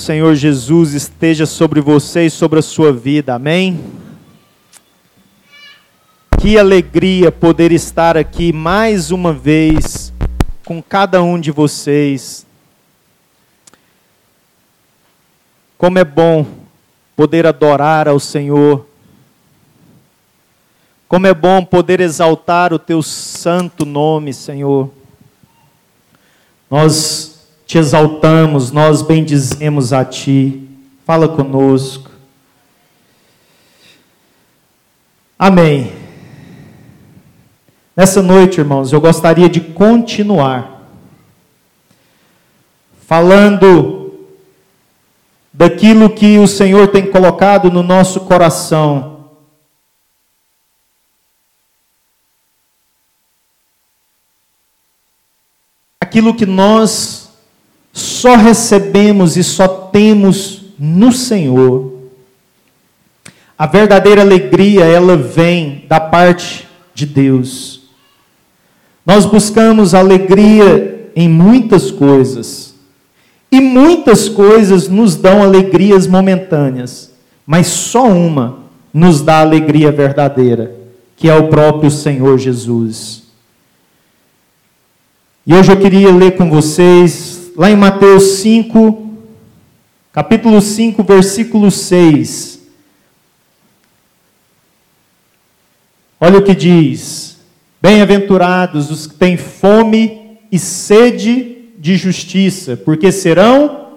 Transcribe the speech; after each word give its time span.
Senhor 0.00 0.34
Jesus 0.34 0.94
esteja 0.94 1.44
sobre 1.44 1.78
você 1.78 2.24
e 2.24 2.30
sobre 2.30 2.58
a 2.58 2.62
sua 2.62 2.90
vida, 2.90 3.34
amém? 3.34 3.78
Que 6.40 6.56
alegria 6.56 7.30
poder 7.30 7.70
estar 7.70 8.16
aqui 8.16 8.50
mais 8.50 9.10
uma 9.10 9.30
vez 9.30 10.10
com 10.64 10.82
cada 10.82 11.22
um 11.22 11.38
de 11.38 11.50
vocês. 11.50 12.46
Como 15.76 15.98
é 15.98 16.04
bom 16.04 16.46
poder 17.14 17.46
adorar 17.46 18.08
ao 18.08 18.18
Senhor. 18.18 18.86
Como 21.06 21.26
é 21.26 21.34
bom 21.34 21.62
poder 21.62 22.00
exaltar 22.00 22.72
o 22.72 22.78
teu 22.78 23.02
santo 23.02 23.84
nome, 23.84 24.32
Senhor. 24.32 24.90
Nós 26.70 27.39
te 27.70 27.78
exaltamos, 27.78 28.72
nós 28.72 29.00
bendizemos 29.00 29.92
a 29.92 30.04
Ti. 30.04 30.68
Fala 31.06 31.28
conosco. 31.28 32.10
Amém. 35.38 35.92
Nessa 37.94 38.20
noite, 38.20 38.58
irmãos, 38.58 38.92
eu 38.92 39.00
gostaria 39.00 39.48
de 39.48 39.60
continuar 39.60 40.82
falando 43.06 44.14
daquilo 45.52 46.10
que 46.10 46.38
o 46.38 46.48
Senhor 46.48 46.88
tem 46.88 47.08
colocado 47.08 47.70
no 47.70 47.84
nosso 47.84 48.22
coração. 48.22 49.26
Aquilo 56.00 56.34
que 56.34 56.44
nós 56.44 57.19
só 57.92 58.36
recebemos 58.36 59.36
e 59.36 59.44
só 59.44 59.66
temos 59.66 60.62
no 60.78 61.12
Senhor. 61.12 61.92
A 63.58 63.66
verdadeira 63.66 64.22
alegria, 64.22 64.84
ela 64.84 65.16
vem 65.16 65.84
da 65.88 66.00
parte 66.00 66.66
de 66.94 67.04
Deus. 67.04 67.82
Nós 69.04 69.26
buscamos 69.26 69.94
alegria 69.94 71.10
em 71.14 71.28
muitas 71.28 71.90
coisas. 71.90 72.74
E 73.52 73.60
muitas 73.60 74.28
coisas 74.28 74.88
nos 74.88 75.16
dão 75.16 75.42
alegrias 75.42 76.06
momentâneas, 76.06 77.10
mas 77.44 77.66
só 77.66 78.06
uma 78.06 78.60
nos 78.94 79.20
dá 79.20 79.40
alegria 79.40 79.90
verdadeira, 79.90 80.74
que 81.16 81.28
é 81.28 81.34
o 81.34 81.48
próprio 81.48 81.90
Senhor 81.90 82.38
Jesus. 82.38 83.24
E 85.44 85.52
hoje 85.52 85.72
eu 85.72 85.76
queria 85.76 86.12
ler 86.12 86.36
com 86.36 86.48
vocês 86.48 87.29
lá 87.60 87.70
em 87.70 87.76
Mateus 87.76 88.38
5, 88.38 89.18
capítulo 90.14 90.62
5, 90.62 91.02
versículo 91.04 91.70
6. 91.70 92.58
Olha 96.18 96.38
o 96.38 96.42
que 96.42 96.54
diz: 96.54 97.36
Bem-aventurados 97.82 98.90
os 98.90 99.06
que 99.06 99.14
têm 99.14 99.36
fome 99.36 100.38
e 100.50 100.58
sede 100.58 101.68
de 101.76 101.96
justiça, 101.96 102.78
porque 102.78 103.12
serão. 103.12 103.90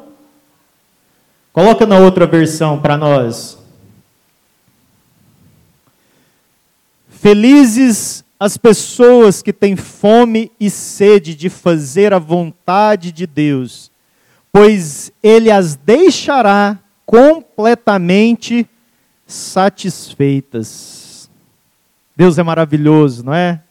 Coloca 1.54 1.86
na 1.86 2.00
outra 2.00 2.28
versão 2.28 2.82
para 2.82 2.98
nós. 2.98 3.58
Felizes 7.08 8.23
as 8.44 8.58
pessoas 8.58 9.42
que 9.42 9.54
têm 9.54 9.78
fome 9.78 10.52
e 10.60 10.70
sede 10.70 11.34
de 11.34 11.50
fazer 11.50 12.12
a 12.12 12.20
vontade 12.20 13.14
de 13.14 13.26
Deus, 13.26 13.90
pois 14.52 15.14
Ele 15.24 15.50
as 15.50 15.78
deixará 15.78 16.78
completamente 17.06 18.70
satisfeitas. 19.26 21.30
Deus 22.18 22.38
é 22.38 22.44
maravilhoso, 22.44 23.24
não 23.24 23.34
é? 23.34 23.62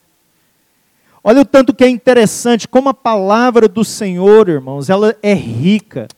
Olha 1.23 1.43
o 1.43 1.45
tanto 1.45 1.75
que 1.75 1.85
é 1.85 1.89
interessante, 1.91 2.67
como 2.67 2.89
a 2.89 2.95
palavra 2.95 3.69
do 3.69 3.85
Senhor, 3.85 4.49
irmãos, 4.49 4.89
ela 4.89 5.15
é 5.23 5.35
rica, 5.35 6.09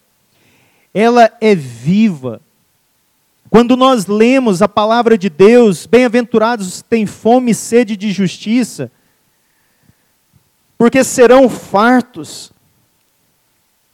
ela 0.94 1.28
é 1.40 1.56
viva, 1.56 2.40
quando 3.54 3.76
nós 3.76 4.06
lemos 4.06 4.62
a 4.62 4.68
palavra 4.68 5.16
de 5.16 5.30
Deus, 5.30 5.86
bem-aventurados 5.86 6.66
os 6.66 6.82
que 6.82 6.88
têm 6.88 7.06
fome 7.06 7.52
e 7.52 7.54
sede 7.54 7.96
de 7.96 8.10
justiça, 8.10 8.90
porque 10.76 11.04
serão 11.04 11.48
fartos. 11.48 12.52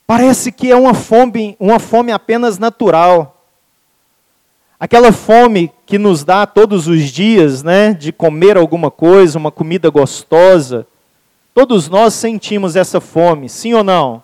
Parece 0.07 0.51
que 0.51 0.71
é 0.71 0.75
uma 0.75 0.95
fome, 0.95 1.59
uma 1.61 1.79
fome 1.79 2.11
apenas 2.11 2.59
natural. 2.59 3.45
Aquela 4.81 5.13
fome 5.13 5.71
que 5.85 5.99
nos 5.99 6.25
dá 6.25 6.47
todos 6.47 6.89
os 6.89 7.11
dias, 7.11 7.63
né, 7.63 7.93
de 7.93 8.13
comer 8.13 8.57
alguma 8.57 8.91
coisa, 8.91 9.37
uma 9.37 9.51
comida 9.51 9.91
gostosa. 9.91 10.87
Todos 11.53 11.87
nós 11.87 12.15
sentimos 12.15 12.77
essa 12.77 12.99
fome, 12.99 13.47
sim 13.47 13.75
ou 13.75 13.85
não? 13.85 14.23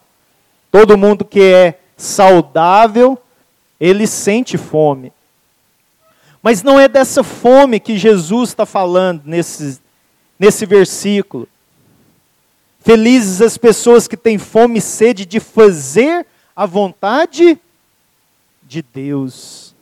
Todo 0.72 0.96
mundo 0.96 1.26
que 1.26 1.42
é 1.42 1.78
saudável, 1.94 3.18
ele 3.78 4.06
sente 4.06 4.56
fome. 4.56 5.12
Mas 6.46 6.62
não 6.62 6.78
é 6.78 6.86
dessa 6.86 7.24
fome 7.24 7.80
que 7.80 7.98
Jesus 7.98 8.50
está 8.50 8.64
falando 8.64 9.22
nesse, 9.24 9.80
nesse 10.38 10.64
versículo. 10.64 11.48
Felizes 12.78 13.42
as 13.42 13.58
pessoas 13.58 14.06
que 14.06 14.16
têm 14.16 14.38
fome 14.38 14.78
e 14.78 14.80
sede 14.80 15.26
de 15.26 15.40
fazer 15.40 16.24
a 16.54 16.64
vontade 16.64 17.58
de 18.62 18.80
Deus, 18.80 19.74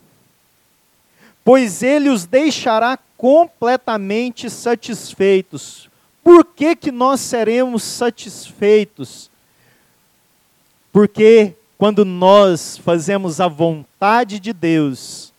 pois 1.44 1.82
Ele 1.82 2.08
os 2.08 2.24
deixará 2.24 2.98
completamente 3.14 4.48
satisfeitos. 4.48 5.90
Por 6.22 6.46
que, 6.46 6.74
que 6.74 6.90
nós 6.90 7.20
seremos 7.20 7.82
satisfeitos? 7.82 9.30
Porque 10.90 11.52
quando 11.76 12.06
nós 12.06 12.78
fazemos 12.78 13.38
a 13.38 13.48
vontade 13.48 14.40
de 14.40 14.54
Deus, 14.54 15.33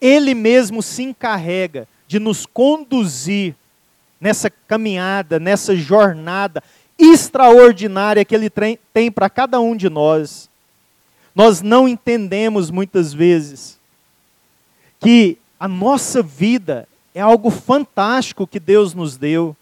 ele 0.00 0.34
mesmo 0.34 0.82
se 0.82 1.02
encarrega 1.02 1.88
de 2.06 2.18
nos 2.18 2.46
conduzir 2.46 3.54
nessa 4.20 4.50
caminhada, 4.50 5.38
nessa 5.38 5.74
jornada 5.74 6.62
extraordinária 6.98 8.24
que 8.24 8.34
Ele 8.34 8.50
tem 8.92 9.10
para 9.10 9.28
cada 9.28 9.60
um 9.60 9.76
de 9.76 9.88
nós. 9.88 10.48
Nós 11.34 11.60
não 11.60 11.86
entendemos 11.86 12.70
muitas 12.70 13.12
vezes 13.12 13.78
que 14.98 15.36
a 15.60 15.68
nossa 15.68 16.22
vida 16.22 16.88
é 17.14 17.20
algo 17.20 17.50
fantástico 17.50 18.46
que 18.46 18.58
Deus 18.58 18.94
nos 18.94 19.16
deu. 19.16 19.54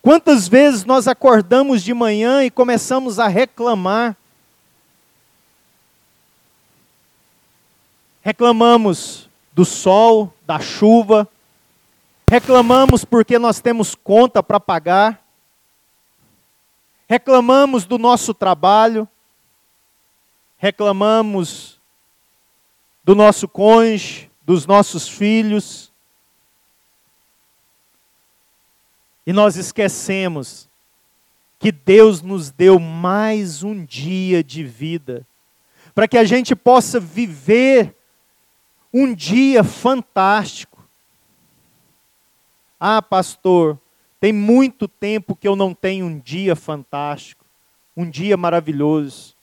Quantas 0.00 0.48
vezes 0.48 0.84
nós 0.84 1.06
acordamos 1.06 1.82
de 1.82 1.92
manhã 1.92 2.44
e 2.44 2.50
começamos 2.50 3.18
a 3.18 3.28
reclamar 3.28 4.16
reclamamos 8.28 9.26
do 9.54 9.64
sol, 9.64 10.34
da 10.46 10.60
chuva, 10.60 11.26
reclamamos 12.28 13.02
porque 13.02 13.38
nós 13.38 13.58
temos 13.58 13.94
conta 13.94 14.42
para 14.42 14.60
pagar, 14.60 15.26
reclamamos 17.08 17.86
do 17.86 17.96
nosso 17.96 18.34
trabalho, 18.34 19.08
reclamamos 20.58 21.80
do 23.02 23.14
nosso 23.14 23.48
cônjuge, 23.48 24.30
dos 24.42 24.66
nossos 24.66 25.08
filhos, 25.08 25.90
e 29.26 29.32
nós 29.32 29.56
esquecemos 29.56 30.68
que 31.58 31.72
Deus 31.72 32.20
nos 32.20 32.50
deu 32.50 32.78
mais 32.78 33.62
um 33.62 33.82
dia 33.86 34.44
de 34.44 34.64
vida, 34.64 35.26
para 35.94 36.06
que 36.06 36.18
a 36.18 36.24
gente 36.24 36.54
possa 36.54 37.00
viver 37.00 37.94
um 38.92 39.14
dia 39.14 39.62
fantástico. 39.62 40.82
Ah, 42.80 43.02
pastor, 43.02 43.78
tem 44.20 44.32
muito 44.32 44.88
tempo 44.88 45.36
que 45.36 45.46
eu 45.46 45.54
não 45.54 45.74
tenho 45.74 46.06
um 46.06 46.18
dia 46.18 46.56
fantástico, 46.56 47.44
um 47.96 48.08
dia 48.08 48.36
maravilhoso. 48.36 49.36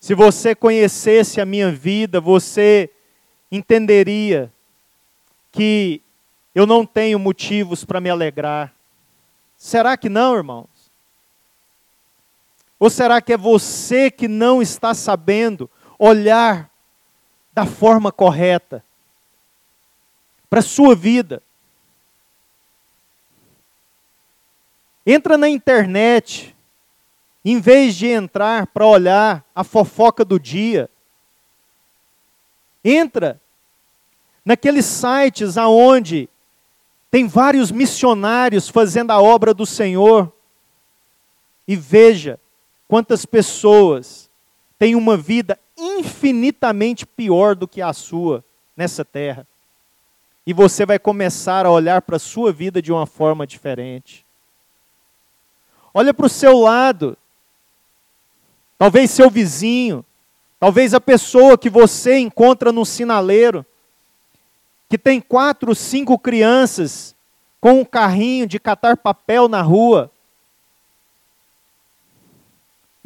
Se 0.00 0.14
você 0.14 0.54
conhecesse 0.54 1.40
a 1.40 1.46
minha 1.46 1.72
vida, 1.72 2.20
você 2.20 2.90
entenderia 3.50 4.52
que 5.50 6.02
eu 6.54 6.66
não 6.66 6.84
tenho 6.84 7.18
motivos 7.18 7.84
para 7.84 8.00
me 8.00 8.10
alegrar. 8.10 8.72
Será 9.56 9.96
que 9.96 10.08
não, 10.08 10.36
irmãos? 10.36 10.68
Ou 12.78 12.88
será 12.88 13.20
que 13.20 13.32
é 13.32 13.36
você 13.36 14.10
que 14.10 14.28
não 14.28 14.62
está 14.62 14.94
sabendo 14.94 15.68
olhar 15.98 16.70
da 17.58 17.66
forma 17.66 18.12
correta 18.12 18.84
para 20.48 20.60
a 20.60 20.62
sua 20.62 20.94
vida. 20.94 21.42
Entra 25.04 25.36
na 25.36 25.48
internet, 25.48 26.54
Em 27.44 27.60
vez 27.60 27.96
de 27.96 28.06
entrar 28.06 28.66
para 28.68 28.86
olhar 28.86 29.44
a 29.54 29.64
fofoca 29.64 30.24
do 30.24 30.38
dia, 30.38 30.88
entra 32.84 33.40
naqueles 34.44 34.84
sites 34.84 35.56
aonde 35.56 36.28
tem 37.10 37.26
vários 37.26 37.72
missionários 37.72 38.68
fazendo 38.68 39.10
a 39.10 39.20
obra 39.20 39.52
do 39.52 39.66
Senhor 39.66 40.32
e 41.66 41.74
veja 41.74 42.38
quantas 42.86 43.24
pessoas 43.24 44.30
têm 44.78 44.94
uma 44.94 45.16
vida 45.16 45.58
infinitamente 45.98 47.06
pior 47.06 47.54
do 47.54 47.68
que 47.68 47.82
a 47.82 47.92
sua 47.92 48.44
nessa 48.76 49.04
terra. 49.04 49.46
E 50.46 50.52
você 50.52 50.86
vai 50.86 50.98
começar 50.98 51.66
a 51.66 51.70
olhar 51.70 52.00
para 52.02 52.16
a 52.16 52.20
sua 52.20 52.52
vida 52.52 52.80
de 52.80 52.90
uma 52.90 53.06
forma 53.06 53.46
diferente. 53.46 54.24
Olha 55.92 56.14
para 56.14 56.26
o 56.26 56.30
seu 56.30 56.58
lado. 56.58 57.16
Talvez 58.78 59.10
seu 59.10 59.28
vizinho, 59.28 60.04
talvez 60.60 60.94
a 60.94 61.00
pessoa 61.00 61.58
que 61.58 61.68
você 61.68 62.18
encontra 62.18 62.70
no 62.70 62.86
sinaleiro, 62.86 63.66
que 64.88 64.96
tem 64.96 65.20
quatro, 65.20 65.74
cinco 65.74 66.16
crianças 66.16 67.14
com 67.60 67.80
um 67.80 67.84
carrinho 67.84 68.46
de 68.46 68.60
catar 68.60 68.96
papel 68.96 69.48
na 69.48 69.60
rua 69.60 70.10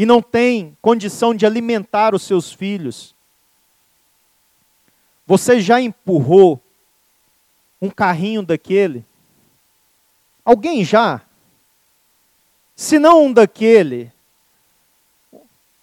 e 0.02 0.04
não 0.04 0.20
tem 0.20 0.76
condição 0.82 1.32
de 1.32 1.46
alimentar 1.46 2.12
os 2.12 2.22
seus 2.22 2.52
filhos. 2.52 3.14
Você 5.25 5.60
já 5.60 5.81
empurrou 5.81 6.60
um 7.81 7.88
carrinho 7.88 8.43
daquele? 8.43 9.06
Alguém 10.44 10.84
já? 10.84 11.22
Se 12.75 12.99
não 12.99 13.26
um 13.26 13.32
daquele, 13.32 14.10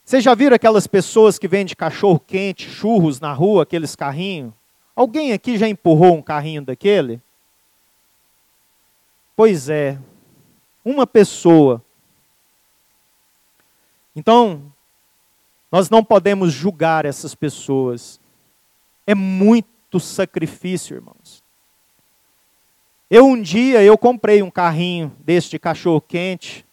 vocês 0.04 0.22
já 0.22 0.36
viram 0.36 0.57
aquelas 0.57 0.86
pessoas 0.86 1.39
que 1.39 1.48
vendem 1.48 1.74
cachorro 1.74 2.19
quente, 2.19 2.69
churros 2.69 3.22
na 3.22 3.31
rua, 3.31 3.63
aqueles 3.63 3.95
carrinhos? 3.95 4.51
Alguém 4.94 5.31
aqui 5.31 5.57
já 5.57 5.65
empurrou 5.65 6.18
um 6.18 6.22
carrinho 6.22 6.62
daquele? 6.62 7.22
Pois 9.33 9.69
é, 9.69 9.98
uma 10.83 11.07
pessoa. 11.07 11.81
Então, 14.16 14.74
nós 15.72 15.90
não 15.90 16.04
podemos 16.04 16.52
julgar 16.52 17.06
essas 17.06 17.36
pessoas. 17.36 18.20
É 19.06 19.14
muito 19.14 20.00
sacrifício, 20.00 20.96
irmãos. 20.96 21.44
Eu 23.10 23.26
um 23.26 23.42
dia 23.42 23.84
eu 23.84 23.98
comprei 23.98 24.44
um 24.44 24.52
carrinho 24.52 25.16
deste 25.20 25.58
cachorro 25.58 26.00
quente 26.00 26.66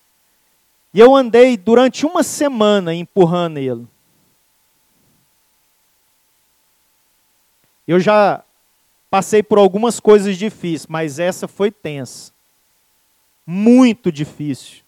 e 0.93 1.01
eu 1.01 1.15
andei 1.15 1.57
durante 1.57 2.05
uma 2.05 2.23
semana 2.23 2.95
empurrando 2.95 3.59
ele. 3.59 3.87
Eu 7.87 8.01
já 8.01 8.43
passei 9.09 9.43
por 9.43 9.59
algumas 9.59 10.01
coisas 10.01 10.37
difíceis, 10.37 10.87
mas 10.87 11.19
essa 11.19 11.47
foi 11.47 11.71
tensa. 11.71 12.33
Muito 13.47 14.11
difícil. 14.11 14.86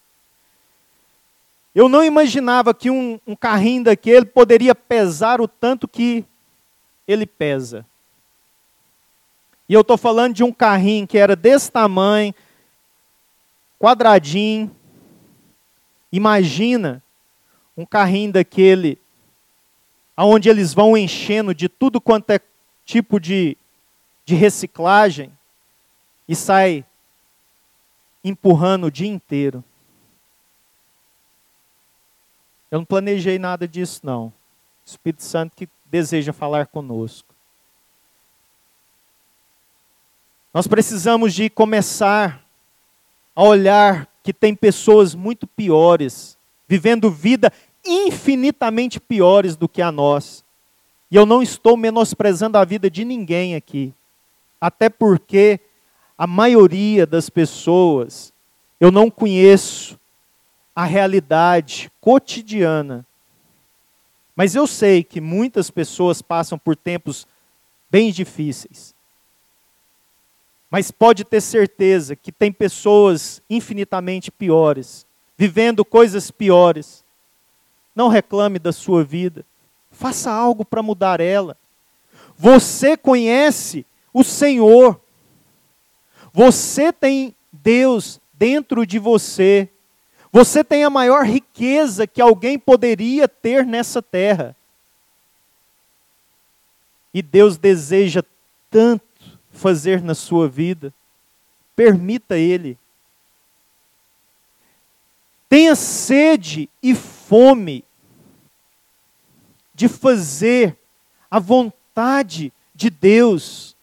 Eu 1.79 1.87
não 1.87 2.03
imaginava 2.03 2.73
que 2.73 2.89
um, 2.89 3.19
um 3.25 3.35
carrinho 3.35 3.85
daquele 3.85 4.25
poderia 4.25 4.75
pesar 4.75 5.39
o 5.39 5.47
tanto 5.47 5.87
que 5.87 6.25
ele 7.07 7.25
pesa. 7.25 7.85
E 9.67 9.73
eu 9.73 9.81
estou 9.81 9.97
falando 9.97 10.33
de 10.33 10.43
um 10.43 10.51
carrinho 10.51 11.07
que 11.07 11.17
era 11.17 11.35
desse 11.35 11.71
tamanho, 11.71 12.33
quadradinho, 13.79 14.75
Imagina 16.11 17.03
um 17.77 17.85
carrinho 17.85 18.33
daquele, 18.33 18.97
aonde 20.17 20.49
eles 20.49 20.73
vão 20.73 20.97
enchendo 20.97 21.53
de 21.53 21.69
tudo 21.69 22.01
quanto 22.01 22.31
é 22.31 22.39
tipo 22.83 23.19
de, 23.19 23.55
de 24.25 24.35
reciclagem 24.35 25.31
e 26.27 26.35
sai 26.35 26.83
empurrando 28.23 28.87
o 28.87 28.91
dia 28.91 29.07
inteiro. 29.07 29.63
Eu 32.71 32.79
não 32.79 32.85
planejei 32.85 33.39
nada 33.39 33.67
disso, 33.67 34.01
não. 34.03 34.27
O 34.27 34.33
Espírito 34.85 35.23
Santo 35.23 35.55
que 35.55 35.67
deseja 35.85 36.31
falar 36.31 36.67
conosco. 36.67 37.33
Nós 40.53 40.67
precisamos 40.67 41.33
de 41.33 41.49
começar 41.49 42.43
a 43.35 43.43
olhar 43.43 44.07
que 44.23 44.33
tem 44.33 44.55
pessoas 44.55 45.13
muito 45.15 45.45
piores, 45.45 46.37
vivendo 46.67 47.09
vida 47.09 47.51
infinitamente 47.85 48.99
piores 48.99 49.55
do 49.55 49.67
que 49.67 49.81
a 49.81 49.91
nós. 49.91 50.43
E 51.09 51.15
eu 51.15 51.25
não 51.25 51.41
estou 51.41 51.75
menosprezando 51.75 52.57
a 52.57 52.65
vida 52.65 52.89
de 52.89 53.03
ninguém 53.03 53.55
aqui. 53.55 53.93
Até 54.61 54.89
porque 54.89 55.59
a 56.17 56.27
maioria 56.27 57.05
das 57.05 57.29
pessoas 57.29 58.33
eu 58.79 58.91
não 58.91 59.09
conheço 59.09 59.98
a 60.79 60.85
realidade 60.85 61.91
cotidiana. 61.99 63.05
Mas 64.33 64.55
eu 64.55 64.65
sei 64.65 65.03
que 65.03 65.19
muitas 65.19 65.69
pessoas 65.69 66.21
passam 66.21 66.57
por 66.57 66.73
tempos 66.73 67.27
bem 67.91 68.13
difíceis. 68.13 68.95
Mas 70.71 70.89
pode 70.89 71.25
ter 71.25 71.41
certeza 71.41 72.15
que 72.15 72.31
tem 72.31 72.49
pessoas 72.49 73.41
infinitamente 73.49 74.31
piores, 74.31 75.05
vivendo 75.37 75.83
coisas 75.83 76.31
piores. 76.31 77.03
Não 77.93 78.07
reclame 78.07 78.57
da 78.57 78.71
sua 78.71 79.03
vida. 79.03 79.45
Faça 79.91 80.31
algo 80.31 80.63
para 80.63 80.81
mudar 80.81 81.19
ela. 81.19 81.57
Você 82.37 82.95
conhece 82.95 83.85
o 84.13 84.23
Senhor. 84.23 84.97
Você 86.31 86.93
tem 86.93 87.35
Deus 87.51 88.21
dentro 88.33 88.85
de 88.85 88.97
você. 88.97 89.69
Você 90.31 90.63
tem 90.63 90.83
a 90.83 90.89
maior 90.89 91.25
riqueza 91.25 92.05
que 92.05 92.21
alguém 92.21 92.57
poderia 92.59 93.27
ter 93.27 93.65
nessa 93.65 94.01
terra. 94.01 94.55
E 97.13 97.21
Deus 97.21 97.57
deseja 97.57 98.23
tanto 98.69 99.03
fazer 99.51 100.01
na 100.01 100.13
sua 100.13 100.47
vida. 100.47 100.93
Permita 101.75 102.37
Ele. 102.37 102.77
Tenha 105.47 105.75
sede 105.75 106.69
e 106.81 106.93
fome 106.93 107.83
de 109.73 109.87
fazer 109.87 110.77
a 111.31 111.39
vontade 111.39 112.53
de 112.75 112.91
Deus. 112.91 113.75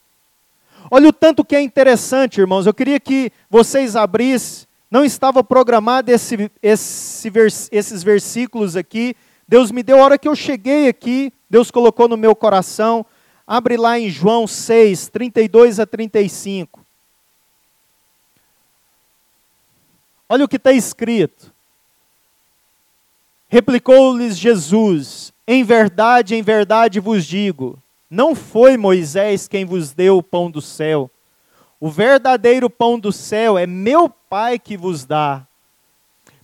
Olha 0.88 1.08
o 1.08 1.12
tanto 1.12 1.44
que 1.44 1.56
é 1.56 1.60
interessante, 1.60 2.40
irmãos. 2.40 2.66
Eu 2.66 2.74
queria 2.74 3.00
que 3.00 3.32
vocês 3.50 3.96
abrissem. 3.96 4.65
Não 4.96 5.04
estava 5.04 5.44
programado 5.44 6.10
esse, 6.10 6.50
esse 6.62 7.30
esses 7.70 8.02
versículos 8.02 8.76
aqui. 8.76 9.14
Deus 9.46 9.70
me 9.70 9.82
deu 9.82 10.00
a 10.00 10.02
hora 10.02 10.18
que 10.18 10.26
eu 10.26 10.34
cheguei 10.34 10.88
aqui. 10.88 11.30
Deus 11.50 11.70
colocou 11.70 12.08
no 12.08 12.16
meu 12.16 12.34
coração. 12.34 13.04
Abre 13.46 13.76
lá 13.76 13.98
em 13.98 14.08
João 14.08 14.46
6, 14.46 15.08
32 15.08 15.80
a 15.80 15.84
35. 15.84 16.80
Olha 20.30 20.46
o 20.46 20.48
que 20.48 20.56
está 20.56 20.72
escrito. 20.72 21.52
Replicou-lhes 23.50 24.38
Jesus: 24.38 25.30
Em 25.46 25.62
verdade, 25.62 26.34
em 26.34 26.40
verdade 26.40 27.00
vos 27.00 27.26
digo, 27.26 27.78
não 28.08 28.34
foi 28.34 28.78
Moisés 28.78 29.46
quem 29.46 29.66
vos 29.66 29.92
deu 29.92 30.16
o 30.16 30.22
pão 30.22 30.50
do 30.50 30.62
céu. 30.62 31.10
O 31.80 31.90
verdadeiro 31.90 32.70
pão 32.70 32.98
do 32.98 33.12
céu 33.12 33.58
é 33.58 33.66
meu 33.66 34.08
Pai 34.08 34.58
que 34.58 34.76
vos 34.76 35.04
dá. 35.04 35.46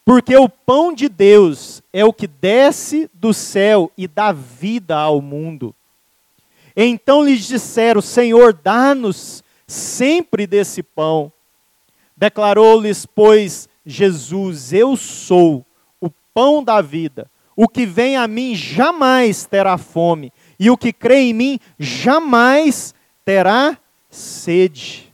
Porque 0.04 0.36
o 0.36 0.48
pão 0.48 0.92
de 0.92 1.08
Deus 1.08 1.82
é 1.92 2.04
o 2.04 2.12
que 2.12 2.26
desce 2.26 3.08
do 3.14 3.32
céu 3.32 3.90
e 3.96 4.08
dá 4.08 4.32
vida 4.32 4.96
ao 4.96 5.20
mundo. 5.20 5.74
Então 6.76 7.24
lhes 7.24 7.46
disseram: 7.46 8.00
Senhor, 8.00 8.52
dá-nos 8.52 9.44
sempre 9.66 10.46
desse 10.46 10.82
pão. 10.82 11.32
Declarou-lhes, 12.16 13.06
pois, 13.06 13.68
Jesus: 13.86 14.72
Eu 14.72 14.96
sou 14.96 15.64
o 16.00 16.10
pão 16.34 16.64
da 16.64 16.80
vida. 16.80 17.30
O 17.54 17.68
que 17.68 17.84
vem 17.86 18.16
a 18.16 18.26
mim 18.26 18.54
jamais 18.54 19.44
terá 19.44 19.76
fome, 19.76 20.32
e 20.58 20.70
o 20.70 20.76
que 20.76 20.92
crê 20.92 21.20
em 21.20 21.34
mim 21.34 21.60
jamais 21.78 22.94
terá 23.24 23.76
sede. 24.10 25.11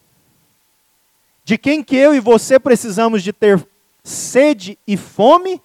De 1.48 1.56
quem 1.56 1.82
que 1.82 1.96
eu 1.96 2.14
e 2.14 2.20
você 2.20 2.60
precisamos 2.60 3.22
de 3.22 3.32
ter 3.32 3.66
sede 4.04 4.78
e 4.86 4.98
fome? 4.98 5.62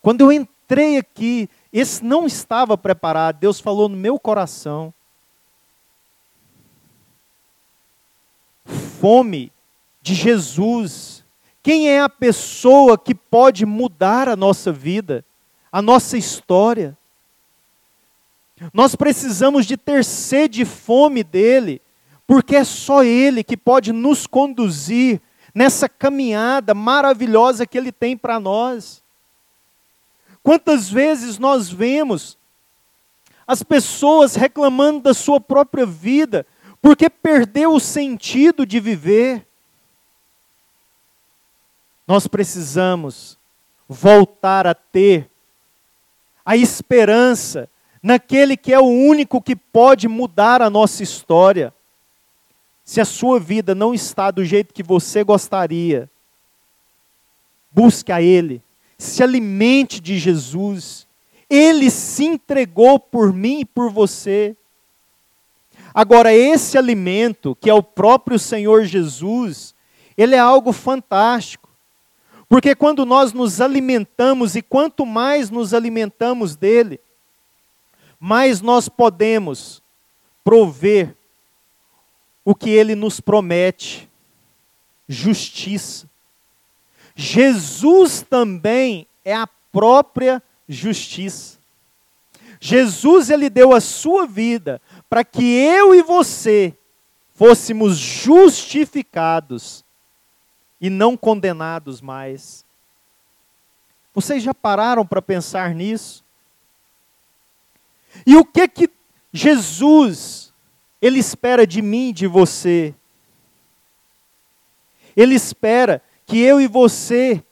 Quando 0.00 0.22
eu 0.22 0.32
entrei 0.32 0.96
aqui 0.96 1.50
esse 1.70 2.02
não 2.02 2.26
estava 2.26 2.78
preparado, 2.78 3.40
Deus 3.40 3.60
falou 3.60 3.90
no 3.90 3.96
meu 3.98 4.18
coração. 4.18 4.94
Fome 8.98 9.52
de 10.00 10.14
Jesus, 10.14 11.22
Quem 11.62 11.90
é 11.90 12.00
a 12.00 12.08
pessoa 12.08 12.96
que 12.96 13.14
pode 13.14 13.66
mudar 13.66 14.30
a 14.30 14.34
nossa 14.34 14.72
vida, 14.72 15.22
a 15.70 15.82
nossa 15.82 16.16
história? 16.16 16.96
Nós 18.72 18.96
precisamos 18.96 19.66
de 19.66 19.76
ter 19.76 20.02
sede 20.02 20.62
e 20.62 20.64
fome 20.64 21.22
dele, 21.22 21.82
porque 22.28 22.56
é 22.56 22.62
só 22.62 23.02
ele 23.02 23.42
que 23.42 23.56
pode 23.56 23.90
nos 23.90 24.26
conduzir 24.26 25.18
nessa 25.54 25.88
caminhada 25.88 26.74
maravilhosa 26.74 27.66
que 27.66 27.78
ele 27.78 27.90
tem 27.90 28.18
para 28.18 28.38
nós. 28.38 29.02
Quantas 30.42 30.90
vezes 30.90 31.38
nós 31.38 31.70
vemos 31.70 32.36
as 33.46 33.62
pessoas 33.62 34.34
reclamando 34.34 35.00
da 35.00 35.14
sua 35.14 35.40
própria 35.40 35.86
vida, 35.86 36.46
porque 36.82 37.08
perdeu 37.08 37.72
o 37.72 37.80
sentido 37.80 38.66
de 38.66 38.78
viver. 38.78 39.46
Nós 42.06 42.26
precisamos 42.26 43.38
voltar 43.88 44.66
a 44.66 44.74
ter 44.74 45.30
a 46.44 46.58
esperança 46.58 47.70
naquele 48.02 48.54
que 48.54 48.70
é 48.70 48.78
o 48.78 48.84
único 48.84 49.40
que 49.40 49.56
pode 49.56 50.06
mudar 50.08 50.60
a 50.60 50.68
nossa 50.68 51.02
história. 51.02 51.72
Se 52.88 53.02
a 53.02 53.04
sua 53.04 53.38
vida 53.38 53.74
não 53.74 53.92
está 53.92 54.30
do 54.30 54.42
jeito 54.42 54.72
que 54.72 54.82
você 54.82 55.22
gostaria, 55.22 56.08
busque 57.70 58.10
a 58.10 58.22
Ele, 58.22 58.62
se 58.96 59.22
alimente 59.22 60.00
de 60.00 60.18
Jesus. 60.18 61.06
Ele 61.50 61.90
se 61.90 62.24
entregou 62.24 62.98
por 62.98 63.30
mim 63.30 63.60
e 63.60 63.64
por 63.66 63.90
você. 63.90 64.56
Agora, 65.92 66.32
esse 66.32 66.78
alimento, 66.78 67.54
que 67.60 67.68
é 67.68 67.74
o 67.74 67.82
próprio 67.82 68.38
Senhor 68.38 68.86
Jesus, 68.86 69.74
ele 70.16 70.34
é 70.34 70.38
algo 70.38 70.72
fantástico. 70.72 71.68
Porque 72.48 72.74
quando 72.74 73.04
nós 73.04 73.34
nos 73.34 73.60
alimentamos, 73.60 74.56
e 74.56 74.62
quanto 74.62 75.04
mais 75.04 75.50
nos 75.50 75.74
alimentamos 75.74 76.56
dele, 76.56 76.98
mais 78.18 78.62
nós 78.62 78.88
podemos 78.88 79.82
prover 80.42 81.17
o 82.48 82.54
que 82.54 82.70
ele 82.70 82.94
nos 82.94 83.20
promete: 83.20 84.08
justiça. 85.06 86.08
Jesus 87.14 88.22
também 88.22 89.06
é 89.22 89.34
a 89.34 89.46
própria 89.70 90.42
justiça. 90.66 91.58
Jesus 92.58 93.28
ele 93.28 93.50
deu 93.50 93.74
a 93.74 93.82
sua 93.82 94.26
vida 94.26 94.80
para 95.10 95.22
que 95.22 95.44
eu 95.44 95.94
e 95.94 96.00
você 96.00 96.74
fôssemos 97.34 97.98
justificados 97.98 99.84
e 100.80 100.88
não 100.88 101.18
condenados 101.18 102.00
mais. 102.00 102.64
Vocês 104.14 104.42
já 104.42 104.54
pararam 104.54 105.06
para 105.06 105.20
pensar 105.20 105.74
nisso? 105.74 106.24
E 108.26 108.36
o 108.36 108.44
que 108.44 108.66
que 108.66 108.90
Jesus 109.34 110.47
ele 111.00 111.18
espera 111.18 111.66
de 111.66 111.80
mim, 111.80 112.12
de 112.12 112.26
você? 112.26 112.94
Ele 115.16 115.34
espera 115.34 116.02
que 116.26 116.38
eu 116.38 116.60
e 116.60 116.66
você 116.66 117.42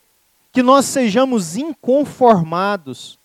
que 0.53 0.62
nós 0.62 0.87
sejamos 0.87 1.57
inconformados 1.57 3.19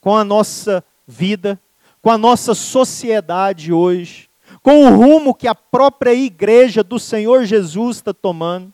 com 0.00 0.16
a 0.16 0.24
nossa 0.24 0.84
vida, 1.06 1.60
com 2.00 2.10
a 2.10 2.18
nossa 2.18 2.54
sociedade 2.54 3.72
hoje, 3.72 4.28
com 4.62 4.84
o 4.84 4.96
rumo 4.96 5.34
que 5.34 5.48
a 5.48 5.54
própria 5.54 6.14
igreja 6.14 6.82
do 6.82 6.98
Senhor 6.98 7.44
Jesus 7.44 7.96
está 7.96 8.12
tomando. 8.12 8.72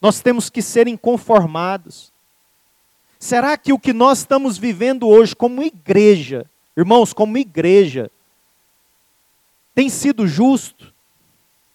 Nós 0.00 0.20
temos 0.20 0.48
que 0.48 0.62
ser 0.62 0.88
inconformados. 0.88 2.12
Será 3.18 3.56
que 3.56 3.72
o 3.72 3.78
que 3.78 3.92
nós 3.92 4.20
estamos 4.20 4.56
vivendo 4.56 5.06
hoje 5.06 5.36
como 5.36 5.62
igreja, 5.62 6.46
irmãos, 6.76 7.12
como 7.12 7.36
igreja, 7.36 8.10
tem 9.74 9.88
sido 9.88 10.26
justo 10.26 10.92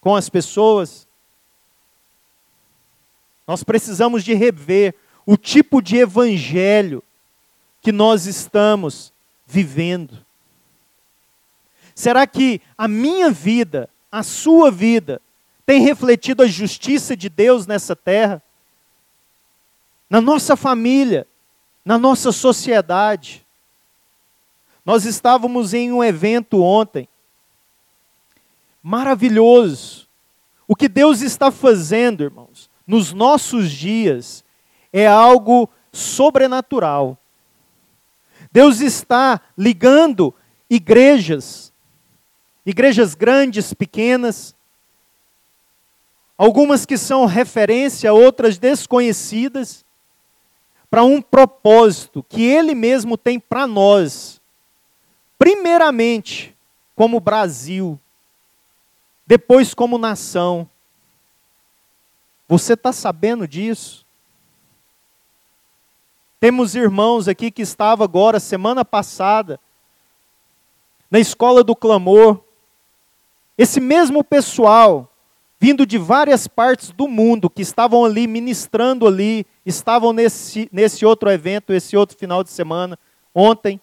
com 0.01 0.15
as 0.15 0.29
pessoas? 0.29 1.07
Nós 3.47 3.63
precisamos 3.63 4.23
de 4.23 4.33
rever 4.33 4.95
o 5.25 5.37
tipo 5.37 5.81
de 5.81 5.97
evangelho 5.97 7.03
que 7.81 7.91
nós 7.91 8.25
estamos 8.25 9.13
vivendo. 9.45 10.25
Será 11.93 12.27
que 12.27 12.61
a 12.77 12.87
minha 12.87 13.31
vida, 13.31 13.89
a 14.11 14.23
sua 14.23 14.69
vida, 14.69 15.21
tem 15.65 15.81
refletido 15.81 16.43
a 16.43 16.47
justiça 16.47 17.15
de 17.15 17.29
Deus 17.29 17.65
nessa 17.65 17.95
terra? 17.95 18.41
Na 20.09 20.19
nossa 20.19 20.55
família, 20.55 21.27
na 21.83 21.97
nossa 21.97 22.31
sociedade. 22.31 23.45
Nós 24.83 25.05
estávamos 25.05 25.73
em 25.73 25.91
um 25.91 26.03
evento 26.03 26.61
ontem, 26.61 27.07
maravilhoso. 28.85 30.07
O 30.67 30.75
que 30.75 30.87
Deus 30.87 31.21
está 31.21 31.49
fazendo, 31.49 32.23
irmãos, 32.23 32.69
nos 32.85 33.13
nossos 33.13 33.71
dias, 33.71 34.45
é 34.93 35.07
algo 35.07 35.67
sobrenatural. 35.91 37.17
Deus 38.51 38.81
está 38.81 39.41
ligando 39.57 40.31
igrejas, 40.69 41.73
igrejas 42.63 43.15
grandes, 43.15 43.73
pequenas, 43.73 44.55
algumas 46.37 46.85
que 46.85 46.95
são 46.95 47.25
referência, 47.25 48.13
outras 48.13 48.59
desconhecidas, 48.59 49.83
para 50.91 51.03
um 51.03 51.23
propósito 51.23 52.23
que 52.29 52.43
Ele 52.43 52.75
mesmo 52.75 53.17
tem 53.17 53.39
para 53.39 53.65
nós. 53.65 54.39
Primeiramente, 55.39 56.55
como 56.95 57.19
Brasil, 57.19 57.99
depois, 59.25 59.73
como 59.73 59.97
nação. 59.97 60.69
Você 62.47 62.73
está 62.73 62.91
sabendo 62.91 63.47
disso? 63.47 64.05
Temos 66.39 66.75
irmãos 66.75 67.27
aqui 67.27 67.49
que 67.49 67.63
estavam 67.63 68.03
agora, 68.03 68.39
semana 68.39 68.85
passada, 68.85 69.59
na 71.09 71.17
escola 71.17 71.63
do 71.63 71.75
clamor. 71.75 72.39
Esse 73.57 73.79
mesmo 73.79 74.23
pessoal, 74.23 75.11
vindo 75.59 75.87
de 75.87 75.97
várias 75.97 76.47
partes 76.47 76.91
do 76.91 77.07
mundo, 77.07 77.49
que 77.49 77.63
estavam 77.63 78.05
ali 78.05 78.27
ministrando 78.27 79.07
ali, 79.07 79.43
estavam 79.65 80.13
nesse, 80.13 80.69
nesse 80.71 81.03
outro 81.03 81.31
evento, 81.31 81.73
esse 81.73 81.97
outro 81.97 82.15
final 82.15 82.43
de 82.43 82.51
semana, 82.51 82.99
ontem. 83.33 83.81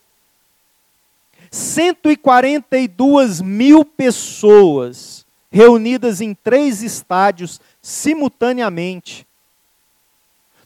142 1.50 3.40
mil 3.40 3.84
pessoas 3.84 5.21
reunidas 5.52 6.20
em 6.22 6.34
três 6.34 6.82
estádios 6.82 7.60
simultaneamente. 7.82 9.26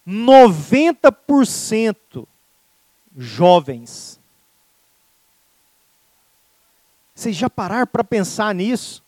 90% 0.06 2.24
jovens. 3.16 4.20
Vocês 7.12 7.34
já 7.34 7.50
pararam 7.50 7.88
para 7.88 8.04
pensar 8.04 8.54
nisso? 8.54 9.02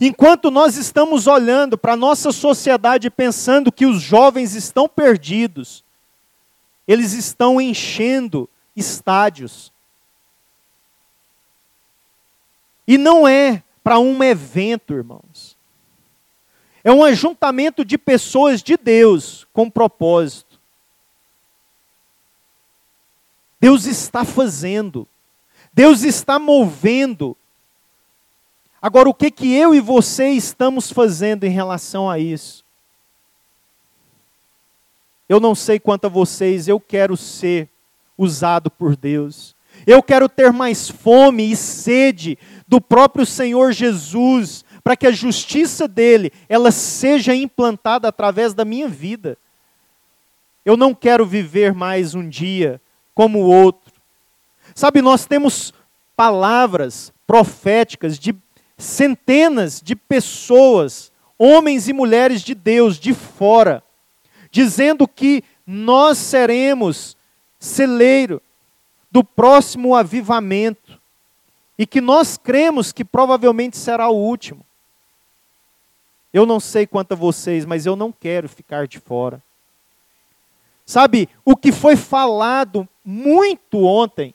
Enquanto 0.00 0.50
nós 0.50 0.78
estamos 0.78 1.26
olhando 1.26 1.76
para 1.76 1.92
a 1.92 1.96
nossa 1.96 2.32
sociedade 2.32 3.10
pensando 3.10 3.70
que 3.70 3.84
os 3.84 4.00
jovens 4.00 4.54
estão 4.54 4.88
perdidos, 4.88 5.84
eles 6.88 7.12
estão 7.12 7.60
enchendo 7.60 8.48
estádios. 8.74 9.70
E 12.88 12.96
não 12.96 13.28
é 13.28 13.62
para 13.82 13.98
um 13.98 14.22
evento, 14.22 14.94
irmãos. 14.94 15.56
É 16.84 16.92
um 16.92 17.04
ajuntamento 17.04 17.84
de 17.84 17.96
pessoas 17.96 18.62
de 18.62 18.76
Deus 18.76 19.46
com 19.52 19.70
propósito. 19.70 20.60
Deus 23.60 23.86
está 23.86 24.24
fazendo, 24.24 25.06
Deus 25.72 26.02
está 26.02 26.38
movendo. 26.38 27.36
Agora, 28.80 29.08
o 29.08 29.14
que, 29.14 29.30
que 29.30 29.54
eu 29.54 29.72
e 29.72 29.80
você 29.80 30.30
estamos 30.30 30.90
fazendo 30.90 31.44
em 31.44 31.50
relação 31.50 32.10
a 32.10 32.18
isso? 32.18 32.64
Eu 35.28 35.38
não 35.38 35.54
sei 35.54 35.78
quanto 35.78 36.06
a 36.06 36.10
vocês, 36.10 36.66
eu 36.66 36.80
quero 36.80 37.16
ser 37.16 37.68
usado 38.18 38.68
por 38.68 38.96
Deus. 38.96 39.54
Eu 39.86 40.02
quero 40.02 40.28
ter 40.28 40.52
mais 40.52 40.88
fome 40.88 41.50
e 41.50 41.56
sede 41.56 42.36
do 42.72 42.80
próprio 42.80 43.26
Senhor 43.26 43.70
Jesus, 43.70 44.64
para 44.82 44.96
que 44.96 45.06
a 45.06 45.12
justiça 45.12 45.86
dele, 45.86 46.32
ela 46.48 46.70
seja 46.70 47.34
implantada 47.34 48.08
através 48.08 48.54
da 48.54 48.64
minha 48.64 48.88
vida. 48.88 49.36
Eu 50.64 50.74
não 50.74 50.94
quero 50.94 51.26
viver 51.26 51.74
mais 51.74 52.14
um 52.14 52.26
dia 52.26 52.80
como 53.14 53.40
o 53.40 53.46
outro. 53.46 53.92
Sabe, 54.74 55.02
nós 55.02 55.26
temos 55.26 55.74
palavras 56.16 57.12
proféticas 57.26 58.18
de 58.18 58.34
centenas 58.78 59.78
de 59.78 59.94
pessoas 59.94 61.12
homens 61.38 61.88
e 61.88 61.92
mulheres 61.92 62.40
de 62.40 62.54
Deus 62.54 62.98
de 62.98 63.12
fora, 63.12 63.82
dizendo 64.50 65.06
que 65.06 65.44
nós 65.66 66.16
seremos 66.16 67.18
celeiro 67.60 68.40
do 69.10 69.22
próximo 69.22 69.94
avivamento 69.94 71.01
e 71.78 71.86
que 71.86 72.00
nós 72.00 72.36
cremos 72.36 72.92
que 72.92 73.04
provavelmente 73.04 73.76
será 73.76 74.08
o 74.08 74.16
último. 74.16 74.64
Eu 76.32 76.46
não 76.46 76.58
sei 76.58 76.86
quanto 76.86 77.12
a 77.12 77.16
vocês, 77.16 77.64
mas 77.64 77.84
eu 77.84 77.94
não 77.94 78.10
quero 78.10 78.48
ficar 78.48 78.86
de 78.86 78.98
fora. 78.98 79.42
Sabe, 80.84 81.28
o 81.44 81.56
que 81.56 81.70
foi 81.70 81.96
falado 81.96 82.88
muito 83.04 83.84
ontem 83.84 84.34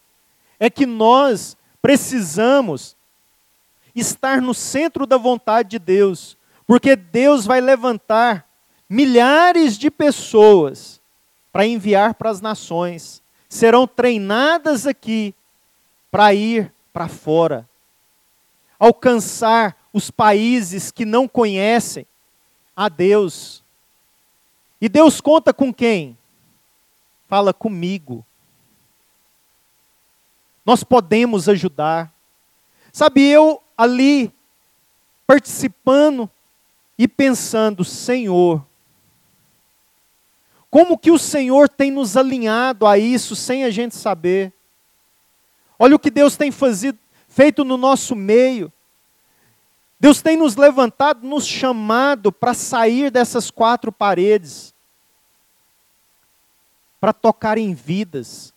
é 0.59 0.69
que 0.69 0.85
nós 0.85 1.57
precisamos 1.81 2.95
estar 3.95 4.41
no 4.41 4.53
centro 4.53 5.05
da 5.05 5.17
vontade 5.17 5.69
de 5.69 5.79
Deus, 5.79 6.37
porque 6.65 6.95
Deus 6.95 7.45
vai 7.45 7.61
levantar 7.61 8.47
milhares 8.89 9.77
de 9.77 9.89
pessoas 9.89 11.01
para 11.51 11.65
enviar 11.65 12.13
para 12.13 12.29
as 12.29 12.41
nações. 12.41 13.21
Serão 13.49 13.87
treinadas 13.87 14.85
aqui 14.85 15.33
para 16.11 16.33
ir 16.33 16.71
para 16.97 17.07
fora, 17.07 17.69
alcançar 18.79 19.77
os 19.93 20.09
países 20.09 20.89
que 20.89 21.05
não 21.05 21.27
conhecem 21.27 22.07
a 22.75 22.89
Deus. 22.89 23.63
E 24.81 24.89
Deus 24.89 25.21
conta 25.21 25.53
com 25.53 25.71
quem? 25.71 26.17
Fala 27.27 27.53
comigo. 27.53 28.25
Nós 30.65 30.83
podemos 30.83 31.47
ajudar. 31.47 32.11
Sabe, 32.91 33.21
eu 33.27 33.61
ali 33.77 34.33
participando 35.27 36.27
e 36.97 37.07
pensando, 37.07 37.85
Senhor, 37.85 38.65
como 40.71 40.97
que 40.97 41.11
o 41.11 41.19
Senhor 41.19 41.69
tem 41.69 41.91
nos 41.91 42.17
alinhado 42.17 42.87
a 42.87 42.97
isso 42.97 43.35
sem 43.35 43.65
a 43.65 43.69
gente 43.69 43.95
saber? 43.95 44.51
Olha 45.79 45.95
o 45.95 45.99
que 45.99 46.09
Deus 46.09 46.35
tem 46.35 46.51
fazido, 46.51 46.97
feito 47.27 47.63
no 47.63 47.77
nosso 47.77 48.15
meio. 48.15 48.71
Deus 49.99 50.21
tem 50.21 50.37
nos 50.37 50.55
levantado, 50.55 51.27
nos 51.27 51.45
chamado 51.45 52.31
para 52.31 52.53
sair 52.53 53.09
dessas 53.11 53.49
quatro 53.49 53.91
paredes, 53.91 54.73
para 56.99 57.13
tocar 57.13 57.57
em 57.57 57.73
vidas, 57.73 58.53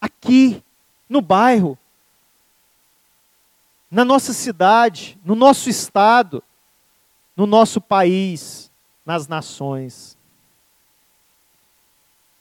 aqui, 0.00 0.62
no 1.08 1.20
bairro, 1.20 1.78
na 3.90 4.04
nossa 4.04 4.32
cidade, 4.32 5.18
no 5.24 5.34
nosso 5.34 5.70
estado, 5.70 6.42
no 7.36 7.46
nosso 7.46 7.80
país, 7.80 8.70
nas 9.06 9.26
nações. 9.26 10.18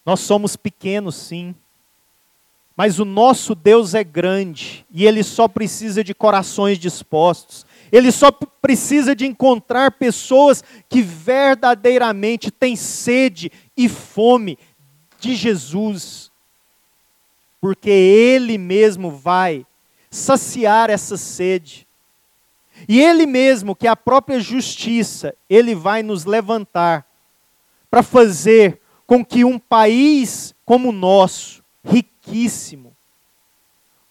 Nós 0.05 0.19
somos 0.19 0.55
pequenos, 0.55 1.15
sim, 1.15 1.55
mas 2.77 2.99
o 2.99 3.05
nosso 3.05 3.55
Deus 3.55 3.95
é 3.95 4.03
grande 4.03 4.85
e 4.93 5.07
ele 5.07 5.23
só 5.23 5.47
precisa 5.47 6.03
de 6.03 6.13
corações 6.13 6.77
dispostos. 6.77 7.65
Ele 7.91 8.11
só 8.11 8.29
precisa 8.31 9.15
de 9.15 9.25
encontrar 9.25 9.93
pessoas 9.93 10.63
que 10.87 11.01
verdadeiramente 11.01 12.51
têm 12.51 12.75
sede 12.75 13.51
e 13.75 13.89
fome 13.89 14.59
de 15.19 15.35
Jesus. 15.35 16.31
Porque 17.59 17.89
ele 17.89 18.59
mesmo 18.59 19.09
vai 19.09 19.65
saciar 20.11 20.91
essa 20.91 21.17
sede. 21.17 21.87
E 22.87 22.99
Ele 22.99 23.25
mesmo, 23.25 23.75
que 23.75 23.87
é 23.87 23.89
a 23.89 23.95
própria 23.95 24.39
justiça, 24.39 25.33
Ele 25.49 25.73
vai 25.73 26.03
nos 26.03 26.25
levantar 26.25 27.05
para 27.89 28.03
fazer 28.03 28.81
com 29.05 29.23
que 29.23 29.45
um 29.45 29.57
país 29.57 30.53
como 30.65 30.89
o 30.89 30.93
nosso, 30.93 31.63
riquíssimo, 32.27 32.95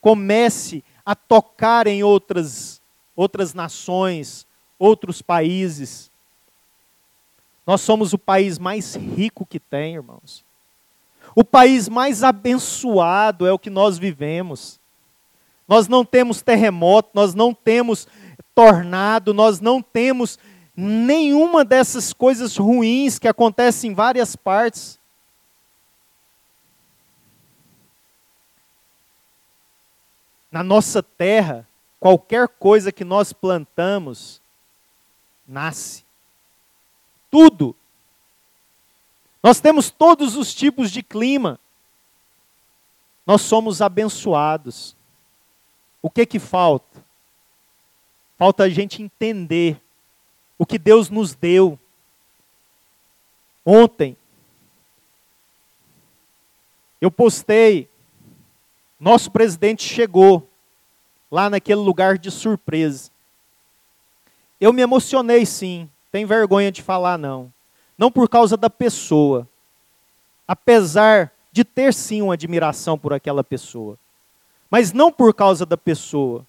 comece 0.01 0.83
a 1.05 1.15
tocar 1.15 1.87
em 1.87 2.03
outras, 2.03 2.81
outras 3.15 3.55
nações, 3.55 4.47
outros 4.79 5.23
países. 5.23 6.11
Nós 7.67 7.81
somos 7.81 8.13
o 8.13 8.19
país 8.19 8.59
mais 8.59 8.95
rico 8.95 9.47
que 9.47 9.59
tem, 9.59 9.95
irmãos. 9.95 10.45
O 11.35 11.45
país 11.45 11.89
mais 11.89 12.23
abençoado 12.23 13.47
é 13.47 13.53
o 13.53 13.59
que 13.59 13.71
nós 13.71 13.99
vivemos. 13.99 14.81
Nós 15.69 15.89
não 15.89 16.05
temos 16.05 16.41
terremoto, 16.43 17.11
nós 17.13 17.35
não 17.35 17.53
temos 17.53 18.07
tornado, 18.55 19.35
nós 19.35 19.61
não 19.61 19.83
temos 19.83 20.39
nenhuma 20.77 21.65
dessas 21.65 22.13
coisas 22.13 22.57
ruins 22.57 23.19
que 23.19 23.29
acontecem 23.29 23.91
em 23.91 23.95
várias 23.95 24.37
partes. 24.37 24.99
Na 30.57 30.63
nossa 30.63 31.03
terra, 31.03 31.69
qualquer 32.01 32.49
coisa 32.49 32.91
que 32.91 33.05
nós 33.05 33.31
plantamos, 33.31 34.41
nasce. 35.47 36.03
Tudo. 37.31 37.77
Nós 39.43 39.61
temos 39.61 39.91
todos 39.91 40.35
os 40.35 40.55
tipos 40.55 40.91
de 40.91 41.03
clima. 41.03 41.61
Nós 43.27 43.43
somos 43.43 43.83
abençoados. 43.83 44.97
O 46.01 46.09
que 46.09 46.25
que 46.25 46.39
falta? 46.39 47.05
Falta 48.39 48.65
a 48.65 48.71
gente 48.71 49.03
entender 49.03 49.79
o 50.57 50.65
que 50.65 50.79
Deus 50.79 51.11
nos 51.11 51.35
deu. 51.35 51.79
Ontem, 53.63 54.17
eu 56.99 57.11
postei, 57.11 57.91
nosso 58.99 59.31
presidente 59.31 59.83
chegou 59.83 60.49
lá 61.31 61.51
naquele 61.51 61.81
lugar 61.81 62.19
de 62.19 62.31
surpresa. 62.31 63.11
Eu 64.61 64.73
me 64.73 64.81
emocionei 64.83 65.45
sim, 65.45 65.89
tem 66.11 66.25
vergonha 66.25 66.73
de 66.73 66.83
falar 66.83 67.19
não. 67.19 67.53
Não 67.99 68.11
por 68.11 68.29
causa 68.29 68.57
da 68.57 68.71
pessoa, 68.71 69.49
apesar 70.49 71.33
de 71.53 71.65
ter 71.65 71.93
sim 71.93 72.23
uma 72.23 72.35
admiração 72.35 72.99
por 72.99 73.13
aquela 73.13 73.45
pessoa. 73.45 73.99
Mas 74.71 74.93
não 74.93 75.13
por 75.13 75.35
causa 75.35 75.65
da 75.65 75.77
pessoa, 75.77 76.47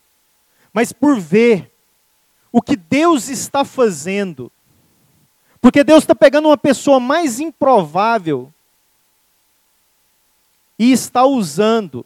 mas 0.74 0.92
por 0.92 1.20
ver 1.20 1.72
o 2.52 2.62
que 2.62 2.76
Deus 2.76 3.30
está 3.30 3.64
fazendo. 3.66 4.52
Porque 5.60 5.84
Deus 5.84 6.04
está 6.04 6.16
pegando 6.16 6.48
uma 6.48 6.58
pessoa 6.58 7.00
mais 7.00 7.40
improvável 7.40 8.54
e 10.80 10.92
está 10.92 11.26
usando 11.26 12.06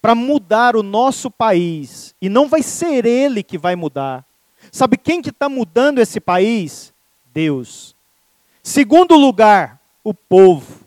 para 0.00 0.14
mudar 0.14 0.76
o 0.76 0.82
nosso 0.82 1.30
país. 1.30 2.14
E 2.20 2.28
não 2.28 2.48
vai 2.48 2.62
ser 2.62 3.04
Ele 3.04 3.42
que 3.42 3.58
vai 3.58 3.76
mudar. 3.76 4.24
Sabe 4.70 4.96
quem 4.96 5.20
que 5.22 5.30
está 5.30 5.48
mudando 5.48 5.98
esse 5.98 6.20
país? 6.20 6.92
Deus. 7.32 7.94
Segundo 8.62 9.16
lugar, 9.16 9.80
o 10.02 10.12
povo 10.12 10.80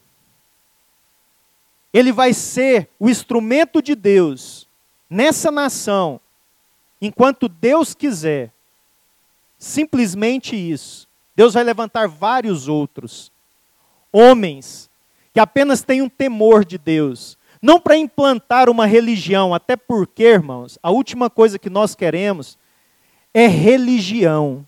ele 1.94 2.12
vai 2.12 2.34
ser 2.34 2.90
o 3.00 3.08
instrumento 3.08 3.82
de 3.82 3.94
Deus 3.94 4.68
nessa 5.08 5.52
nação, 5.52 6.20
enquanto 7.00 7.48
Deus 7.48 7.94
quiser. 7.94 8.52
Simplesmente 9.60 10.56
isso. 10.56 11.08
Deus 11.36 11.54
vai 11.54 11.64
levantar 11.64 12.08
vários 12.08 12.68
outros 12.68 13.32
homens 14.12 14.90
que 15.32 15.40
apenas 15.40 15.82
têm 15.82 16.02
um 16.02 16.10
temor 16.10 16.66
de 16.66 16.78
Deus, 16.78 17.38
não 17.64 17.80
para 17.80 17.96
implantar 17.96 18.70
uma 18.70 18.86
religião, 18.86 19.54
até 19.54 19.78
porque, 19.78 20.24
irmãos, 20.24 20.78
a 20.84 20.92
última 20.92 21.30
coisa 21.30 21.58
que 21.58 21.70
nós 21.70 21.96
queremos 21.96 22.60
é 23.34 23.48
religião. 23.48 24.68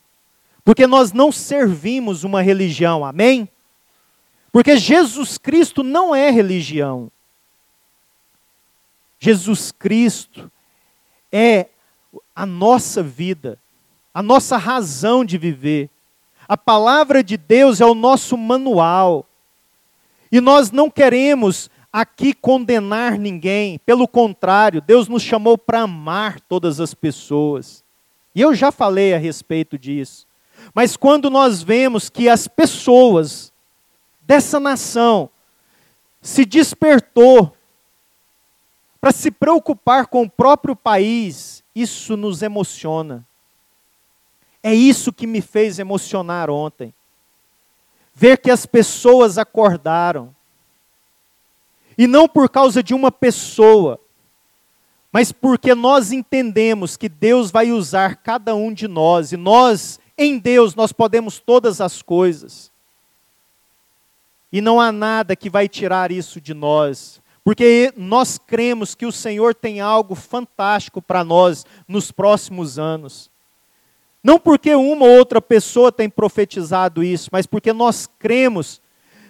Porque 0.63 0.87
nós 0.87 1.11
não 1.11 1.29
servimos 1.29 2.23
uma 2.23 2.41
religião, 2.41 3.03
amém? 3.03 3.49
Porque 4.49 4.77
Jesus 4.77 5.37
Cristo 5.37 5.83
não 5.83 6.15
é 6.15 6.31
religião. 6.31 7.11
Jesus 9.19 9.73
Cristo 9.73 10.49
é 11.29 11.67
a 12.33 12.45
nossa 12.45 13.03
vida, 13.03 13.59
a 14.13 14.23
nossa 14.23 14.55
razão 14.55 15.25
de 15.25 15.37
viver. 15.37 15.89
A 16.47 16.55
palavra 16.55 17.21
de 17.21 17.35
Deus 17.35 17.81
é 17.81 17.85
o 17.85 17.93
nosso 17.93 18.37
manual. 18.37 19.27
E 20.31 20.39
nós 20.39 20.71
não 20.71 20.89
queremos 20.89 21.69
aqui 21.95 22.33
condenar 22.33 23.17
ninguém, 23.17 23.79
pelo 23.79 24.05
contrário, 24.05 24.81
Deus 24.81 25.07
nos 25.07 25.23
chamou 25.23 25.57
para 25.57 25.83
amar 25.83 26.41
todas 26.41 26.81
as 26.81 26.93
pessoas. 26.93 27.85
E 28.35 28.41
eu 28.41 28.53
já 28.53 28.69
falei 28.69 29.13
a 29.13 29.17
respeito 29.17 29.77
disso. 29.77 30.27
Mas 30.73 30.97
quando 30.97 31.29
nós 31.29 31.63
vemos 31.63 32.09
que 32.09 32.27
as 32.27 32.49
pessoas 32.49 33.53
dessa 34.19 34.59
nação 34.59 35.29
se 36.21 36.43
despertou 36.43 37.55
para 38.99 39.13
se 39.13 39.31
preocupar 39.31 40.07
com 40.07 40.23
o 40.23 40.29
próprio 40.29 40.75
país, 40.75 41.63
isso 41.73 42.17
nos 42.17 42.41
emociona. 42.41 43.25
É 44.61 44.73
isso 44.75 45.13
que 45.13 45.25
me 45.25 45.39
fez 45.39 45.79
emocionar 45.79 46.49
ontem. 46.49 46.93
Ver 48.13 48.37
que 48.37 48.51
as 48.51 48.65
pessoas 48.65 49.37
acordaram. 49.37 50.34
E 51.97 52.07
não 52.07 52.27
por 52.27 52.49
causa 52.49 52.83
de 52.83 52.93
uma 52.93 53.11
pessoa, 53.11 53.99
mas 55.11 55.31
porque 55.31 55.73
nós 55.73 56.11
entendemos 56.11 56.97
que 56.97 57.07
Deus 57.07 57.49
vai 57.49 57.71
usar 57.71 58.17
cada 58.17 58.53
um 58.53 58.73
de 58.73 58.87
nós 58.87 59.31
e 59.31 59.37
nós, 59.37 59.97
em 60.17 60.37
Deus, 60.37 60.75
nós 60.75 60.91
podemos 60.91 61.39
todas 61.39 61.79
as 61.79 62.01
coisas. 62.01 62.69
E 64.51 64.59
não 64.59 64.79
há 64.79 64.91
nada 64.91 65.35
que 65.35 65.49
vai 65.49 65.69
tirar 65.69 66.11
isso 66.11 66.41
de 66.41 66.53
nós, 66.53 67.21
porque 67.45 67.93
nós 67.95 68.37
cremos 68.37 68.93
que 68.93 69.05
o 69.05 69.11
Senhor 69.11 69.55
tem 69.55 69.79
algo 69.79 70.15
fantástico 70.15 71.01
para 71.01 71.23
nós 71.23 71.65
nos 71.87 72.11
próximos 72.11 72.77
anos. 72.77 73.29
Não 74.23 74.39
porque 74.39 74.73
uma 74.73 75.05
ou 75.05 75.17
outra 75.17 75.39
pessoa 75.39 75.91
tem 75.91 76.09
profetizado 76.09 77.03
isso, 77.03 77.29
mas 77.31 77.45
porque 77.45 77.71
nós 77.71 78.09
cremos 78.17 78.81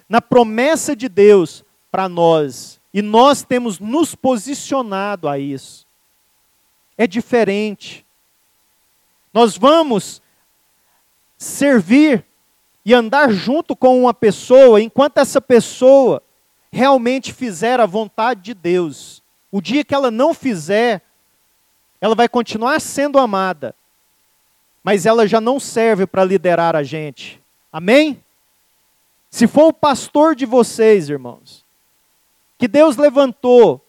na 0.08 0.22
promessa 0.22 0.96
de 0.96 1.08
Deus 1.08 1.64
para 1.96 2.10
nós. 2.10 2.78
E 2.92 3.00
nós 3.00 3.42
temos 3.42 3.78
nos 3.78 4.14
posicionado 4.14 5.26
a 5.26 5.38
isso. 5.38 5.86
É 6.98 7.06
diferente. 7.06 8.04
Nós 9.32 9.56
vamos 9.56 10.20
servir 11.38 12.22
e 12.84 12.92
andar 12.92 13.32
junto 13.32 13.74
com 13.74 13.98
uma 13.98 14.12
pessoa 14.12 14.78
enquanto 14.78 15.16
essa 15.16 15.40
pessoa 15.40 16.22
realmente 16.70 17.32
fizer 17.32 17.80
a 17.80 17.86
vontade 17.86 18.42
de 18.42 18.52
Deus. 18.52 19.22
O 19.50 19.62
dia 19.62 19.82
que 19.82 19.94
ela 19.94 20.10
não 20.10 20.34
fizer, 20.34 21.00
ela 21.98 22.14
vai 22.14 22.28
continuar 22.28 22.78
sendo 22.78 23.18
amada, 23.18 23.74
mas 24.84 25.06
ela 25.06 25.26
já 25.26 25.40
não 25.40 25.58
serve 25.58 26.06
para 26.06 26.24
liderar 26.24 26.76
a 26.76 26.82
gente. 26.82 27.42
Amém? 27.72 28.22
Se 29.30 29.46
for 29.46 29.68
o 29.68 29.72
pastor 29.72 30.36
de 30.36 30.44
vocês, 30.44 31.08
irmãos, 31.08 31.64
que 32.58 32.68
Deus 32.68 32.96
levantou, 32.96 33.84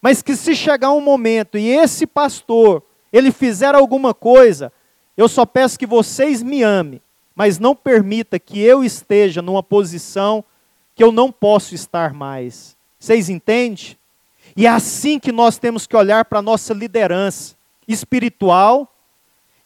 mas 0.00 0.22
que 0.22 0.36
se 0.36 0.54
chegar 0.54 0.92
um 0.92 1.00
momento 1.00 1.58
e 1.58 1.68
esse 1.68 2.06
pastor, 2.06 2.82
ele 3.12 3.30
fizer 3.30 3.74
alguma 3.74 4.14
coisa, 4.14 4.72
eu 5.16 5.28
só 5.28 5.44
peço 5.44 5.78
que 5.78 5.86
vocês 5.86 6.42
me 6.42 6.62
amem 6.62 7.00
mas 7.36 7.58
não 7.58 7.76
permita 7.76 8.38
que 8.38 8.58
eu 8.58 8.82
esteja 8.82 9.42
numa 9.42 9.62
posição 9.62 10.42
que 10.94 11.04
eu 11.04 11.12
não 11.12 11.30
posso 11.30 11.74
estar 11.74 12.14
mais. 12.14 12.74
Vocês 12.98 13.28
entendem? 13.28 13.98
E 14.56 14.66
é 14.66 14.70
assim 14.70 15.18
que 15.18 15.30
nós 15.30 15.58
temos 15.58 15.86
que 15.86 15.94
olhar 15.94 16.24
para 16.24 16.38
a 16.38 16.42
nossa 16.42 16.72
liderança 16.72 17.54
espiritual 17.86 18.90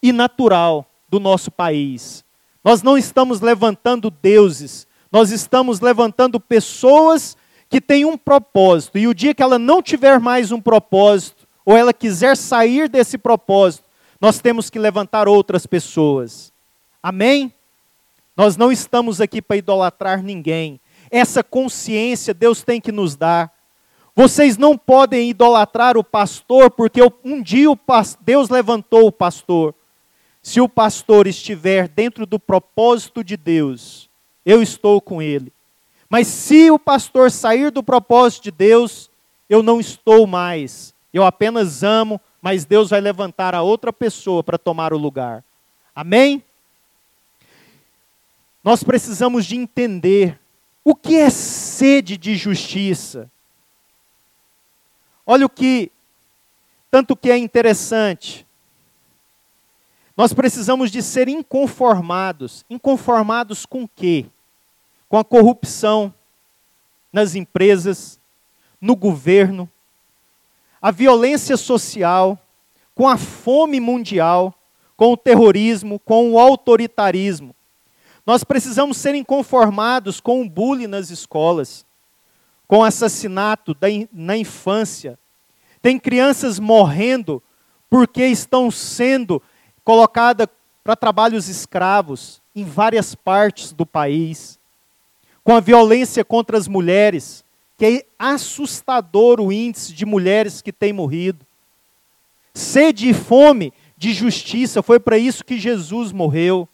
e 0.02 0.10
natural 0.12 0.84
do 1.08 1.20
nosso 1.20 1.48
país. 1.48 2.24
Nós 2.64 2.82
não 2.82 2.98
estamos 2.98 3.40
levantando 3.40 4.10
deuses, 4.10 4.84
nós 5.12 5.30
estamos 5.30 5.78
levantando 5.78 6.40
pessoas 6.40 7.36
que 7.70 7.80
têm 7.80 8.04
um 8.04 8.18
propósito. 8.18 8.98
E 8.98 9.06
o 9.06 9.14
dia 9.14 9.33
que 9.33 9.42
ela 9.42 9.59
não 9.59 9.80
tiver 9.80 10.18
mais 10.18 10.50
um 10.50 10.61
propósito, 10.61 11.46
ou 11.64 11.76
ela 11.76 11.94
quiser 11.94 12.37
sair 12.37 12.88
desse 12.88 13.16
propósito, 13.16 13.85
nós 14.20 14.40
temos 14.40 14.68
que 14.68 14.78
levantar 14.78 15.28
outras 15.28 15.66
pessoas. 15.66 16.52
Amém? 17.00 17.54
Nós 18.37 18.56
não 18.56 18.72
estamos 18.72 19.20
aqui 19.20 19.40
para 19.40 19.56
idolatrar 19.56 20.22
ninguém. 20.22 20.80
Essa 21.11 21.44
consciência 21.44 22.35
Deus 22.35 22.62
tem 22.62 22.80
que 22.80 22.90
nos 22.90 23.14
dar. 23.14 23.52
Vocês 24.16 24.59
não 24.59 24.76
podem 24.76 25.30
idolatrar 25.30 25.96
o 25.96 26.04
pastor, 26.04 26.70
porque 26.70 27.00
um 27.24 27.40
dia 27.40 27.66
Deus 28.20 28.50
levantou 28.50 29.06
o 29.06 29.12
pastor. 29.12 29.74
Se 30.42 30.61
o 30.61 30.68
pastor 30.68 31.26
estiver 31.26 31.87
dentro 31.87 32.26
do 32.26 32.38
propósito 32.38 33.22
de 33.22 33.37
Deus, 33.37 34.11
eu 34.44 34.61
estou 34.61 35.00
com 35.00 35.22
ele. 35.22 35.52
Mas 36.11 36.27
se 36.27 36.73
o 36.73 36.79
pastor 36.79 37.31
sair 37.31 37.70
do 37.70 37.85
propósito 37.85 38.42
de 38.42 38.51
Deus, 38.51 39.09
eu 39.49 39.62
não 39.62 39.79
estou 39.79 40.27
mais. 40.27 40.92
Eu 41.14 41.25
apenas 41.25 41.85
amo, 41.85 42.20
mas 42.42 42.64
Deus 42.64 42.90
vai 42.90 43.01
levantar 43.01 43.55
a 43.55 43.62
outra 43.62 43.92
pessoa 43.92 44.42
para 44.42 44.59
tomar 44.59 44.92
o 44.92 44.99
lugar. 44.99 45.44
Amém? 45.94 46.42
Nós 48.62 48.83
precisamos 48.83 49.46
de 49.46 49.57
entender 49.57 50.38
o 50.85 50.96
que 50.96 51.16
é 51.16 51.31
sede 51.31 52.16
de 52.16 52.35
justiça. 52.35 53.31
Olha 55.25 55.46
o 55.46 55.51
que, 55.51 55.92
tanto 56.90 57.14
que 57.14 57.31
é 57.31 57.38
interessante. 57.38 58.44
Nós 60.16 60.33
precisamos 60.33 60.90
de 60.90 61.03
ser 61.03 61.29
inconformados. 61.29 62.64
Inconformados 62.68 63.64
com 63.64 63.87
quê? 63.87 64.27
Com 65.11 65.18
a 65.18 65.25
corrupção 65.25 66.14
nas 67.12 67.35
empresas, 67.35 68.18
no 68.81 68.96
governo, 68.96 69.68
a 70.81 70.90
violência 70.90 71.57
social, 71.57 72.38
com 72.94 73.09
a 73.09 73.18
fome 73.18 73.81
mundial, 73.81 74.55
com 74.96 75.12
o 75.12 75.16
terrorismo, 75.16 75.99
com 75.99 76.31
o 76.31 76.38
autoritarismo. 76.38 77.55
Nós 78.25 78.44
precisamos 78.44 78.99
ser 78.99 79.16
inconformados 79.16 80.20
com 80.20 80.40
o 80.40 80.49
bullying 80.49 80.87
nas 80.87 81.11
escolas, 81.11 81.85
com 82.68 82.79
o 82.79 82.85
assassinato 82.85 83.77
na 84.12 84.37
infância. 84.37 85.18
Tem 85.83 85.99
crianças 85.99 86.61
morrendo 86.61 87.42
porque 87.88 88.25
estão 88.27 88.70
sendo 88.70 89.42
colocadas 89.83 90.46
para 90.85 90.94
trabalhos 90.94 91.49
escravos 91.49 92.40
em 92.55 92.64
várias 92.64 93.14
partes 93.16 93.73
do 93.73 93.85
país. 93.85 94.60
Com 95.42 95.55
a 95.55 95.61
violência 95.61 96.24
contra 96.24 96.57
as 96.57 96.68
mulheres, 96.68 97.44
que 97.76 97.85
é 97.87 98.07
assustador 98.18 99.40
o 99.40 99.53
índice 99.53 99.92
de 99.92 100.05
mulheres 100.05 100.61
que 100.61 100.72
têm 100.72 100.92
morrido. 100.92 101.46
Sede 102.53 103.09
e 103.09 103.14
fome 103.14 103.72
de 103.96 104.12
justiça, 104.12 104.83
foi 104.83 105.00
para 105.00 105.18
isso 105.18 105.44
que 105.44 105.59
Jesus 105.59 106.12
morreu 106.12 106.68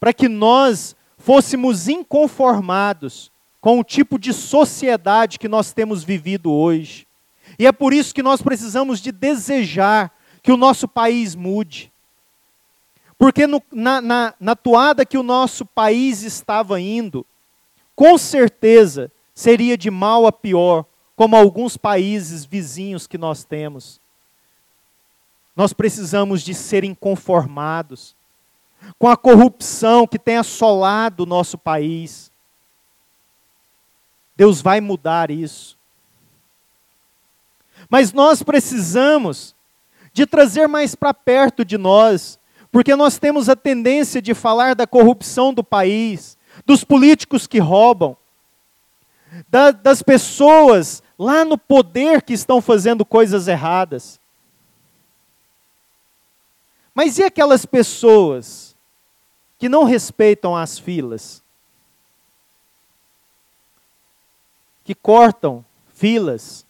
para 0.00 0.14
que 0.14 0.28
nós 0.28 0.96
fôssemos 1.18 1.86
inconformados 1.86 3.30
com 3.60 3.78
o 3.78 3.84
tipo 3.84 4.18
de 4.18 4.32
sociedade 4.32 5.38
que 5.38 5.46
nós 5.46 5.72
temos 5.72 6.02
vivido 6.02 6.50
hoje. 6.50 7.06
E 7.58 7.66
é 7.66 7.72
por 7.72 7.92
isso 7.92 8.14
que 8.14 8.22
nós 8.22 8.40
precisamos 8.40 9.00
de 9.00 9.12
desejar 9.12 10.10
que 10.42 10.50
o 10.50 10.56
nosso 10.56 10.88
país 10.88 11.34
mude. 11.34 11.92
Porque 13.18 13.46
no, 13.46 13.62
na, 13.70 14.00
na, 14.00 14.34
na 14.40 14.56
toada 14.56 15.04
que 15.04 15.18
o 15.18 15.22
nosso 15.22 15.66
país 15.66 16.22
estava 16.22 16.80
indo, 16.80 17.26
com 17.94 18.16
certeza 18.16 19.10
seria 19.34 19.76
de 19.76 19.90
mal 19.90 20.26
a 20.26 20.32
pior, 20.32 20.84
como 21.16 21.36
alguns 21.36 21.76
países 21.76 22.44
vizinhos 22.44 23.06
que 23.06 23.18
nós 23.18 23.44
temos. 23.44 24.00
Nós 25.54 25.72
precisamos 25.72 26.42
de 26.42 26.54
ser 26.54 26.84
inconformados 26.84 28.16
com 28.98 29.08
a 29.08 29.16
corrupção 29.16 30.06
que 30.06 30.18
tem 30.18 30.36
assolado 30.36 31.22
o 31.24 31.26
nosso 31.26 31.58
país. 31.58 32.32
Deus 34.36 34.62
vai 34.62 34.80
mudar 34.80 35.30
isso. 35.30 35.78
Mas 37.88 38.12
nós 38.12 38.42
precisamos 38.42 39.54
de 40.12 40.26
trazer 40.26 40.66
mais 40.66 40.94
para 40.94 41.12
perto 41.12 41.64
de 41.64 41.76
nós, 41.76 42.38
porque 42.72 42.96
nós 42.96 43.18
temos 43.18 43.48
a 43.48 43.56
tendência 43.56 44.22
de 44.22 44.34
falar 44.34 44.74
da 44.74 44.86
corrupção 44.86 45.52
do 45.52 45.62
país, 45.62 46.38
dos 46.66 46.84
políticos 46.84 47.46
que 47.46 47.58
roubam, 47.58 48.16
da, 49.48 49.70
das 49.70 50.02
pessoas 50.02 51.02
lá 51.18 51.44
no 51.44 51.56
poder 51.56 52.22
que 52.22 52.32
estão 52.32 52.60
fazendo 52.60 53.04
coisas 53.04 53.46
erradas. 53.46 54.20
Mas 56.94 57.18
e 57.18 57.22
aquelas 57.22 57.64
pessoas 57.64 58.76
que 59.58 59.68
não 59.68 59.84
respeitam 59.84 60.56
as 60.56 60.78
filas, 60.78 61.42
que 64.82 64.94
cortam 64.94 65.64
filas, 65.94 66.66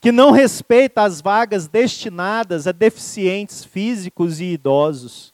que 0.00 0.12
não 0.12 0.30
respeita 0.30 1.02
as 1.02 1.20
vagas 1.20 1.66
destinadas 1.66 2.66
a 2.66 2.72
deficientes 2.72 3.64
físicos 3.64 4.38
e 4.38 4.52
idosos. 4.52 5.33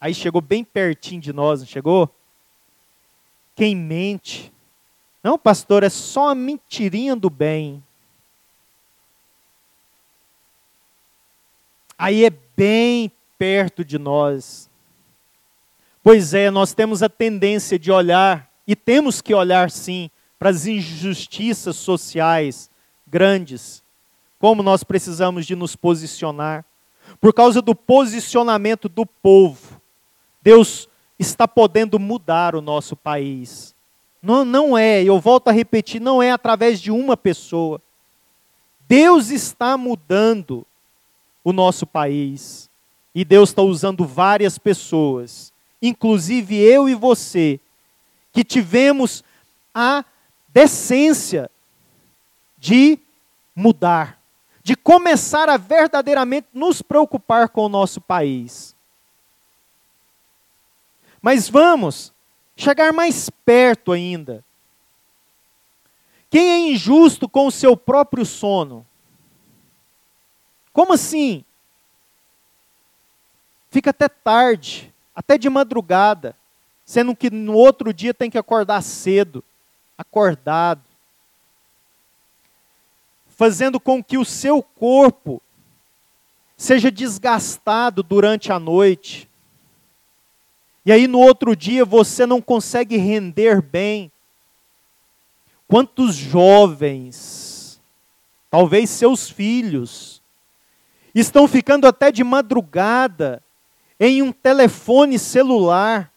Aí 0.00 0.14
chegou 0.14 0.40
bem 0.40 0.64
pertinho 0.64 1.20
de 1.20 1.32
nós, 1.32 1.60
não 1.60 1.66
chegou? 1.66 2.08
Quem 3.54 3.76
mente? 3.76 4.50
Não, 5.22 5.38
pastor, 5.38 5.82
é 5.82 5.90
só 5.90 6.30
a 6.30 6.34
mentirinha 6.34 7.14
do 7.14 7.28
bem. 7.28 7.84
Aí 11.98 12.24
é 12.24 12.30
bem 12.56 13.12
perto 13.38 13.84
de 13.84 13.98
nós. 13.98 14.70
Pois 16.02 16.32
é, 16.32 16.50
nós 16.50 16.72
temos 16.72 17.02
a 17.02 17.08
tendência 17.10 17.78
de 17.78 17.92
olhar, 17.92 18.50
e 18.66 18.74
temos 18.74 19.20
que 19.20 19.34
olhar 19.34 19.70
sim, 19.70 20.10
para 20.38 20.48
as 20.48 20.64
injustiças 20.64 21.76
sociais 21.76 22.70
grandes. 23.06 23.82
Como 24.38 24.62
nós 24.62 24.82
precisamos 24.82 25.44
de 25.44 25.54
nos 25.54 25.76
posicionar. 25.76 26.64
por 27.20 27.34
causa 27.34 27.60
do 27.60 27.74
posicionamento 27.74 28.88
do 28.88 29.04
povo, 29.04 29.79
Deus 30.42 30.88
está 31.18 31.46
podendo 31.46 31.98
mudar 31.98 32.54
o 32.54 32.60
nosso 32.60 32.96
país. 32.96 33.74
Não, 34.22 34.44
não 34.44 34.76
é, 34.76 35.02
eu 35.02 35.18
volto 35.20 35.48
a 35.48 35.52
repetir, 35.52 36.00
não 36.00 36.22
é 36.22 36.30
através 36.30 36.80
de 36.80 36.90
uma 36.90 37.16
pessoa. 37.16 37.80
Deus 38.88 39.30
está 39.30 39.76
mudando 39.76 40.66
o 41.44 41.52
nosso 41.52 41.86
país. 41.86 42.70
E 43.14 43.24
Deus 43.24 43.50
está 43.50 43.62
usando 43.62 44.04
várias 44.06 44.56
pessoas, 44.56 45.52
inclusive 45.82 46.56
eu 46.56 46.88
e 46.88 46.94
você, 46.94 47.58
que 48.32 48.44
tivemos 48.44 49.24
a 49.74 50.04
decência 50.48 51.50
de 52.56 52.98
mudar, 53.54 54.20
de 54.62 54.76
começar 54.76 55.48
a 55.48 55.56
verdadeiramente 55.56 56.46
nos 56.54 56.82
preocupar 56.82 57.48
com 57.48 57.66
o 57.66 57.68
nosso 57.68 58.00
país. 58.00 58.76
Mas 61.20 61.48
vamos 61.48 62.12
chegar 62.56 62.92
mais 62.92 63.30
perto 63.30 63.92
ainda. 63.92 64.44
Quem 66.30 66.48
é 66.48 66.58
injusto 66.72 67.28
com 67.28 67.46
o 67.46 67.50
seu 67.50 67.76
próprio 67.76 68.24
sono? 68.24 68.86
Como 70.72 70.92
assim? 70.92 71.44
Fica 73.70 73.90
até 73.90 74.08
tarde, 74.08 74.92
até 75.14 75.38
de 75.38 75.48
madrugada, 75.48 76.36
sendo 76.84 77.14
que 77.14 77.30
no 77.30 77.54
outro 77.54 77.92
dia 77.92 78.12
tem 78.12 78.28
que 78.28 78.38
acordar 78.38 78.82
cedo, 78.82 79.44
acordado, 79.96 80.82
fazendo 83.28 83.78
com 83.78 84.02
que 84.02 84.18
o 84.18 84.24
seu 84.24 84.62
corpo 84.62 85.40
seja 86.56 86.90
desgastado 86.90 88.02
durante 88.02 88.52
a 88.52 88.58
noite. 88.58 89.29
E 90.84 90.92
aí 90.92 91.06
no 91.06 91.18
outro 91.18 91.54
dia 91.54 91.84
você 91.84 92.26
não 92.26 92.40
consegue 92.40 92.96
render 92.96 93.60
bem. 93.60 94.10
Quantos 95.68 96.16
jovens, 96.16 97.80
talvez 98.50 98.90
seus 98.90 99.30
filhos, 99.30 100.20
estão 101.14 101.46
ficando 101.46 101.86
até 101.86 102.10
de 102.10 102.24
madrugada 102.24 103.42
em 103.98 104.22
um 104.22 104.32
telefone 104.32 105.18
celular, 105.18 106.12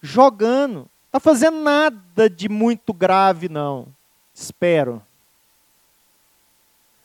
jogando. 0.00 0.88
Está 1.06 1.18
fazendo 1.18 1.58
nada 1.60 2.28
de 2.28 2.48
muito 2.48 2.92
grave, 2.92 3.48
não. 3.48 3.88
Espero. 4.34 5.02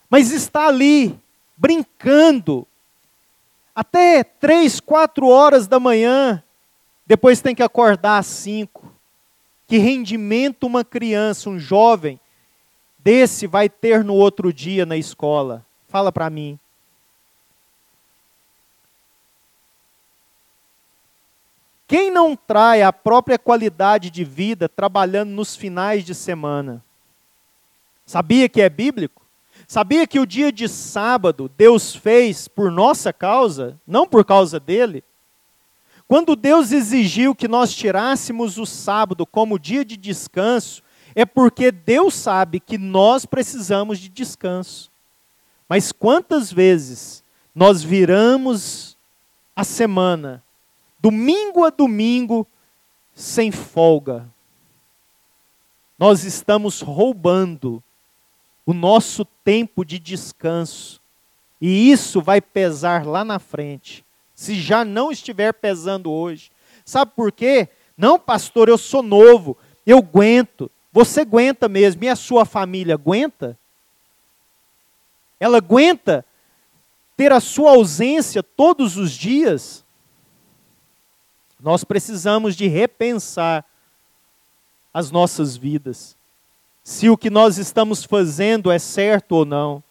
Mas 0.10 0.32
está 0.32 0.68
ali, 0.68 1.18
brincando, 1.56 2.68
até 3.74 4.24
três, 4.24 4.82
quatro 4.82 5.28
horas 5.28 5.66
da 5.66 5.80
manhã. 5.80 6.44
Depois 7.06 7.42
tem 7.42 7.56
que 7.56 7.64
acordar 7.64 8.18
às 8.18 8.28
cinco. 8.28 8.92
Que 9.68 9.78
rendimento 9.78 10.66
uma 10.66 10.84
criança, 10.84 11.50
um 11.50 11.58
jovem, 11.58 12.20
desse 13.00 13.48
vai 13.48 13.70
ter 13.70 14.04
no 14.04 14.14
outro 14.14 14.52
dia 14.52 14.86
na 14.86 14.98
escola? 14.98 15.66
Fala 15.88 16.12
para 16.12 16.30
mim. 16.30 16.60
Quem 21.92 22.10
não 22.10 22.38
trai 22.38 22.82
a 22.82 22.94
própria 22.94 23.38
qualidade 23.38 24.10
de 24.10 24.24
vida 24.24 24.70
trabalhando 24.70 25.32
nos 25.32 25.58
finais 25.58 26.06
de 26.06 26.16
semana? 26.16 26.82
Sabia 28.06 28.48
que 28.48 28.62
é 28.62 28.70
bíblico? 28.70 29.22
Sabia 29.68 30.08
que 30.08 30.18
o 30.18 30.26
dia 30.26 30.52
de 30.52 30.70
sábado 30.70 31.52
Deus 31.58 31.94
fez 31.94 32.48
por 32.48 32.72
nossa 32.72 33.12
causa, 33.12 33.78
não 33.86 34.08
por 34.08 34.24
causa 34.24 34.58
dele? 34.60 35.04
Quando 36.12 36.36
Deus 36.36 36.74
exigiu 36.74 37.34
que 37.34 37.48
nós 37.48 37.74
tirássemos 37.74 38.58
o 38.58 38.66
sábado 38.66 39.26
como 39.26 39.58
dia 39.58 39.86
de 39.86 39.96
descanso, 39.96 40.84
é 41.16 41.26
porque 41.26 41.72
Deus 41.72 42.16
sabe 42.16 42.60
que 42.60 42.78
nós 42.78 43.26
precisamos 43.26 43.98
de 43.98 44.10
descanso. 44.10 44.92
Mas 45.70 45.94
quantas 45.94 46.52
vezes 46.52 47.24
nós 47.56 47.82
viramos 47.82 48.98
a 49.56 49.64
semana 49.64 50.44
domingo 51.00 51.64
a 51.64 51.70
domingo, 51.70 52.46
sem 53.16 53.50
folga. 53.50 54.30
Nós 55.98 56.26
estamos 56.26 56.82
roubando 56.82 57.82
o 58.66 58.74
nosso 58.74 59.24
tempo 59.46 59.86
de 59.86 59.98
descanso. 59.98 61.00
E 61.62 61.90
isso 61.90 62.22
vai 62.22 62.42
pesar 62.42 63.06
lá 63.06 63.24
na 63.24 63.40
frente, 63.40 64.04
se 64.42 64.60
já 64.60 64.84
não 64.84 65.12
estiver 65.12 65.54
pesando 65.54 66.12
hoje. 66.12 66.52
Sabe 66.84 67.12
por 67.16 67.32
quê? 67.32 67.70
Não, 67.96 68.18
pastor, 68.18 68.70
eu 68.70 68.78
sou 68.78 69.04
novo, 69.04 69.56
eu 69.86 70.00
aguento. 70.00 70.72
Você 70.92 71.22
aguenta 71.22 71.70
mesmo, 71.70 72.04
e 72.04 72.10
a 72.10 72.16
sua 72.16 72.44
família 72.44 72.96
aguenta? 72.96 73.56
Ela 75.40 75.58
aguenta 75.58 76.26
ter 77.16 77.32
a 77.32 77.40
sua 77.40 77.74
ausência 77.74 78.42
todos 78.42 78.98
os 78.98 79.12
dias? 79.12 79.86
Nós 81.60 81.84
precisamos 81.84 82.56
de 82.56 82.68
repensar 82.68 83.64
as 84.92 85.12
nossas 85.12 85.56
vidas. 85.56 86.18
Se 86.84 87.12
o 87.12 87.16
que 87.16 87.30
nós 87.30 87.60
estamos 87.60 88.04
fazendo 88.04 88.72
é 88.72 88.80
certo 88.80 89.34
ou 89.34 89.46
não. 89.46 89.84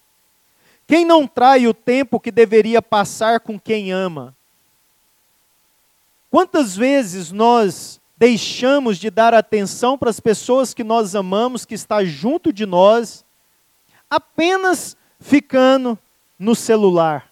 Quem 0.85 1.05
não 1.05 1.25
trai 1.25 1.67
o 1.67 1.73
tempo 1.73 2.19
que 2.19 2.33
deveria 2.33 2.81
passar 2.81 3.39
com 3.39 3.57
quem 3.57 3.93
ama? 3.93 4.35
Quantas 6.31 6.77
vezes 6.77 7.29
nós 7.29 7.99
deixamos 8.15 8.97
de 8.97 9.09
dar 9.09 9.33
atenção 9.33 9.97
para 9.97 10.09
as 10.09 10.21
pessoas 10.21 10.73
que 10.73 10.81
nós 10.81 11.13
amamos, 11.13 11.65
que 11.65 11.73
está 11.73 12.05
junto 12.05 12.53
de 12.53 12.65
nós, 12.65 13.25
apenas 14.09 14.95
ficando 15.19 15.99
no 16.39 16.55
celular? 16.55 17.29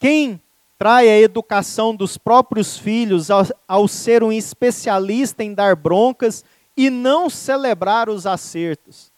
Quem 0.00 0.42
trai 0.76 1.08
a 1.08 1.20
educação 1.20 1.94
dos 1.94 2.18
próprios 2.18 2.76
filhos 2.76 3.30
ao, 3.30 3.46
ao 3.68 3.86
ser 3.86 4.24
um 4.24 4.32
especialista 4.32 5.44
em 5.44 5.54
dar 5.54 5.76
broncas 5.76 6.44
e 6.76 6.90
não 6.90 7.30
celebrar 7.30 8.08
os 8.08 8.26
acertos? 8.26 9.09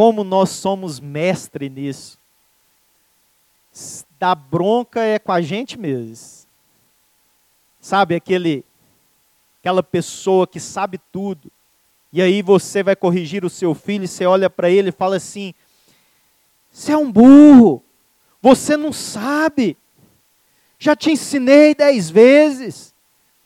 Como 0.00 0.24
nós 0.24 0.48
somos 0.48 0.98
mestre 0.98 1.68
nisso. 1.68 2.18
Dar 4.18 4.34
bronca 4.34 5.02
é 5.02 5.18
com 5.18 5.30
a 5.30 5.42
gente 5.42 5.78
mesmo. 5.78 6.48
Sabe 7.78 8.14
aquele 8.14 8.64
aquela 9.58 9.82
pessoa 9.82 10.46
que 10.46 10.58
sabe 10.58 10.96
tudo. 11.12 11.52
E 12.10 12.22
aí 12.22 12.40
você 12.40 12.82
vai 12.82 12.96
corrigir 12.96 13.44
o 13.44 13.50
seu 13.50 13.74
filho 13.74 14.04
e 14.04 14.08
você 14.08 14.24
olha 14.24 14.48
para 14.48 14.70
ele 14.70 14.88
e 14.88 14.92
fala 14.92 15.16
assim: 15.16 15.52
"Você 16.72 16.92
é 16.92 16.96
um 16.96 17.12
burro. 17.12 17.84
Você 18.40 18.78
não 18.78 18.94
sabe. 18.94 19.76
Já 20.78 20.96
te 20.96 21.10
ensinei 21.10 21.74
dez 21.74 22.08
vezes. 22.08 22.94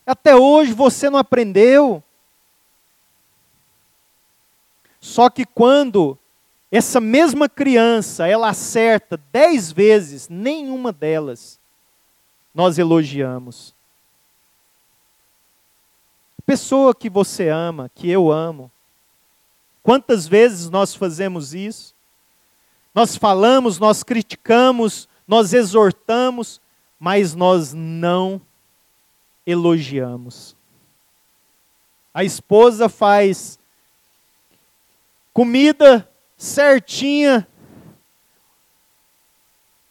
Até 0.06 0.36
hoje 0.36 0.72
você 0.72 1.10
não 1.10 1.18
aprendeu. 1.18 2.00
Só 5.00 5.28
que 5.28 5.44
quando 5.44 6.16
essa 6.76 7.00
mesma 7.00 7.48
criança 7.48 8.26
ela 8.26 8.48
acerta 8.48 9.16
dez 9.30 9.70
vezes, 9.70 10.28
nenhuma 10.28 10.90
delas 10.92 11.60
nós 12.52 12.78
elogiamos. 12.78 13.72
Pessoa 16.44 16.92
que 16.92 17.08
você 17.08 17.48
ama, 17.48 17.88
que 17.94 18.10
eu 18.10 18.32
amo, 18.32 18.72
quantas 19.84 20.26
vezes 20.26 20.68
nós 20.68 20.96
fazemos 20.96 21.54
isso? 21.54 21.94
Nós 22.92 23.14
falamos, 23.14 23.78
nós 23.78 24.02
criticamos, 24.02 25.08
nós 25.28 25.52
exortamos, 25.52 26.60
mas 26.98 27.36
nós 27.36 27.72
não 27.72 28.42
elogiamos. 29.46 30.56
A 32.12 32.24
esposa 32.24 32.88
faz 32.88 33.60
comida 35.32 36.08
certinha 36.36 37.46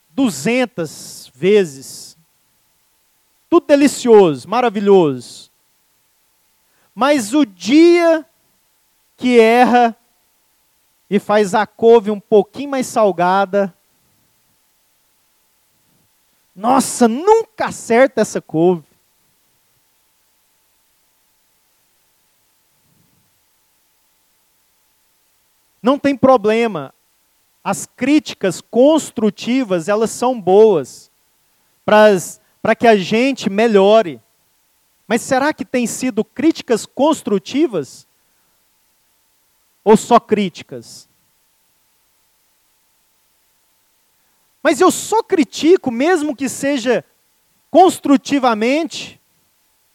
duzentas 0.10 1.32
vezes. 1.34 2.18
Tudo 3.50 3.68
delicioso, 3.68 4.48
maravilhoso. 4.48 5.52
Mas 6.94 7.34
o 7.34 7.46
dia 7.46 8.26
que 9.18 9.40
erra 9.40 9.96
e 11.10 11.20
faz 11.20 11.54
a 11.54 11.66
couve 11.66 12.12
um 12.12 12.20
pouquinho 12.20 12.72
mais 12.72 12.88
salgada, 12.88 13.74
nossa, 16.56 17.08
nunca 17.08 17.66
acerta 17.66 18.22
essa 18.22 18.40
couve. 18.40 18.93
Não 25.84 26.00
tem 26.00 26.16
problema. 26.16 26.94
As 27.62 27.86
críticas 27.86 28.62
construtivas, 28.62 29.90
elas 29.90 30.10
são 30.10 30.40
boas 30.40 31.12
para 31.86 32.76
que 32.76 32.88
a 32.88 32.96
gente 32.96 33.50
melhore. 33.50 34.22
Mas 35.06 35.22
será 35.22 35.54
que 35.54 35.66
tem 35.66 35.86
sido 35.86 36.24
críticas 36.24 36.86
construtivas? 36.86 38.08
Ou 39.84 39.98
só 39.98 40.20
críticas? 40.20 41.10
Mas 44.62 44.80
eu 44.80 44.90
só 44.90 45.22
critico, 45.22 45.92
mesmo 45.92 46.34
que 46.34 46.48
seja 46.48 47.04
construtivamente, 47.70 49.20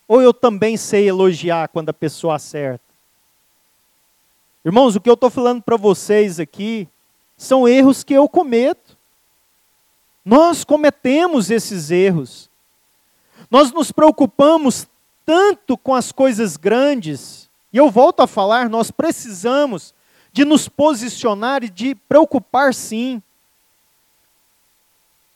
ou 0.06 0.20
eu 0.20 0.34
também 0.34 0.76
sei 0.76 1.08
elogiar 1.08 1.68
quando 1.68 1.88
a 1.88 1.94
pessoa 1.94 2.36
acerta? 2.36 2.87
Irmãos, 4.64 4.96
o 4.96 5.00
que 5.00 5.08
eu 5.08 5.14
estou 5.14 5.30
falando 5.30 5.62
para 5.62 5.76
vocês 5.76 6.40
aqui 6.40 6.88
são 7.36 7.68
erros 7.68 8.02
que 8.02 8.14
eu 8.14 8.28
cometo. 8.28 8.96
Nós 10.24 10.64
cometemos 10.64 11.50
esses 11.50 11.90
erros. 11.90 12.50
Nós 13.50 13.72
nos 13.72 13.92
preocupamos 13.92 14.86
tanto 15.24 15.76
com 15.76 15.94
as 15.94 16.10
coisas 16.10 16.56
grandes, 16.56 17.50
e 17.72 17.76
eu 17.76 17.90
volto 17.90 18.20
a 18.20 18.26
falar, 18.26 18.68
nós 18.68 18.90
precisamos 18.90 19.94
de 20.32 20.44
nos 20.44 20.68
posicionar 20.68 21.62
e 21.62 21.68
de 21.68 21.94
preocupar 21.94 22.72
sim 22.72 23.22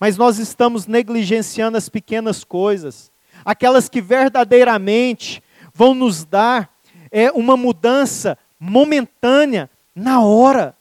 mas 0.03 0.17
nós 0.17 0.41
estamos 0.41 0.89
negligenciando 0.89 1.79
as 1.79 1.89
pequenas 1.89 2.43
coisas, 2.43 3.09
aquelas 3.45 3.89
que 3.89 4.01
verdadeiramente 4.01 5.41
vão 5.73 5.95
nos 5.95 6.25
dar 6.25 6.69
é, 7.09 7.31
uma 7.31 7.57
mudança 7.57 8.37
momentânea, 8.65 9.69
na 9.93 10.21
hora. 10.21 10.77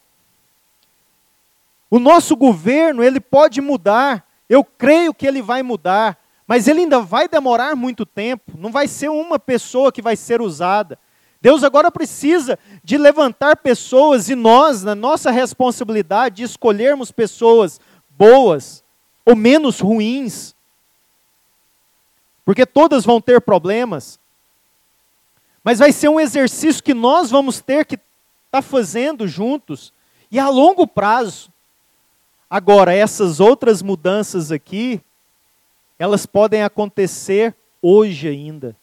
O 1.89 1.97
nosso 1.97 2.35
governo, 2.35 3.03
ele 3.03 3.19
pode 3.19 3.59
mudar, 3.59 4.23
eu 4.47 4.63
creio 4.63 5.13
que 5.13 5.25
ele 5.25 5.41
vai 5.41 5.63
mudar, 5.63 6.17
mas 6.45 6.67
ele 6.67 6.81
ainda 6.81 6.99
vai 6.99 7.27
demorar 7.27 7.75
muito 7.75 8.05
tempo, 8.05 8.51
não 8.55 8.71
vai 8.71 8.87
ser 8.87 9.09
uma 9.09 9.39
pessoa 9.39 9.91
que 9.91 10.01
vai 10.01 10.15
ser 10.15 10.41
usada. 10.41 10.97
Deus 11.41 11.63
agora 11.63 11.89
precisa 11.89 12.59
de 12.83 12.99
levantar 12.99 13.57
pessoas 13.57 14.29
e 14.29 14.35
nós, 14.35 14.83
na 14.83 14.93
nossa 14.93 15.31
responsabilidade, 15.31 16.35
de 16.35 16.43
escolhermos 16.43 17.11
pessoas 17.11 17.81
boas, 18.11 18.83
ou 19.25 19.35
menos 19.35 19.79
ruins, 19.79 20.55
porque 22.45 22.63
todas 22.63 23.03
vão 23.05 23.19
ter 23.19 23.41
problemas, 23.41 24.19
mas 25.63 25.79
vai 25.79 25.91
ser 25.91 26.09
um 26.09 26.19
exercício 26.19 26.83
que 26.83 26.93
nós 26.93 27.29
vamos 27.29 27.61
ter 27.61 27.85
que 27.85 27.95
estar 27.95 28.07
tá 28.51 28.61
fazendo 28.61 29.27
juntos 29.27 29.93
e 30.29 30.39
a 30.39 30.49
longo 30.49 30.87
prazo. 30.87 31.51
Agora, 32.49 32.93
essas 32.93 33.39
outras 33.39 33.81
mudanças 33.81 34.51
aqui, 34.51 35.01
elas 35.99 36.25
podem 36.25 36.63
acontecer 36.63 37.55
hoje 37.81 38.27
ainda. 38.27 38.75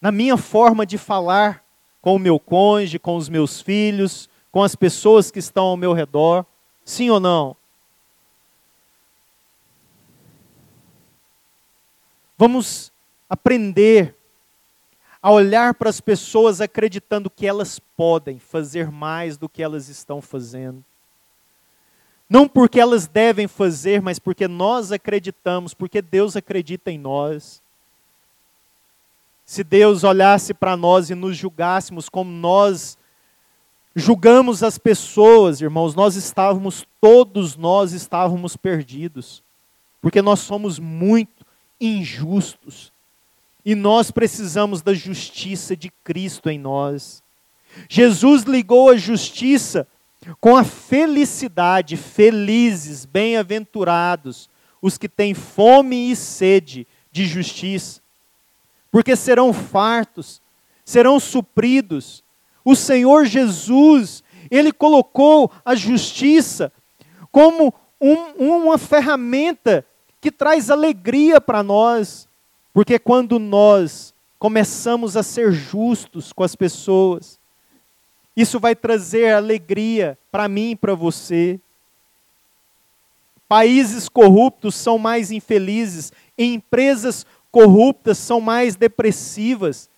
Na 0.00 0.10
minha 0.10 0.36
forma 0.36 0.84
de 0.84 0.98
falar 0.98 1.64
com 2.02 2.14
o 2.14 2.18
meu 2.18 2.38
cônjuge, 2.38 2.98
com 2.98 3.16
os 3.16 3.28
meus 3.28 3.60
filhos, 3.60 4.28
com 4.52 4.62
as 4.62 4.74
pessoas 4.74 5.30
que 5.30 5.38
estão 5.38 5.66
ao 5.66 5.76
meu 5.76 5.92
redor. 5.92 6.44
Sim 6.84 7.10
ou 7.10 7.20
não? 7.20 7.56
Vamos 12.38 12.92
aprender 13.28 14.15
a 15.26 15.30
olhar 15.32 15.74
para 15.74 15.90
as 15.90 16.00
pessoas 16.00 16.60
acreditando 16.60 17.28
que 17.28 17.48
elas 17.48 17.80
podem 17.96 18.38
fazer 18.38 18.92
mais 18.92 19.36
do 19.36 19.48
que 19.48 19.60
elas 19.60 19.88
estão 19.88 20.22
fazendo. 20.22 20.84
Não 22.30 22.46
porque 22.46 22.78
elas 22.78 23.08
devem 23.08 23.48
fazer, 23.48 24.00
mas 24.00 24.20
porque 24.20 24.46
nós 24.46 24.92
acreditamos, 24.92 25.74
porque 25.74 26.00
Deus 26.00 26.36
acredita 26.36 26.92
em 26.92 26.98
nós. 26.98 27.60
Se 29.44 29.64
Deus 29.64 30.04
olhasse 30.04 30.54
para 30.54 30.76
nós 30.76 31.10
e 31.10 31.14
nos 31.16 31.36
julgássemos 31.36 32.08
como 32.08 32.30
nós 32.30 32.96
julgamos 33.96 34.62
as 34.62 34.78
pessoas, 34.78 35.60
irmãos, 35.60 35.96
nós 35.96 36.14
estávamos, 36.14 36.86
todos 37.00 37.56
nós 37.56 37.90
estávamos 37.90 38.56
perdidos. 38.56 39.42
Porque 40.00 40.22
nós 40.22 40.38
somos 40.38 40.78
muito 40.78 41.44
injustos. 41.80 42.92
E 43.66 43.74
nós 43.74 44.12
precisamos 44.12 44.80
da 44.80 44.94
justiça 44.94 45.76
de 45.76 45.90
Cristo 46.04 46.48
em 46.48 46.56
nós. 46.56 47.20
Jesus 47.88 48.44
ligou 48.44 48.90
a 48.90 48.96
justiça 48.96 49.88
com 50.40 50.56
a 50.56 50.62
felicidade, 50.62 51.96
felizes, 51.96 53.04
bem-aventurados, 53.04 54.48
os 54.80 54.96
que 54.96 55.08
têm 55.08 55.34
fome 55.34 56.12
e 56.12 56.14
sede 56.14 56.86
de 57.10 57.26
justiça, 57.26 58.00
porque 58.88 59.16
serão 59.16 59.52
fartos, 59.52 60.40
serão 60.84 61.18
supridos. 61.18 62.22
O 62.64 62.76
Senhor 62.76 63.24
Jesus, 63.24 64.22
Ele 64.48 64.70
colocou 64.70 65.50
a 65.64 65.74
justiça 65.74 66.72
como 67.32 67.74
um, 68.00 68.14
uma 68.58 68.78
ferramenta 68.78 69.84
que 70.20 70.30
traz 70.30 70.70
alegria 70.70 71.40
para 71.40 71.64
nós, 71.64 72.28
porque 72.76 72.98
quando 72.98 73.38
nós 73.38 74.12
começamos 74.38 75.16
a 75.16 75.22
ser 75.22 75.50
justos 75.50 76.30
com 76.30 76.44
as 76.44 76.54
pessoas, 76.54 77.40
isso 78.36 78.60
vai 78.60 78.76
trazer 78.76 79.32
alegria 79.32 80.18
para 80.30 80.46
mim 80.46 80.72
e 80.72 80.76
para 80.76 80.94
você. 80.94 81.58
Países 83.48 84.10
corruptos 84.10 84.74
são 84.74 84.98
mais 84.98 85.30
infelizes, 85.30 86.12
empresas 86.36 87.24
corruptas 87.50 88.18
são 88.18 88.42
mais 88.42 88.76
depressivas, 88.76 89.88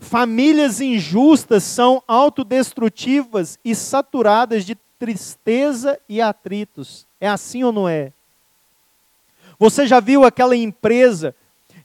famílias 0.00 0.80
injustas 0.80 1.62
são 1.62 2.02
autodestrutivas 2.08 3.60
e 3.64 3.76
saturadas 3.76 4.66
de 4.66 4.74
tristeza 4.98 6.00
e 6.08 6.20
atritos. 6.20 7.06
É 7.20 7.28
assim 7.28 7.62
ou 7.62 7.70
não 7.70 7.88
é? 7.88 8.12
Você 9.56 9.86
já 9.86 10.00
viu 10.00 10.24
aquela 10.24 10.56
empresa 10.56 11.32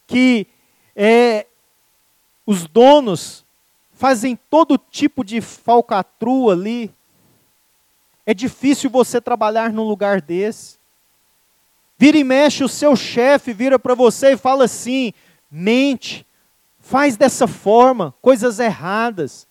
que 0.08 0.48
é, 0.96 1.46
os 2.44 2.66
donos 2.66 3.44
fazem 3.92 4.36
todo 4.50 4.78
tipo 4.78 5.22
de 5.22 5.40
falcatrua 5.40 6.54
ali? 6.54 6.92
É 8.26 8.34
difícil 8.34 8.90
você 8.90 9.20
trabalhar 9.20 9.72
num 9.72 9.84
lugar 9.84 10.20
desse. 10.20 10.78
Vira 11.96 12.16
e 12.16 12.24
mexe, 12.24 12.64
o 12.64 12.68
seu 12.68 12.96
chefe 12.96 13.52
vira 13.52 13.78
para 13.78 13.94
você 13.94 14.32
e 14.32 14.36
fala 14.36 14.64
assim: 14.64 15.12
mente, 15.50 16.26
faz 16.78 17.16
dessa 17.16 17.46
forma, 17.46 18.14
coisas 18.22 18.58
erradas. 18.58 19.46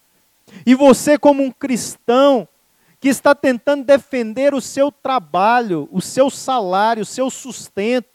E 0.65 0.73
você, 0.73 1.17
como 1.17 1.43
um 1.43 1.51
cristão, 1.51 2.47
que 2.99 3.09
está 3.09 3.35
tentando 3.35 3.83
defender 3.83 4.55
o 4.55 4.61
seu 4.61 4.91
trabalho, 4.91 5.87
o 5.91 6.01
seu 6.01 6.29
salário, 6.29 7.03
o 7.03 7.05
seu 7.05 7.29
sustento, 7.29 8.09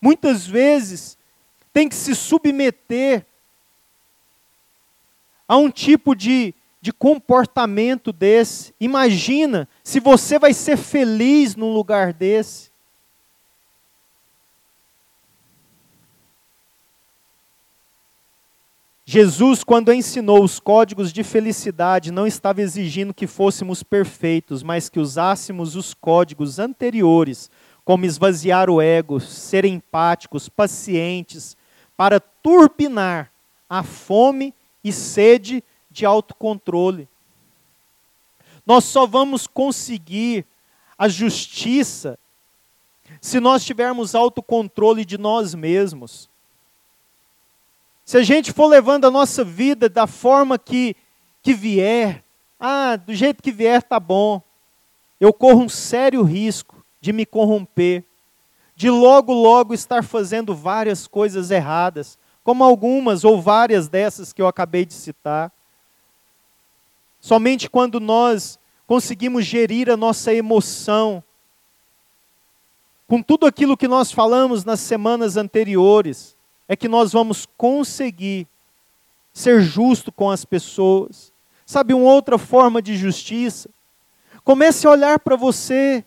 muitas 0.00 0.46
vezes 0.46 1.15
tem 1.76 1.90
que 1.90 1.94
se 1.94 2.14
submeter 2.14 3.26
a 5.46 5.58
um 5.58 5.70
tipo 5.70 6.14
de, 6.14 6.54
de 6.80 6.90
comportamento 6.90 8.14
desse. 8.14 8.74
Imagina 8.80 9.68
se 9.84 10.00
você 10.00 10.38
vai 10.38 10.54
ser 10.54 10.78
feliz 10.78 11.54
num 11.54 11.74
lugar 11.74 12.14
desse. 12.14 12.70
Jesus, 19.04 19.62
quando 19.62 19.92
ensinou 19.92 20.42
os 20.42 20.58
códigos 20.58 21.12
de 21.12 21.22
felicidade, 21.22 22.10
não 22.10 22.26
estava 22.26 22.62
exigindo 22.62 23.12
que 23.12 23.26
fôssemos 23.26 23.82
perfeitos, 23.82 24.62
mas 24.62 24.88
que 24.88 24.98
usássemos 24.98 25.76
os 25.76 25.92
códigos 25.92 26.58
anteriores 26.58 27.50
como 27.84 28.06
esvaziar 28.06 28.70
o 28.70 28.80
ego, 28.80 29.20
ser 29.20 29.66
empáticos, 29.66 30.48
pacientes, 30.48 31.54
para 31.96 32.20
turbinar 32.20 33.32
a 33.68 33.82
fome 33.82 34.54
e 34.84 34.92
sede 34.92 35.64
de 35.90 36.04
autocontrole. 36.04 37.08
Nós 38.64 38.84
só 38.84 39.06
vamos 39.06 39.46
conseguir 39.46 40.44
a 40.98 41.08
justiça 41.08 42.18
se 43.20 43.40
nós 43.40 43.64
tivermos 43.64 44.14
autocontrole 44.14 45.04
de 45.04 45.16
nós 45.16 45.54
mesmos. 45.54 46.28
Se 48.04 48.18
a 48.18 48.22
gente 48.22 48.52
for 48.52 48.66
levando 48.66 49.06
a 49.06 49.10
nossa 49.10 49.42
vida 49.42 49.88
da 49.88 50.06
forma 50.06 50.58
que, 50.58 50.94
que 51.42 51.54
vier, 51.54 52.24
ah, 52.58 52.96
do 52.96 53.14
jeito 53.14 53.42
que 53.42 53.50
vier 53.50 53.82
tá 53.82 53.98
bom, 53.98 54.42
eu 55.20 55.32
corro 55.32 55.62
um 55.62 55.68
sério 55.68 56.22
risco 56.22 56.84
de 57.00 57.12
me 57.12 57.24
corromper, 57.24 58.04
de 58.76 58.90
logo, 58.90 59.32
logo 59.32 59.72
estar 59.72 60.04
fazendo 60.04 60.54
várias 60.54 61.06
coisas 61.06 61.50
erradas, 61.50 62.18
como 62.44 62.62
algumas 62.62 63.24
ou 63.24 63.40
várias 63.40 63.88
dessas 63.88 64.34
que 64.34 64.42
eu 64.42 64.46
acabei 64.46 64.84
de 64.84 64.92
citar. 64.92 65.50
Somente 67.18 67.70
quando 67.70 67.98
nós 67.98 68.58
conseguimos 68.86 69.46
gerir 69.46 69.90
a 69.90 69.96
nossa 69.96 70.32
emoção, 70.32 71.24
com 73.08 73.22
tudo 73.22 73.46
aquilo 73.46 73.76
que 73.76 73.88
nós 73.88 74.12
falamos 74.12 74.64
nas 74.64 74.80
semanas 74.80 75.38
anteriores, 75.38 76.36
é 76.68 76.76
que 76.76 76.86
nós 76.86 77.12
vamos 77.12 77.46
conseguir 77.56 78.46
ser 79.32 79.60
justo 79.62 80.12
com 80.12 80.30
as 80.30 80.44
pessoas. 80.44 81.32
Sabe, 81.64 81.94
uma 81.94 82.12
outra 82.12 82.36
forma 82.36 82.82
de 82.82 82.96
justiça? 82.96 83.70
Comece 84.44 84.86
a 84.86 84.90
olhar 84.90 85.18
para 85.18 85.34
você. 85.34 86.04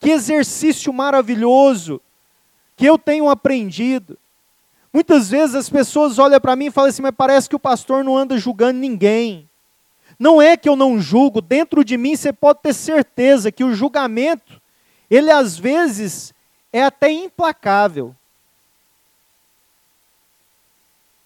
Que 0.00 0.10
exercício 0.10 0.92
maravilhoso 0.92 2.00
que 2.74 2.86
eu 2.86 2.98
tenho 2.98 3.28
aprendido. 3.28 4.18
Muitas 4.92 5.28
vezes 5.28 5.54
as 5.54 5.68
pessoas 5.68 6.18
olham 6.18 6.40
para 6.40 6.56
mim 6.56 6.66
e 6.66 6.70
falam 6.70 6.88
assim, 6.88 7.02
mas 7.02 7.14
parece 7.14 7.48
que 7.48 7.54
o 7.54 7.60
pastor 7.60 8.02
não 8.02 8.16
anda 8.16 8.38
julgando 8.38 8.78
ninguém. 8.78 9.48
Não 10.18 10.40
é 10.40 10.56
que 10.56 10.68
eu 10.68 10.74
não 10.74 10.98
julgo, 10.98 11.40
dentro 11.40 11.84
de 11.84 11.96
mim 11.96 12.16
você 12.16 12.32
pode 12.32 12.60
ter 12.60 12.74
certeza 12.74 13.52
que 13.52 13.62
o 13.62 13.74
julgamento, 13.74 14.60
ele 15.10 15.30
às 15.30 15.56
vezes 15.56 16.34
é 16.72 16.82
até 16.82 17.10
implacável. 17.10 18.16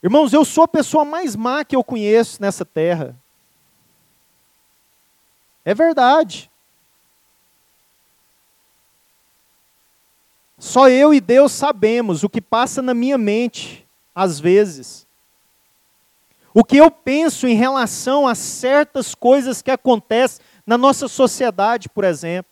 Irmãos, 0.03 0.33
eu 0.33 0.45
sou 0.45 0.65
a 0.65 0.69
pessoa 0.69 1.05
mais 1.05 1.35
má 1.35 1.65
que 1.65 1.75
eu 1.75 1.83
conheço 1.83 2.43
nessa 2.43 2.65
terra. 2.65 3.17
É 5.65 5.73
verdade. 5.73 6.51
Só 10.65 10.89
eu 10.89 11.13
e 11.13 11.21
Deus 11.21 11.53
sabemos 11.53 12.25
o 12.25 12.29
que 12.29 12.41
passa 12.41 12.81
na 12.81 12.95
minha 12.95 13.19
mente, 13.19 13.87
às 14.15 14.41
vezes. 14.41 15.07
O 16.55 16.65
que 16.65 16.79
eu 16.79 16.91
penso 16.91 17.47
em 17.47 17.55
relação 17.55 18.27
a 18.27 18.35
certas 18.35 19.15
coisas 19.15 19.61
que 19.61 19.71
acontecem 19.71 20.43
na 20.67 20.79
nossa 20.79 21.07
sociedade, 21.07 21.87
por 21.91 22.03
exemplo. 22.03 22.51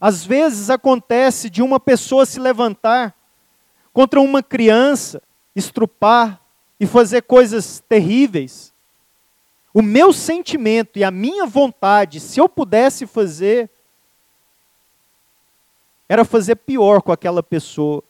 Às 0.00 0.24
vezes 0.24 0.70
acontece 0.70 1.50
de 1.50 1.60
uma 1.60 1.78
pessoa 1.78 2.24
se 2.24 2.40
levantar 2.40 3.14
contra 3.92 4.18
uma 4.18 4.42
criança, 4.42 5.20
estrupar 5.54 6.40
e 6.80 6.86
fazer 6.86 7.20
coisas 7.24 7.84
terríveis. 7.86 8.72
O 9.74 9.82
meu 9.82 10.10
sentimento 10.10 10.98
e 10.98 11.04
a 11.04 11.10
minha 11.10 11.44
vontade, 11.44 12.18
se 12.18 12.40
eu 12.40 12.48
pudesse 12.48 13.06
fazer, 13.06 13.68
era 16.08 16.24
fazer 16.24 16.56
pior 16.56 17.02
com 17.02 17.12
aquela 17.12 17.42
pessoa. 17.42 18.02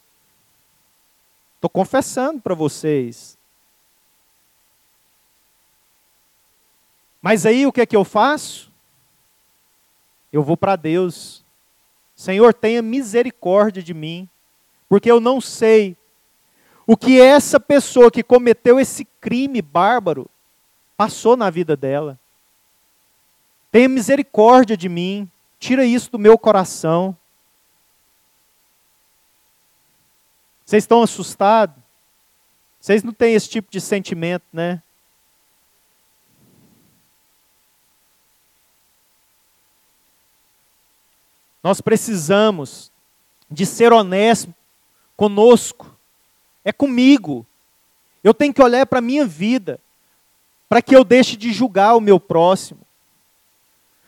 Estou 1.55 1.69
confessando 1.69 2.41
para 2.41 2.53
vocês. 2.53 3.37
Mas 7.21 7.45
aí 7.45 7.65
o 7.65 7.71
que 7.71 7.81
é 7.81 7.85
que 7.85 7.95
eu 7.95 8.03
faço? 8.03 8.71
Eu 10.31 10.43
vou 10.43 10.55
para 10.55 10.75
Deus. 10.75 11.43
Senhor, 12.15 12.53
tenha 12.53 12.81
misericórdia 12.81 13.81
de 13.81 13.93
mim, 13.93 14.29
porque 14.87 15.09
eu 15.09 15.19
não 15.19 15.41
sei 15.41 15.97
o 16.87 16.95
que 16.95 17.19
essa 17.19 17.59
pessoa 17.59 18.11
que 18.11 18.21
cometeu 18.21 18.79
esse 18.79 19.05
crime 19.19 19.61
bárbaro 19.61 20.29
passou 20.95 21.35
na 21.35 21.49
vida 21.49 21.75
dela. 21.75 22.19
Tenha 23.71 23.89
misericórdia 23.89 24.77
de 24.77 24.87
mim, 24.87 25.29
tira 25.59 25.83
isso 25.83 26.11
do 26.11 26.19
meu 26.19 26.37
coração. 26.37 27.17
Vocês 30.65 30.83
estão 30.83 31.03
assustados? 31.03 31.75
Vocês 32.79 33.03
não 33.03 33.13
têm 33.13 33.35
esse 33.35 33.47
tipo 33.47 33.71
de 33.71 33.79
sentimento, 33.79 34.45
né? 34.51 34.81
Nós 41.63 41.81
precisamos 41.81 42.91
de 43.49 43.65
ser 43.65 43.93
honesto 43.93 44.53
conosco. 45.15 45.95
É 46.63 46.71
comigo. 46.71 47.45
Eu 48.23 48.33
tenho 48.33 48.53
que 48.53 48.61
olhar 48.61 48.85
para 48.85 48.99
a 48.99 49.01
minha 49.01 49.25
vida 49.25 49.79
para 50.67 50.81
que 50.81 50.95
eu 50.95 51.03
deixe 51.03 51.35
de 51.35 51.51
julgar 51.51 51.95
o 51.95 52.01
meu 52.01 52.19
próximo. 52.19 52.81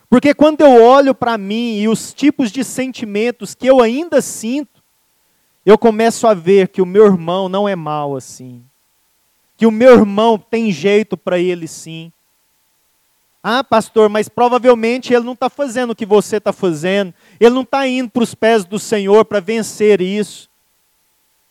Porque 0.10 0.34
quando 0.34 0.62
eu 0.62 0.84
olho 0.84 1.14
para 1.14 1.38
mim 1.38 1.78
e 1.80 1.88
os 1.88 2.14
tipos 2.14 2.52
de 2.52 2.64
sentimentos 2.64 3.54
que 3.54 3.68
eu 3.68 3.82
ainda 3.82 4.22
sinto, 4.22 4.77
eu 5.68 5.78
começo 5.78 6.26
a 6.26 6.34
ver 6.34 6.70
que 6.70 6.82
o 6.82 6.86
meu 6.86 7.06
irmão 7.06 7.50
não 7.50 7.68
é 7.68 7.76
mal 7.76 8.16
assim. 8.16 8.64
Que 9.58 9.66
o 9.66 9.72
meu 9.72 9.96
irmão 9.96 10.40
tem 10.40 10.72
jeito 10.72 11.18
para 11.18 11.38
ele 11.38 11.68
sim. 11.68 12.10
Ah, 13.44 13.66
pastor, 13.66 14.08
mas 14.08 14.30
provavelmente 14.30 15.14
ele 15.14 15.26
não 15.26 15.34
está 15.34 15.50
fazendo 15.50 15.92
o 15.92 15.96
que 15.96 16.06
você 16.06 16.38
está 16.38 16.54
fazendo. 16.54 17.14
Ele 17.38 17.54
não 17.54 17.64
está 17.64 17.86
indo 17.86 18.10
para 18.10 18.24
os 18.24 18.34
pés 18.34 18.64
do 18.64 18.80
Senhor 18.80 19.26
para 19.26 19.42
vencer 19.42 20.00
isso. 20.00 20.50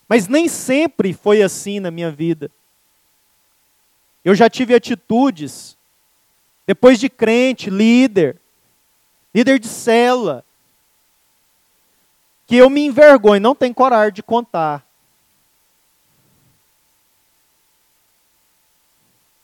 Mas 0.08 0.26
nem 0.28 0.48
sempre 0.48 1.12
foi 1.12 1.42
assim 1.42 1.78
na 1.78 1.90
minha 1.90 2.10
vida. 2.10 2.50
Eu 4.24 4.34
já 4.34 4.48
tive 4.48 4.74
atitudes, 4.74 5.76
depois 6.66 6.98
de 6.98 7.10
crente, 7.10 7.68
líder, 7.68 8.40
líder 9.34 9.58
de 9.58 9.68
cela, 9.68 10.42
que 12.46 12.56
eu 12.56 12.70
me 12.70 12.86
envergonho, 12.86 13.40
não 13.40 13.54
tenho 13.54 13.74
coragem 13.74 14.14
de 14.14 14.22
contar. 14.22 14.86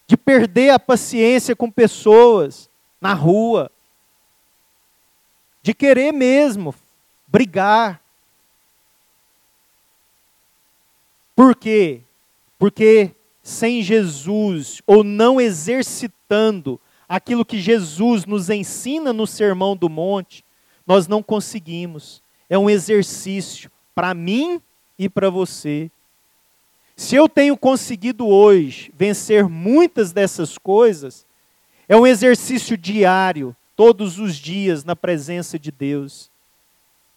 De 0.07 0.17
perder 0.17 0.71
a 0.71 0.79
paciência 0.79 1.57
com 1.57 1.71
pessoas 1.71 2.71
na 3.01 3.13
rua. 3.13 3.71
De 5.63 5.75
querer 5.75 6.13
mesmo 6.13 6.75
brigar. 7.27 8.01
Por 11.35 11.57
quê? 11.57 12.03
Porque 12.59 13.11
sem 13.43 13.83
Jesus 13.83 14.81
ou 14.87 15.03
não 15.03 15.41
exercitando 15.41 16.81
aquilo 17.09 17.45
que 17.45 17.61
Jesus 17.61 18.25
nos 18.25 18.49
ensina 18.49 19.13
no 19.13 19.27
Sermão 19.27 19.77
do 19.77 19.89
Monte, 19.89 20.45
nós 20.87 21.09
não 21.09 21.23
conseguimos. 21.23 22.23
É 22.53 22.59
um 22.59 22.69
exercício 22.69 23.71
para 23.95 24.13
mim 24.13 24.61
e 24.99 25.09
para 25.09 25.31
você. 25.31 25.91
Se 26.95 27.17
eu 27.17 27.27
tenho 27.27 27.57
conseguido 27.57 28.29
hoje 28.29 28.93
vencer 28.95 29.49
muitas 29.49 30.13
dessas 30.13 30.59
coisas, 30.59 31.25
é 31.89 31.97
um 31.97 32.07
exercício 32.07 32.77
diário, 32.77 33.57
todos 33.75 34.19
os 34.19 34.37
dias, 34.37 34.85
na 34.85 34.95
presença 34.95 35.59
de 35.59 35.73
Deus. 35.73 36.31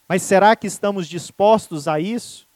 Mas 0.08 0.22
será 0.22 0.56
que 0.56 0.68
estamos 0.68 1.06
dispostos 1.06 1.86
a 1.86 2.00
isso? 2.00 2.48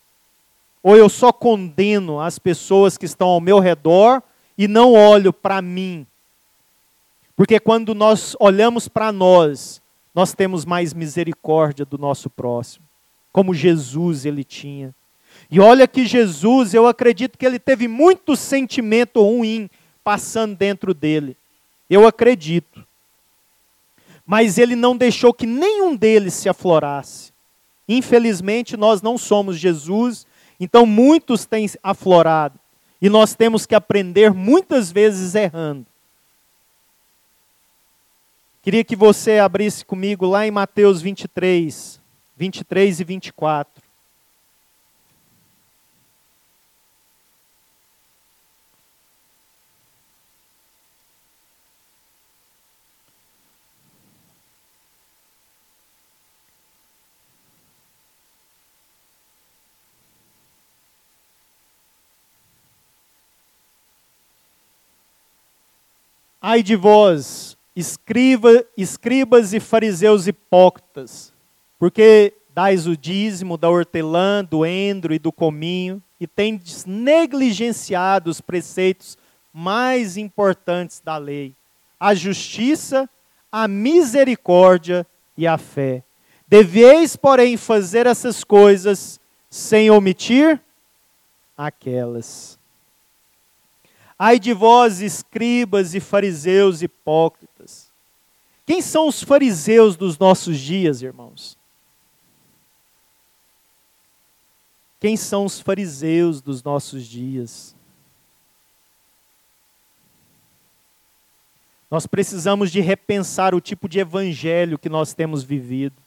Ou 0.81 0.95
eu 0.95 1.09
só 1.09 1.33
condeno 1.33 2.21
as 2.21 2.39
pessoas 2.39 2.97
que 2.97 3.05
estão 3.05 3.27
ao 3.27 3.41
meu 3.41 3.59
redor 3.59 4.23
e 4.57 4.69
não 4.69 4.93
olho 4.93 5.33
para 5.33 5.61
mim? 5.61 6.07
Porque 7.35 7.59
quando 7.59 7.93
nós 7.93 8.37
olhamos 8.39 8.87
para 8.87 9.11
nós, 9.11 9.78
nós 10.13 10.33
temos 10.33 10.65
mais 10.65 10.93
misericórdia 10.93 11.85
do 11.85 11.97
nosso 11.97 12.29
próximo, 12.29 12.85
como 13.31 13.53
Jesus 13.53 14.25
ele 14.25 14.43
tinha. 14.43 14.93
E 15.49 15.59
olha 15.59 15.87
que 15.87 16.05
Jesus, 16.05 16.73
eu 16.73 16.87
acredito 16.87 17.37
que 17.37 17.45
ele 17.45 17.59
teve 17.59 17.87
muito 17.87 18.35
sentimento 18.35 19.21
ruim 19.21 19.69
passando 20.03 20.55
dentro 20.55 20.93
dele. 20.93 21.37
Eu 21.89 22.05
acredito. 22.07 22.85
Mas 24.25 24.57
ele 24.57 24.75
não 24.75 24.95
deixou 24.95 25.33
que 25.33 25.45
nenhum 25.45 25.95
deles 25.95 26.33
se 26.33 26.49
aflorasse. 26.49 27.31
Infelizmente, 27.87 28.77
nós 28.77 29.01
não 29.01 29.17
somos 29.17 29.57
Jesus 29.57 30.27
então 30.59 30.85
muitos 30.85 31.45
têm 31.45 31.69
aflorado 31.81 32.59
e 33.01 33.09
nós 33.09 33.33
temos 33.33 33.65
que 33.65 33.73
aprender 33.73 34.33
muitas 34.33 34.91
vezes 34.91 35.33
errando. 35.33 35.85
Queria 38.61 38.83
que 38.83 38.95
você 38.95 39.39
abrisse 39.39 39.85
comigo 39.85 40.25
lá 40.25 40.45
em 40.45 40.51
Mateus 40.51 41.01
23, 41.01 41.99
23 42.35 42.99
e 42.99 43.03
24. 43.05 43.89
Ai 66.41 66.63
de 66.63 66.75
vós, 66.75 67.58
escriba, 67.79 68.65
escribas 68.75 69.53
e 69.53 69.59
fariseus 69.59 70.27
hipócritas, 70.27 71.33
porque 71.77 72.33
dais 72.53 72.85
o 72.85 72.97
dízimo 72.97 73.57
da 73.57 73.69
hortelã, 73.69 74.43
do 74.43 74.65
endro 74.65 75.13
e 75.13 75.19
do 75.19 75.31
cominho, 75.31 76.03
e 76.19 76.27
tendes 76.27 76.83
negligenciado 76.85 78.29
os 78.29 78.41
preceitos 78.41 79.17
mais 79.53 80.17
importantes 80.17 80.99
da 80.99 81.17
lei, 81.17 81.55
a 81.97 82.13
justiça, 82.13 83.09
a 83.49 83.67
misericórdia 83.67 85.07
e 85.37 85.47
a 85.47 85.57
fé. 85.57 86.03
Deveis, 86.47 87.15
porém, 87.15 87.55
fazer 87.55 88.05
essas 88.05 88.43
coisas 88.43 89.19
sem 89.49 89.89
omitir 89.89 90.61
aquelas. 91.57 92.59
Ai 94.17 94.37
de 94.37 94.51
vós, 94.51 94.99
escribas 94.99 95.95
e 95.95 96.01
fariseus 96.01 96.81
hipócritas. 96.81 97.48
Quem 98.69 98.83
são 98.83 99.07
os 99.07 99.23
fariseus 99.23 99.95
dos 99.95 100.19
nossos 100.19 100.59
dias, 100.59 101.01
irmãos? 101.01 101.57
Quem 104.99 105.17
são 105.17 105.43
os 105.43 105.59
fariseus 105.59 106.39
dos 106.39 106.61
nossos 106.61 107.07
dias? 107.07 107.75
Nós 111.89 112.05
precisamos 112.05 112.71
de 112.71 112.79
repensar 112.79 113.55
o 113.55 113.59
tipo 113.59 113.89
de 113.89 113.97
evangelho 113.97 114.77
que 114.77 114.87
nós 114.87 115.15
temos 115.15 115.41
vivido. 115.41 115.99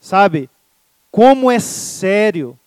Sabe, 0.00 0.48
como 1.10 1.50
é 1.50 1.60
sério 1.60 2.58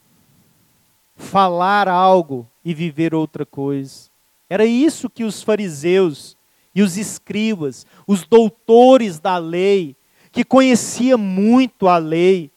falar 1.16 1.88
algo 1.88 2.48
e 2.64 2.72
viver 2.72 3.16
outra 3.16 3.48
coisa. 3.48 4.12
Era 4.48 4.64
isso 4.64 5.10
que 5.10 5.24
os 5.24 5.42
fariseus 5.42 6.33
e 6.74 6.82
os 6.82 6.98
escribas, 6.98 7.86
os 8.08 8.26
doutores 8.26 9.20
da 9.20 9.38
lei, 9.38 9.96
que 10.32 10.44
conhecia 10.44 11.18
muito 11.18 11.88
a 11.88 11.98
lei, 11.98 12.50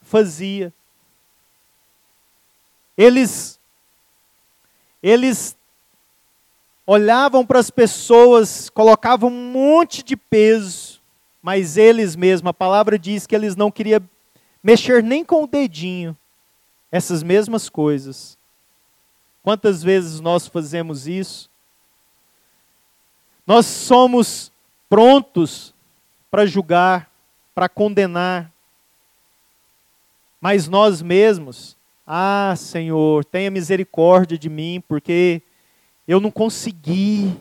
fazia. 0.00 0.72
Eles 2.96 3.58
eles 5.02 5.56
olhavam 6.86 7.44
para 7.44 7.58
as 7.58 7.70
pessoas, 7.70 8.70
colocavam 8.70 9.28
um 9.30 9.50
monte 9.50 10.02
de 10.02 10.16
peso, 10.16 11.00
mas 11.42 11.76
eles 11.76 12.16
mesmos, 12.16 12.50
a 12.50 12.54
palavra 12.54 12.98
diz 12.98 13.26
que 13.26 13.34
eles 13.34 13.56
não 13.56 13.70
queriam 13.70 14.00
mexer 14.62 15.02
nem 15.02 15.24
com 15.24 15.44
o 15.44 15.46
dedinho 15.46 16.16
essas 16.90 17.22
mesmas 17.22 17.68
coisas. 17.68 18.38
Quantas 19.42 19.82
vezes 19.82 20.20
nós 20.20 20.46
fazemos 20.46 21.06
isso? 21.06 21.48
Nós 23.46 23.66
somos 23.66 24.50
prontos 24.88 25.74
para 26.30 26.46
julgar, 26.46 27.10
para 27.54 27.68
condenar, 27.68 28.52
mas 30.40 30.68
nós 30.68 31.00
mesmos, 31.00 31.76
ah, 32.06 32.54
Senhor, 32.56 33.24
tenha 33.24 33.50
misericórdia 33.50 34.36
de 34.36 34.48
mim, 34.48 34.82
porque 34.86 35.42
eu 36.06 36.20
não 36.20 36.30
consegui. 36.30 37.36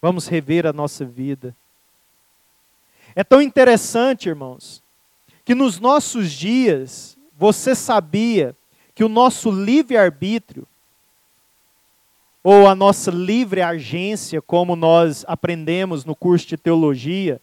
Vamos 0.00 0.26
rever 0.26 0.66
a 0.66 0.72
nossa 0.72 1.04
vida. 1.04 1.54
É 3.14 3.22
tão 3.22 3.42
interessante, 3.42 4.28
irmãos, 4.28 4.82
que 5.44 5.54
nos 5.54 5.78
nossos 5.78 6.32
dias, 6.32 7.16
você 7.36 7.74
sabia 7.74 8.56
que 8.94 9.04
o 9.04 9.08
nosso 9.08 9.50
livre-arbítrio, 9.50 10.66
ou 12.42 12.66
a 12.66 12.74
nossa 12.74 13.10
livre 13.10 13.62
agência, 13.62 14.42
como 14.42 14.74
nós 14.74 15.24
aprendemos 15.28 16.04
no 16.04 16.16
curso 16.16 16.46
de 16.46 16.56
teologia, 16.56 17.40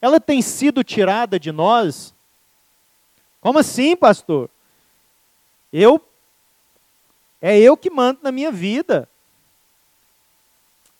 ela 0.00 0.20
tem 0.20 0.42
sido 0.42 0.84
tirada 0.84 1.40
de 1.40 1.50
nós? 1.50 2.14
Como 3.40 3.58
assim, 3.58 3.96
pastor? 3.96 4.50
Eu 5.72 6.00
é 7.40 7.58
eu 7.58 7.76
que 7.76 7.88
mando 7.88 8.20
na 8.22 8.32
minha 8.32 8.50
vida. 8.50 9.08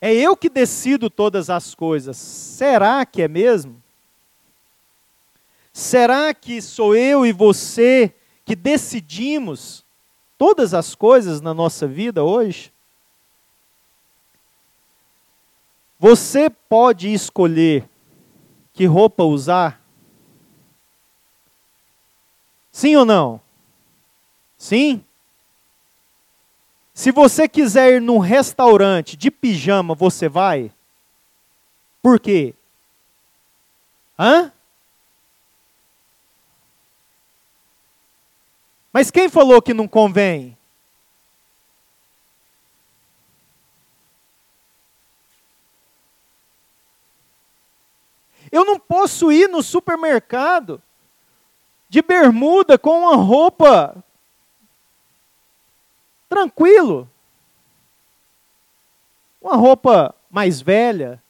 É 0.00 0.14
eu 0.14 0.36
que 0.36 0.48
decido 0.48 1.10
todas 1.10 1.50
as 1.50 1.74
coisas. 1.74 2.16
Será 2.16 3.04
que 3.04 3.22
é 3.22 3.28
mesmo? 3.28 3.82
Será 5.72 6.32
que 6.32 6.62
sou 6.62 6.94
eu 6.94 7.26
e 7.26 7.32
você 7.32 8.14
que 8.44 8.54
decidimos 8.54 9.84
todas 10.36 10.72
as 10.72 10.94
coisas 10.94 11.40
na 11.40 11.52
nossa 11.52 11.86
vida 11.86 12.22
hoje? 12.22 12.72
Você 15.98 16.48
pode 16.48 17.12
escolher 17.12 17.88
que 18.72 18.86
roupa 18.86 19.24
usar? 19.24 19.80
Sim 22.70 22.96
ou 22.96 23.04
não? 23.04 23.40
Sim? 24.56 25.04
Se 26.98 27.12
você 27.12 27.48
quiser 27.48 27.94
ir 27.94 28.00
num 28.00 28.18
restaurante 28.18 29.16
de 29.16 29.30
pijama, 29.30 29.94
você 29.94 30.28
vai? 30.28 30.72
Por 32.02 32.18
quê? 32.18 32.54
Hã? 34.18 34.52
Mas 38.92 39.12
quem 39.12 39.28
falou 39.28 39.62
que 39.62 39.72
não 39.72 39.86
convém? 39.86 40.57
Eu 48.50 48.64
não 48.64 48.78
posso 48.78 49.30
ir 49.30 49.48
no 49.48 49.62
supermercado 49.62 50.82
de 51.88 52.02
bermuda 52.02 52.78
com 52.78 53.00
uma 53.00 53.16
roupa 53.16 54.02
tranquilo. 56.28 57.08
Uma 59.40 59.56
roupa 59.56 60.14
mais 60.30 60.60
velha. 60.60 61.22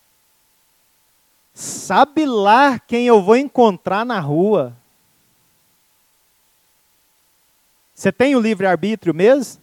Sabe 1.55 2.25
lá 2.25 2.79
quem 2.79 3.07
eu 3.07 3.23
vou 3.23 3.37
encontrar 3.37 4.05
na 4.05 4.21
rua. 4.21 4.77
Você 7.95 8.13
tem 8.13 8.37
o 8.37 8.41
livre-arbítrio 8.41 9.13
mesmo? 9.13 9.61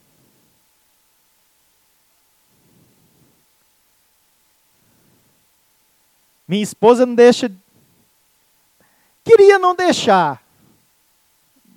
Minha 6.47 6.63
esposa 6.63 7.05
não 7.05 7.15
deixa. 7.15 7.51
Queria 9.23 9.57
não 9.57 9.75
deixar. 9.75 10.43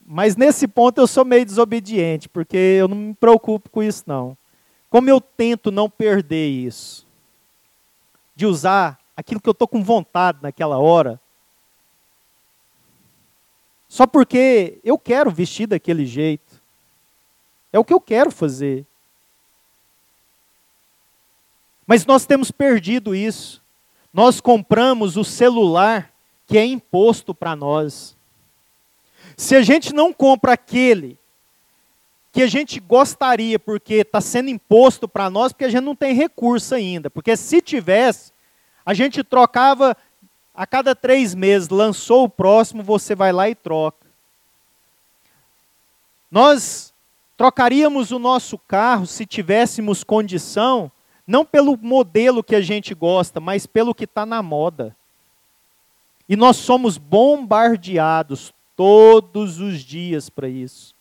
Mas 0.06 0.36
nesse 0.36 0.66
ponto 0.66 1.00
eu 1.00 1.06
sou 1.06 1.24
meio 1.24 1.44
desobediente, 1.44 2.28
porque 2.28 2.56
eu 2.56 2.88
não 2.88 2.96
me 2.96 3.14
preocupo 3.14 3.68
com 3.68 3.82
isso 3.82 4.04
não. 4.06 4.36
Como 4.88 5.10
eu 5.10 5.20
tento 5.20 5.70
não 5.70 5.88
perder 5.90 6.48
isso, 6.48 7.06
de 8.34 8.46
usar 8.46 8.98
aquilo 9.14 9.40
que 9.40 9.48
eu 9.48 9.52
estou 9.52 9.68
com 9.68 9.82
vontade 9.82 10.38
naquela 10.40 10.78
hora, 10.78 11.20
só 13.88 14.06
porque 14.06 14.78
eu 14.84 14.98
quero 14.98 15.30
vestir 15.30 15.66
daquele 15.66 16.04
jeito. 16.04 16.62
É 17.72 17.78
o 17.78 17.84
que 17.84 17.92
eu 17.92 18.00
quero 18.00 18.30
fazer. 18.30 18.86
Mas 21.86 22.04
nós 22.04 22.26
temos 22.26 22.50
perdido 22.50 23.14
isso. 23.14 23.62
Nós 24.12 24.40
compramos 24.40 25.16
o 25.16 25.24
celular 25.24 26.12
que 26.46 26.56
é 26.56 26.64
imposto 26.64 27.34
para 27.34 27.54
nós. 27.54 28.16
Se 29.36 29.54
a 29.54 29.62
gente 29.62 29.92
não 29.92 30.12
compra 30.12 30.54
aquele 30.54 31.18
que 32.32 32.42
a 32.42 32.46
gente 32.46 32.78
gostaria, 32.78 33.58
porque 33.58 33.94
está 33.94 34.20
sendo 34.20 34.50
imposto 34.50 35.08
para 35.08 35.28
nós, 35.28 35.52
porque 35.52 35.64
a 35.64 35.68
gente 35.68 35.84
não 35.84 35.96
tem 35.96 36.14
recurso 36.14 36.74
ainda. 36.74 37.10
Porque 37.10 37.36
se 37.36 37.60
tivesse, 37.60 38.32
a 38.84 38.94
gente 38.94 39.24
trocava 39.24 39.96
a 40.54 40.66
cada 40.66 40.94
três 40.94 41.34
meses, 41.34 41.68
lançou 41.68 42.24
o 42.24 42.28
próximo, 42.28 42.82
você 42.82 43.14
vai 43.14 43.32
lá 43.32 43.48
e 43.48 43.54
troca. 43.54 44.06
Nós 46.30 46.92
trocaríamos 47.36 48.10
o 48.10 48.18
nosso 48.18 48.58
carro 48.58 49.06
se 49.06 49.24
tivéssemos 49.24 50.02
condição, 50.04 50.90
não 51.28 51.44
pelo 51.44 51.76
modelo 51.76 52.42
que 52.42 52.56
a 52.56 52.60
gente 52.62 52.94
gosta, 52.94 53.38
mas 53.38 53.66
pelo 53.66 53.94
que 53.94 54.04
está 54.04 54.24
na 54.24 54.42
moda. 54.42 54.96
E 56.26 56.34
nós 56.34 56.56
somos 56.56 56.96
bombardeados 56.96 58.54
todos 58.74 59.60
os 59.60 59.80
dias 59.80 60.30
para 60.30 60.48
isso. 60.48 60.94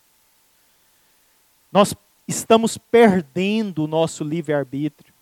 Nós 1.71 1.95
estamos 2.27 2.77
perdendo 2.77 3.85
o 3.85 3.87
nosso 3.87 4.21
livre-arbítrio, 4.21 5.13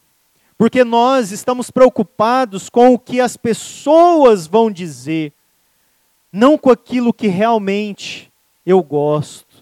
porque 0.57 0.83
nós 0.83 1.31
estamos 1.31 1.69
preocupados 1.69 2.67
com 2.67 2.91
o 2.91 2.99
que 2.99 3.21
as 3.21 3.37
pessoas 3.37 4.47
vão 4.47 4.71
dizer, 4.71 5.31
não 6.33 6.57
com 6.57 6.71
aquilo 6.71 7.13
que 7.13 7.27
realmente 7.27 8.31
eu 8.65 8.81
gosto. 8.81 9.54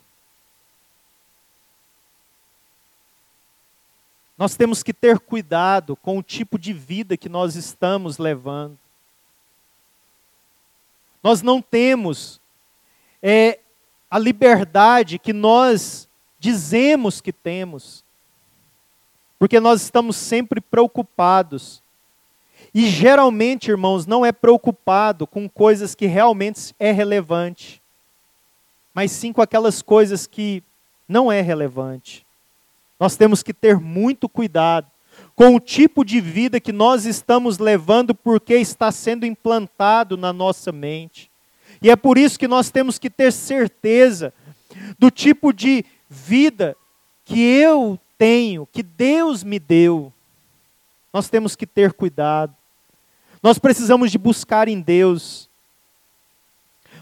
Nós 4.38 4.56
temos 4.56 4.82
que 4.82 4.94
ter 4.94 5.20
cuidado 5.20 5.96
com 5.96 6.18
o 6.18 6.24
tipo 6.24 6.58
de 6.58 6.74
vida 6.74 7.16
que 7.16 7.30
nós 7.30 7.56
estamos 7.56 8.18
levando. 8.18 8.78
Nós 11.22 11.42
não 11.42 11.62
temos 11.62 12.42
é 13.22 13.60
a 14.12 14.20
liberdade 14.20 15.18
que 15.18 15.32
nós 15.32 16.10
dizemos 16.38 17.22
que 17.22 17.32
temos. 17.32 18.04
Porque 19.40 19.60
nós 19.60 19.82
estamos 19.82 20.18
sempre 20.18 20.60
preocupados. 20.60 21.82
E 22.74 22.90
geralmente, 22.90 23.72
irmãos, 23.72 24.06
não 24.06 24.26
é 24.26 24.32
preocupado 24.32 25.26
com 25.26 25.48
coisas 25.50 25.96
que 25.96 26.06
realmente 26.06 26.76
é 26.78 26.92
relevante, 26.92 27.82
mas 28.94 29.12
sim 29.12 29.32
com 29.32 29.42
aquelas 29.42 29.82
coisas 29.82 30.28
que 30.28 30.62
não 31.08 31.32
é 31.32 31.40
relevante. 31.42 32.23
Nós 33.00 33.16
temos 33.16 33.44
que 33.44 33.54
ter 33.54 33.80
muito 33.80 34.30
cuidado 34.30 34.88
com 35.36 35.56
o 35.56 35.60
tipo 35.60 36.04
de 36.06 36.22
vida 36.22 36.60
que 36.60 36.72
nós 36.72 37.06
estamos 37.06 37.58
levando, 37.58 38.14
porque 38.14 38.56
está 38.56 38.92
sendo 38.92 39.26
implantado 39.26 40.16
na 40.16 40.32
nossa 40.32 40.72
mente. 40.72 41.32
E 41.82 41.90
é 41.90 41.96
por 41.96 42.18
isso 42.18 42.40
que 42.40 42.48
nós 42.48 42.70
temos 42.70 42.98
que 42.98 43.10
ter 43.10 43.32
certeza 43.32 44.34
do 44.98 45.10
tipo 45.10 45.52
de 45.52 45.84
vida 46.10 46.78
que 47.26 47.42
eu 47.42 48.00
tenho, 48.18 48.68
que 48.72 48.84
Deus 48.84 49.44
me 49.44 49.60
deu. 49.60 50.14
Nós 51.12 51.30
temos 51.30 51.56
que 51.56 51.68
ter 51.68 51.94
cuidado. 51.94 52.56
Nós 53.42 53.60
precisamos 53.60 54.12
de 54.12 54.18
buscar 54.18 54.68
em 54.68 54.80
Deus. 54.80 55.50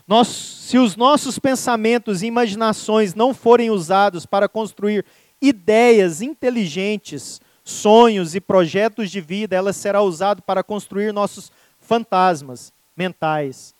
Nós, 0.07 0.27
se 0.27 0.77
os 0.77 0.95
nossos 0.95 1.37
pensamentos 1.37 2.21
e 2.21 2.25
imaginações 2.25 3.13
não 3.13 3.33
forem 3.33 3.69
usados 3.69 4.25
para 4.25 4.49
construir 4.49 5.05
ideias 5.41 6.21
inteligentes, 6.21 7.41
sonhos 7.63 8.35
e 8.35 8.41
projetos 8.41 9.09
de 9.09 9.19
vida, 9.19 9.55
ela 9.55 9.73
será 9.73 10.01
usada 10.01 10.41
para 10.41 10.63
construir 10.63 11.11
nossos 11.11 11.51
fantasmas 11.79 12.71
mentais. 12.95 13.73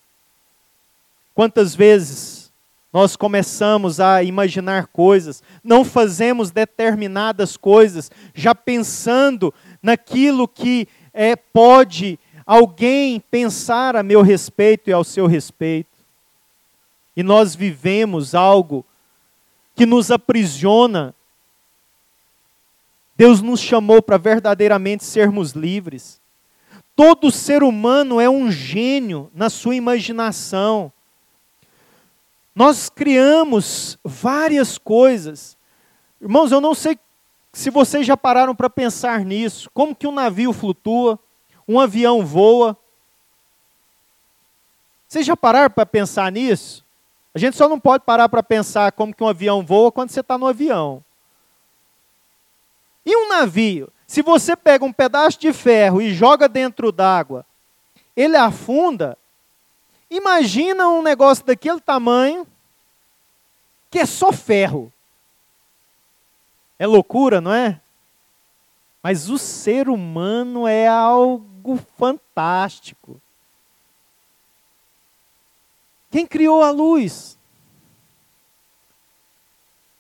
Quantas 1.34 1.76
vezes 1.76 2.52
nós 2.92 3.16
começamos 3.16 4.00
a 4.00 4.22
imaginar 4.22 4.88
coisas, 4.88 5.42
não 5.64 5.86
fazemos 5.86 6.52
determinadas 6.52 7.56
coisas, 7.56 8.12
já 8.34 8.54
pensando 8.54 9.54
naquilo 9.82 10.48
que 10.48 10.88
é, 11.14 11.36
pode 11.36 12.20
alguém 12.46 13.20
pensar 13.20 13.96
a 13.96 14.04
meu 14.04 14.22
respeito 14.22 14.90
e 14.90 14.94
ao 14.94 15.06
seu 15.06 15.26
respeito. 15.26 15.90
E 17.16 17.24
nós 17.24 17.56
vivemos 17.56 18.36
algo 18.36 18.86
que 19.76 19.86
nos 19.86 20.12
aprisiona. 20.12 21.16
Deus 23.22 23.40
nos 23.40 23.60
chamou 23.60 24.02
para 24.02 24.18
verdadeiramente 24.18 25.04
sermos 25.04 25.52
livres. 25.52 26.20
Todo 26.96 27.30
ser 27.30 27.62
humano 27.62 28.20
é 28.20 28.28
um 28.28 28.52
gênio 28.52 29.30
na 29.32 29.48
sua 29.48 29.76
imaginação. 29.76 30.92
Nós 32.56 32.90
criamos 32.90 34.00
várias 34.04 34.80
coisas. 34.80 35.56
Irmãos, 36.20 36.52
eu 36.52 36.60
não 36.60 36.74
sei 36.74 36.98
se 37.54 37.70
vocês 37.70 38.08
já 38.08 38.18
pararam 38.18 38.56
para 38.56 38.72
pensar 38.72 39.24
nisso. 39.24 39.70
Como 39.72 39.96
que 39.96 40.08
um 40.08 40.12
navio 40.12 40.52
flutua? 40.52 41.20
Um 41.68 41.80
avião 41.80 42.26
voa? 42.26 42.76
Vocês 45.08 45.28
já 45.28 45.38
pararam 45.38 45.70
para 45.70 45.86
pensar 45.86 46.32
nisso? 46.32 46.84
A 47.36 47.38
gente 47.38 47.56
só 47.56 47.70
não 47.70 47.80
pode 47.80 48.04
parar 48.04 48.28
para 48.30 48.42
pensar 48.42 48.92
como 48.94 49.14
que 49.14 49.24
um 49.24 49.28
avião 49.28 49.64
voa 49.64 49.92
quando 49.92 50.10
você 50.10 50.22
está 50.22 50.40
no 50.40 50.48
avião. 50.48 51.04
E 53.06 53.16
um 53.16 53.30
navio? 53.30 53.92
Se 54.06 54.22
você 54.22 54.56
pega 54.56 54.86
um 54.86 54.94
pedaço 54.94 55.40
de 55.40 55.54
ferro 55.54 56.02
e 56.02 56.14
joga 56.14 56.48
dentro 56.48 56.92
d'água, 56.92 57.46
ele 58.16 58.36
afunda 58.36 59.18
Imagina 60.12 60.90
um 60.90 61.02
negócio 61.02 61.46
daquele 61.46 61.80
tamanho, 61.80 62.46
que 63.90 63.98
é 63.98 64.06
só 64.06 64.34
ferro. 64.34 64.92
É 66.78 66.86
loucura, 66.86 67.40
não 67.40 67.54
é? 67.54 67.80
Mas 69.02 69.30
o 69.30 69.38
ser 69.38 69.88
humano 69.88 70.68
é 70.68 70.86
algo 70.86 71.78
fantástico. 71.98 73.22
Quem 76.12 76.28
criou 76.28 76.62
a 76.62 76.72
luz? 76.72 77.40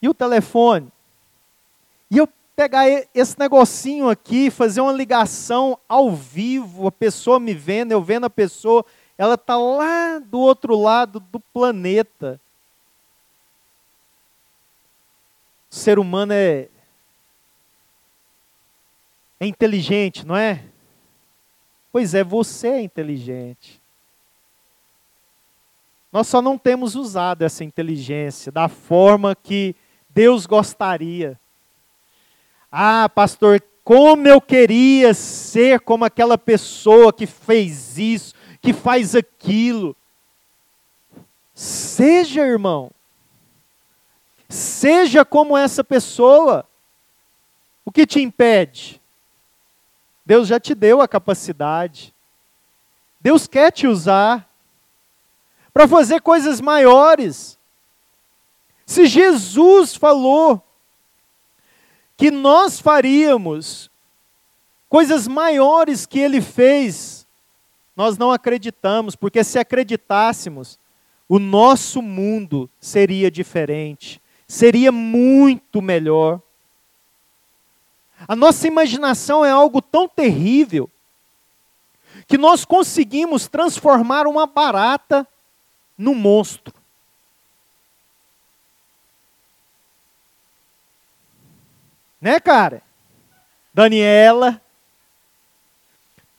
E 0.01 0.09
o 0.09 0.13
telefone? 0.13 0.91
E 2.09 2.17
eu 2.17 2.27
pegar 2.61 2.85
esse 3.15 3.39
negocinho 3.39 4.07
aqui, 4.07 4.51
fazer 4.51 4.81
uma 4.81 4.93
ligação 4.93 5.79
ao 5.89 6.11
vivo, 6.11 6.85
a 6.85 6.91
pessoa 6.91 7.39
me 7.39 7.55
vendo, 7.55 7.91
eu 7.91 8.03
vendo 8.03 8.25
a 8.25 8.29
pessoa, 8.29 8.85
ela 9.17 9.33
está 9.33 9.57
lá 9.57 10.19
do 10.19 10.39
outro 10.39 10.79
lado 10.79 11.19
do 11.19 11.39
planeta. 11.39 12.39
O 15.71 15.73
ser 15.73 15.97
humano 15.97 16.33
é, 16.33 16.69
é 19.39 19.47
inteligente, 19.47 20.23
não 20.23 20.37
é? 20.37 20.63
Pois 21.91 22.13
é, 22.13 22.23
você 22.23 22.67
é 22.67 22.81
inteligente. 22.83 23.81
Nós 26.11 26.27
só 26.27 26.43
não 26.43 26.59
temos 26.59 26.93
usado 26.93 27.41
essa 27.41 27.63
inteligência 27.63 28.51
da 28.51 28.67
forma 28.69 29.35
que 29.35 29.75
Deus 30.07 30.45
gostaria. 30.45 31.39
Ah, 32.71 33.09
pastor, 33.09 33.61
como 33.83 34.27
eu 34.27 34.39
queria 34.39 35.13
ser 35.13 35.81
como 35.81 36.05
aquela 36.05 36.37
pessoa 36.37 37.11
que 37.11 37.25
fez 37.25 37.97
isso, 37.97 38.33
que 38.61 38.71
faz 38.71 39.15
aquilo. 39.15 39.95
Seja, 41.53 42.41
irmão. 42.41 42.89
Seja 44.47 45.25
como 45.25 45.57
essa 45.57 45.83
pessoa. 45.83 46.65
O 47.83 47.91
que 47.91 48.05
te 48.05 48.21
impede? 48.21 49.01
Deus 50.25 50.47
já 50.47 50.59
te 50.59 50.73
deu 50.73 51.01
a 51.01 51.07
capacidade. 51.07 52.13
Deus 53.19 53.47
quer 53.47 53.71
te 53.71 53.87
usar 53.87 54.49
para 55.73 55.87
fazer 55.87 56.21
coisas 56.21 56.61
maiores. 56.61 57.59
Se 58.85 59.05
Jesus 59.05 59.95
falou 59.95 60.63
que 62.21 62.29
nós 62.29 62.79
faríamos 62.79 63.89
coisas 64.87 65.27
maiores 65.27 66.05
que 66.05 66.19
ele 66.19 66.39
fez, 66.39 67.25
nós 67.95 68.15
não 68.15 68.31
acreditamos, 68.31 69.15
porque 69.15 69.43
se 69.43 69.57
acreditássemos, 69.57 70.77
o 71.27 71.39
nosso 71.39 71.99
mundo 71.99 72.69
seria 72.79 73.31
diferente, 73.31 74.21
seria 74.47 74.91
muito 74.91 75.81
melhor. 75.81 76.39
A 78.27 78.35
nossa 78.35 78.67
imaginação 78.67 79.43
é 79.43 79.49
algo 79.49 79.81
tão 79.81 80.07
terrível 80.07 80.87
que 82.27 82.37
nós 82.37 82.63
conseguimos 82.63 83.47
transformar 83.47 84.27
uma 84.27 84.45
barata 84.45 85.27
num 85.97 86.13
monstro. 86.13 86.80
Né, 92.21 92.39
cara? 92.39 92.83
Daniela, 93.73 94.61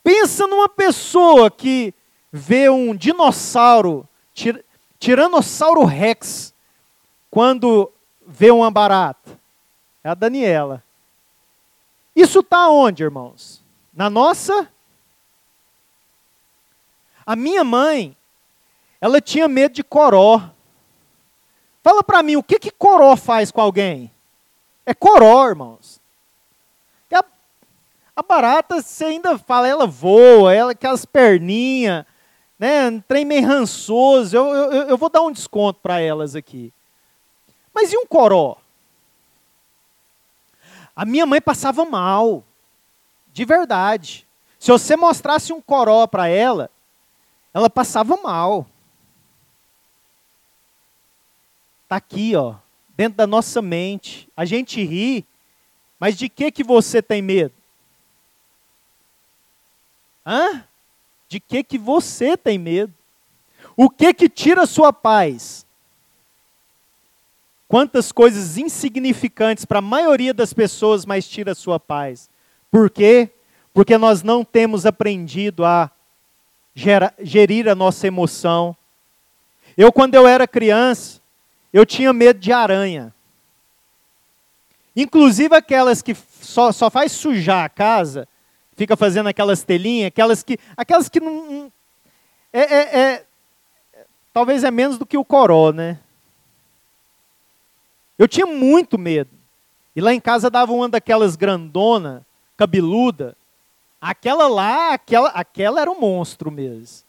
Pensa 0.03 0.47
numa 0.47 0.69
pessoa 0.69 1.51
que 1.51 1.95
vê 2.33 2.69
um 2.69 2.95
dinossauro, 2.95 4.09
tir, 4.35 4.65
tiranossauro 4.99 5.85
rex, 5.85 6.53
quando 7.31 7.91
vê 8.27 8.51
uma 8.51 8.71
barata. 8.71 9.39
É 10.03 10.09
a 10.09 10.15
Daniela. 10.15 10.83
Isso 12.17 12.41
está 12.41 12.69
onde, 12.69 13.03
irmãos? 13.03 13.63
Na 13.95 14.11
nossa? 14.11 14.69
A 17.25 17.37
minha 17.37 17.63
mãe, 17.63 18.17
ela 19.01 19.21
tinha 19.21 19.47
medo 19.47 19.75
de 19.75 19.85
coró. 19.85 20.51
Fala 21.83 22.03
para 22.03 22.23
mim, 22.23 22.37
o 22.37 22.43
que 22.43 22.59
que 22.59 22.71
coró 22.73 23.17
faz 23.17 23.53
com 23.53 23.61
alguém? 23.61 24.12
É 24.85 24.95
coró, 24.95 25.49
irmãos. 25.49 26.03
A 28.15 28.23
barata, 28.23 28.83
você 28.83 29.07
ainda 29.07 29.39
fala, 29.39 29.67
ela 29.67 29.87
voa, 29.87 30.55
ela 30.55 30.73
aquelas 30.73 31.07
perninhas, 31.07 32.05
né? 32.59 32.89
Um 32.89 33.01
trem 33.01 33.25
meio 33.25 33.47
rançoso. 33.47 34.37
Eu, 34.37 34.49
eu, 34.49 34.73
eu 34.89 34.99
vou 34.99 35.09
dar 35.09 35.23
um 35.23 35.33
desconto 35.33 35.81
para 35.81 35.99
elas 35.99 36.37
aqui. 36.37 36.73
Mas 37.73 37.91
e 37.91 37.97
um 37.97 38.07
coró? 38.07 38.59
A 40.95 41.07
minha 41.07 41.25
mãe 41.25 41.41
passava 41.41 41.87
mal, 41.87 42.45
de 43.33 43.47
verdade. 43.47 44.29
Se 44.59 44.71
você 44.71 44.95
mostrasse 44.95 45.51
um 45.51 45.61
coró 45.61 46.07
para 46.07 46.29
ela, 46.29 46.71
ela 47.55 47.71
passava 47.71 48.19
mal. 48.19 48.67
Está 51.85 51.97
aqui, 51.97 52.37
ó, 52.37 52.57
dentro 52.97 53.17
da 53.17 53.27
nossa 53.27 53.63
mente. 53.63 54.29
A 54.37 54.45
gente 54.45 54.83
ri, 54.83 55.25
mas 55.99 56.17
de 56.17 56.29
que 56.29 56.51
que 56.51 56.65
você 56.65 57.01
tem 57.01 57.23
medo? 57.23 57.55
Hã? 60.27 60.65
De 61.29 61.41
que 61.41 61.65
que 61.65 61.79
você 61.79 62.37
tem 62.37 62.59
medo? 62.59 62.93
O 63.77 63.89
que 63.89 64.13
que 64.13 64.29
tira 64.29 64.67
sua 64.67 64.93
paz? 64.93 65.67
Quantas 67.67 68.13
coisas 68.13 68.59
insignificantes 68.59 69.65
para 69.65 69.79
a 69.79 69.83
maioria 69.83 70.35
das 70.35 70.53
pessoas, 70.53 71.07
mas 71.07 71.27
tira 71.27 71.55
sua 71.55 71.81
paz. 71.81 72.29
Por 72.71 72.91
quê? 72.91 73.31
Porque 73.73 73.97
nós 73.97 74.23
não 74.23 74.45
temos 74.45 74.85
aprendido 74.85 75.65
a 75.65 75.91
gerir 76.75 77.69
a 77.69 77.75
nossa 77.75 78.07
emoção. 78.07 78.77
Eu, 79.75 79.91
quando 79.91 80.15
eu 80.15 80.27
era 80.27 80.47
criança, 80.47 81.22
eu 81.73 81.87
tinha 81.87 82.13
medo 82.13 82.39
de 82.39 82.53
aranha. 82.53 83.15
Inclusive 84.95 85.55
aquelas 85.57 86.03
que 86.03 86.15
só, 86.15 86.71
só 86.71 86.91
faz 86.91 87.13
sujar 87.13 87.65
a 87.65 87.69
casa, 87.69 88.29
fica 88.77 88.97
fazendo 88.97 89.29
aquelas 89.29 89.63
telinhas, 89.63 90.09
aquelas 90.09 90.43
que, 90.43 90.59
aquelas 90.77 91.09
que 91.09 91.19
não. 91.19 91.73
É, 92.53 92.61
é, 92.61 93.01
é, 93.01 93.27
talvez 94.33 94.63
é 94.65 94.71
menos 94.71 94.99
do 94.99 95.07
que 95.07 95.17
o 95.17 95.25
coró, 95.25 95.73
né? 95.73 95.99
Eu 98.19 98.29
tinha 98.29 98.47
muito 98.47 98.99
medo. 98.99 99.31
E 99.97 100.01
lá 100.01 100.13
em 100.13 100.21
casa 100.21 100.51
dava 100.51 100.73
uma 100.73 100.89
daquelas 100.89 101.37
grandona, 101.37 102.25
cabeluda. 102.57 103.37
Aquela 104.01 104.49
lá, 104.49 104.95
aquela, 104.95 105.31
aquela 105.31 105.81
era 105.81 105.91
um 105.91 105.99
monstro 105.99 106.51
mesmo. 106.51 107.05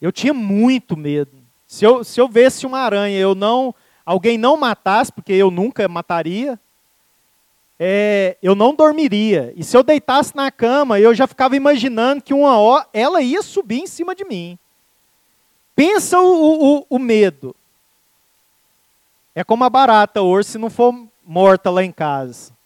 Eu 0.00 0.12
tinha 0.12 0.34
muito 0.34 0.96
medo. 0.96 1.32
Se 1.66 1.84
eu, 1.84 2.04
se 2.04 2.20
eu 2.20 2.28
visse 2.28 2.66
uma 2.66 2.80
aranha, 2.80 3.18
eu 3.18 3.34
não, 3.34 3.74
alguém 4.04 4.38
não 4.38 4.56
matasse, 4.56 5.12
porque 5.12 5.32
eu 5.32 5.50
nunca 5.50 5.88
mataria, 5.88 6.58
é, 7.78 8.36
eu 8.42 8.54
não 8.54 8.74
dormiria. 8.74 9.52
E 9.56 9.64
se 9.64 9.76
eu 9.76 9.82
deitasse 9.82 10.34
na 10.34 10.50
cama, 10.50 11.00
eu 11.00 11.14
já 11.14 11.26
ficava 11.26 11.56
imaginando 11.56 12.22
que 12.22 12.32
uma 12.32 12.58
hora 12.58 12.86
ela 12.92 13.20
ia 13.20 13.42
subir 13.42 13.80
em 13.80 13.86
cima 13.86 14.14
de 14.14 14.24
mim. 14.24 14.58
Pensa 15.74 16.18
o, 16.20 16.78
o, 16.78 16.86
o 16.88 16.98
medo. 16.98 17.54
É 19.34 19.44
como 19.44 19.64
a 19.64 19.70
barata 19.70 20.22
hoje, 20.22 20.50
se 20.50 20.58
não 20.58 20.70
for 20.70 20.94
morta 21.24 21.68
lá 21.70 21.84
em 21.84 21.92
casa. 21.92 22.56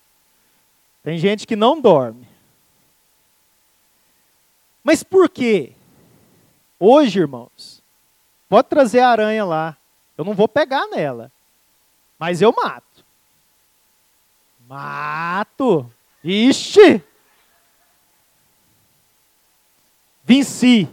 Tem 1.02 1.18
gente 1.18 1.46
que 1.46 1.56
não 1.56 1.80
dorme. 1.80 2.28
Mas 4.84 5.02
por 5.02 5.28
quê? 5.28 5.72
Hoje, 6.82 7.20
irmãos, 7.20 7.82
pode 8.48 8.68
trazer 8.68 9.00
a 9.00 9.10
aranha 9.10 9.44
lá. 9.44 9.76
Eu 10.16 10.24
não 10.24 10.32
vou 10.32 10.48
pegar 10.48 10.86
nela. 10.86 11.30
Mas 12.18 12.40
eu 12.40 12.52
mato. 12.52 13.04
Mato. 14.66 15.92
Ixi! 16.24 17.04
Venci. 20.24 20.88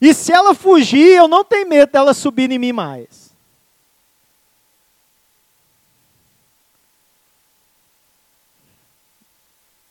E 0.00 0.12
se 0.12 0.32
ela 0.32 0.54
fugir, 0.54 1.16
eu 1.16 1.26
não 1.26 1.42
tenho 1.42 1.68
medo 1.68 1.90
dela 1.90 2.12
subir 2.12 2.50
em 2.50 2.58
mim 2.58 2.72
mais. 2.72 3.34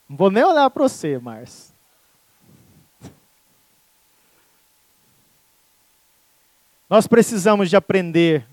Não 0.08 0.16
vou 0.16 0.30
nem 0.30 0.44
olhar 0.44 0.70
para 0.70 0.84
você, 0.84 1.18
Márcio. 1.18 1.75
Nós 6.88 7.08
precisamos 7.08 7.70
de 7.70 7.76
aprender 7.76 8.46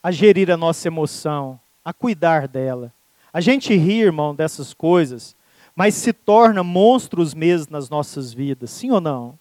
a 0.00 0.12
gerir 0.12 0.50
a 0.52 0.56
nossa 0.56 0.86
emoção, 0.86 1.58
a 1.84 1.92
cuidar 1.92 2.46
dela. 2.46 2.92
A 3.32 3.40
gente 3.40 3.74
ri, 3.74 4.00
irmão, 4.00 4.34
dessas 4.34 4.72
coisas, 4.72 5.34
mas 5.74 5.94
se 5.94 6.12
torna 6.12 6.62
monstros 6.62 7.34
mesmo 7.34 7.72
nas 7.72 7.90
nossas 7.90 8.32
vidas, 8.32 8.70
sim 8.70 8.90
ou 8.92 9.00
não? 9.00 9.36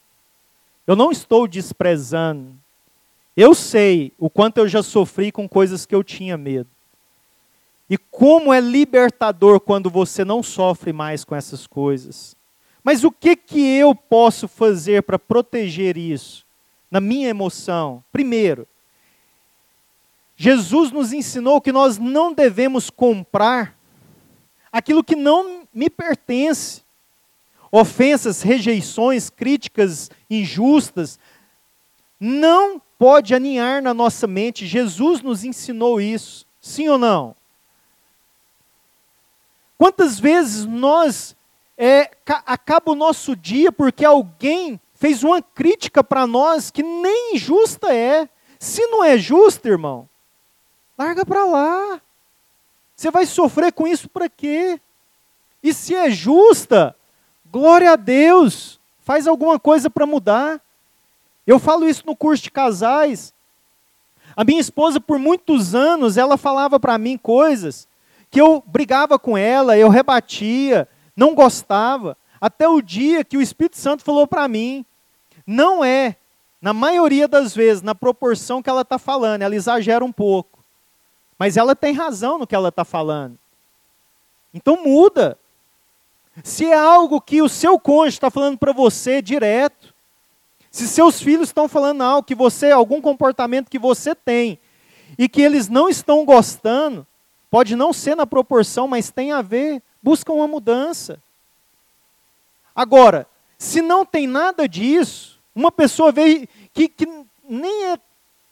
Eu 0.87 0.95
não 0.95 1.11
estou 1.11 1.47
desprezando. 1.47 2.55
Eu 3.37 3.53
sei 3.53 4.11
o 4.17 4.29
quanto 4.29 4.57
eu 4.57 4.67
já 4.67 4.81
sofri 4.81 5.31
com 5.31 5.47
coisas 5.47 5.85
que 5.85 5.93
eu 5.93 6.03
tinha 6.03 6.37
medo. 6.37 6.69
E 7.87 7.97
como 7.97 8.51
é 8.51 8.59
libertador 8.59 9.59
quando 9.59 9.89
você 9.89 10.25
não 10.25 10.41
sofre 10.41 10.91
mais 10.91 11.23
com 11.23 11.35
essas 11.35 11.67
coisas. 11.67 12.35
Mas 12.83 13.03
o 13.03 13.11
que 13.11 13.35
que 13.35 13.61
eu 13.77 13.93
posso 13.93 14.47
fazer 14.47 15.03
para 15.03 15.19
proteger 15.19 15.95
isso 15.95 16.43
na 16.91 16.99
minha 16.99 17.29
emoção? 17.29 18.03
Primeiro, 18.11 18.67
Jesus 20.35 20.91
nos 20.91 21.13
ensinou 21.13 21.61
que 21.61 21.71
nós 21.71 21.97
não 21.97 22.33
devemos 22.33 22.89
comprar 22.89 23.77
aquilo 24.71 25.03
que 25.03 25.15
não 25.15 25.67
me 25.73 25.89
pertence 25.89 26.83
ofensas, 27.71 28.41
rejeições, 28.41 29.29
críticas 29.29 30.11
injustas, 30.29 31.17
não 32.19 32.81
pode 32.99 33.33
aninhar 33.33 33.81
na 33.81 33.93
nossa 33.93 34.27
mente. 34.27 34.67
Jesus 34.67 35.21
nos 35.21 35.43
ensinou 35.45 36.01
isso, 36.01 36.45
sim 36.59 36.89
ou 36.89 36.97
não? 36.97 37.35
Quantas 39.77 40.19
vezes 40.19 40.65
nós 40.65 41.35
é, 41.77 42.11
acaba 42.45 42.91
o 42.91 42.95
nosso 42.95 43.35
dia 43.35 43.71
porque 43.71 44.05
alguém 44.05 44.79
fez 45.01 45.21
uma 45.21 45.41
crítica 45.41 46.01
para 46.01 46.25
nós 46.25 46.71
que 46.71 46.81
nem 46.81 47.37
justa 47.37 47.93
é. 47.93 48.29
Se 48.57 48.85
não 48.87 49.03
é 49.03 49.17
justa, 49.17 49.67
irmão, 49.67 50.07
larga 50.97 51.25
para 51.25 51.43
lá. 51.43 52.01
Você 52.95 53.11
vai 53.11 53.25
sofrer 53.25 53.73
com 53.73 53.85
isso 53.85 54.07
para 54.07 54.29
quê? 54.29 54.79
E 55.61 55.73
se 55.73 55.93
é 55.93 56.09
justa, 56.09 56.95
Glória 57.51 57.91
a 57.91 57.95
Deus! 57.97 58.79
Faz 59.01 59.27
alguma 59.27 59.59
coisa 59.59 59.89
para 59.89 60.05
mudar. 60.05 60.61
Eu 61.45 61.59
falo 61.59 61.85
isso 61.85 62.03
no 62.05 62.15
curso 62.15 62.43
de 62.43 62.49
casais. 62.49 63.33
A 64.37 64.45
minha 64.45 64.61
esposa, 64.61 65.01
por 65.01 65.19
muitos 65.19 65.75
anos, 65.75 66.15
ela 66.15 66.37
falava 66.37 66.79
para 66.79 66.97
mim 66.97 67.17
coisas 67.17 67.89
que 68.29 68.39
eu 68.39 68.63
brigava 68.65 69.19
com 69.19 69.37
ela, 69.37 69.77
eu 69.77 69.89
rebatia, 69.89 70.87
não 71.13 71.35
gostava, 71.35 72.15
até 72.39 72.69
o 72.69 72.81
dia 72.81 73.25
que 73.25 73.35
o 73.35 73.41
Espírito 73.41 73.75
Santo 73.75 74.01
falou 74.01 74.25
para 74.25 74.47
mim: 74.47 74.85
não 75.51 75.83
é, 75.83 76.15
na 76.61 76.73
maioria 76.73 77.27
das 77.27 77.53
vezes, 77.53 77.83
na 77.83 77.93
proporção 77.93 78.61
que 78.61 78.69
ela 78.69 78.81
está 78.81 78.97
falando, 78.97 79.41
ela 79.41 79.55
exagera 79.55 80.03
um 80.03 80.11
pouco, 80.11 80.63
mas 81.37 81.57
ela 81.57 81.75
tem 81.75 81.93
razão 81.93 82.37
no 82.37 82.47
que 82.47 82.55
ela 82.55 82.69
está 82.69 82.85
falando. 82.85 83.37
Então 84.53 84.83
muda. 84.83 85.37
Se 86.43 86.65
é 86.65 86.77
algo 86.77 87.19
que 87.19 87.41
o 87.41 87.49
seu 87.49 87.77
cônjuge 87.77 88.17
está 88.17 88.31
falando 88.31 88.57
para 88.57 88.71
você 88.71 89.21
direto, 89.21 89.93
se 90.69 90.87
seus 90.87 91.21
filhos 91.21 91.49
estão 91.49 91.67
falando 91.67 92.01
algo 92.01 92.23
que 92.23 92.35
você, 92.35 92.71
algum 92.71 93.01
comportamento 93.01 93.69
que 93.69 93.79
você 93.79 94.15
tem, 94.15 94.57
e 95.17 95.27
que 95.27 95.41
eles 95.41 95.67
não 95.67 95.89
estão 95.89 96.23
gostando, 96.23 97.05
pode 97.49 97.75
não 97.75 97.91
ser 97.91 98.15
na 98.15 98.25
proporção, 98.25 98.87
mas 98.87 99.11
tem 99.11 99.33
a 99.33 99.41
ver, 99.41 99.83
busca 100.01 100.31
uma 100.31 100.47
mudança. 100.47 101.21
Agora, 102.73 103.27
se 103.57 103.81
não 103.81 104.05
tem 104.05 104.25
nada 104.25 104.69
disso, 104.69 105.40
uma 105.55 105.71
pessoa 105.71 106.11
vê 106.11 106.47
que, 106.73 106.87
que 106.87 107.05
nem 107.43 107.85
é, 107.85 107.99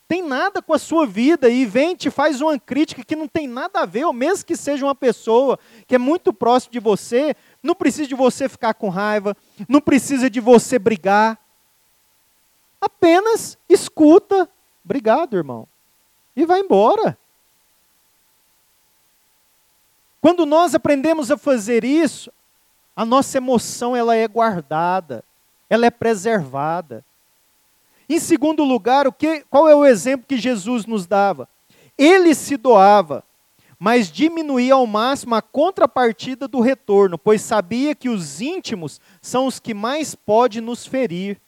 tem 0.08 0.24
nada 0.24 0.62
com 0.62 0.74
a 0.74 0.80
sua 0.80 1.06
vida 1.06 1.50
e 1.50 1.66
vem 1.66 1.96
te 1.96 2.10
faz 2.10 2.42
uma 2.42 2.58
crítica 2.60 3.04
que 3.04 3.16
não 3.16 3.28
tem 3.28 3.48
nada 3.48 3.82
a 3.82 3.86
ver, 3.86 4.06
ou 4.06 4.12
mesmo 4.12 4.46
que 4.46 4.56
seja 4.56 4.86
uma 4.86 4.96
pessoa 4.96 5.60
que 5.88 5.96
é 5.96 6.00
muito 6.00 6.34
próximo 6.34 6.74
de 6.74 6.80
você, 6.80 7.36
não 7.62 7.76
precisa 7.76 8.08
de 8.08 8.16
você 8.16 8.50
ficar 8.50 8.74
com 8.74 8.90
raiva, 8.90 9.38
não 9.68 9.80
precisa 9.80 10.30
de 10.30 10.40
você 10.40 10.80
brigar. 10.80 11.40
Apenas 12.82 13.58
escuta, 13.70 14.50
obrigado, 14.84 15.38
irmão, 15.38 15.68
e 16.36 16.46
vai 16.46 16.60
embora. 16.62 17.18
Quando 20.22 20.46
nós 20.46 20.76
aprendemos 20.76 21.32
a 21.32 21.38
fazer 21.38 21.84
isso, 21.84 22.32
a 22.96 23.06
nossa 23.06 23.38
emoção 23.38 23.96
ela 23.96 24.16
é 24.16 24.28
guardada, 24.28 25.24
ela 25.70 25.86
é 25.86 25.92
preservada. 25.92 27.06
Em 28.08 28.20
segundo 28.20 28.64
lugar, 28.64 29.08
o 29.08 29.12
que, 29.12 29.46
qual 29.50 29.70
é 29.70 29.76
o 29.76 29.86
exemplo 29.86 30.26
que 30.28 30.38
Jesus 30.38 30.86
nos 30.86 31.06
dava? 31.06 31.48
Ele 31.98 32.34
se 32.34 32.58
doava 32.58 33.24
mas 33.80 34.12
diminuía 34.12 34.74
ao 34.74 34.86
máximo 34.86 35.36
a 35.36 35.42
contrapartida 35.42 36.50
do 36.50 36.60
retorno, 36.60 37.18
pois 37.18 37.42
sabia 37.42 37.96
que 37.96 38.10
os 38.10 38.42
íntimos 38.42 39.00
são 39.22 39.48
os 39.48 39.58
que 39.58 39.74
mais 39.74 40.14
podem 40.14 40.60
nos 40.60 40.86
ferir. 40.86 41.40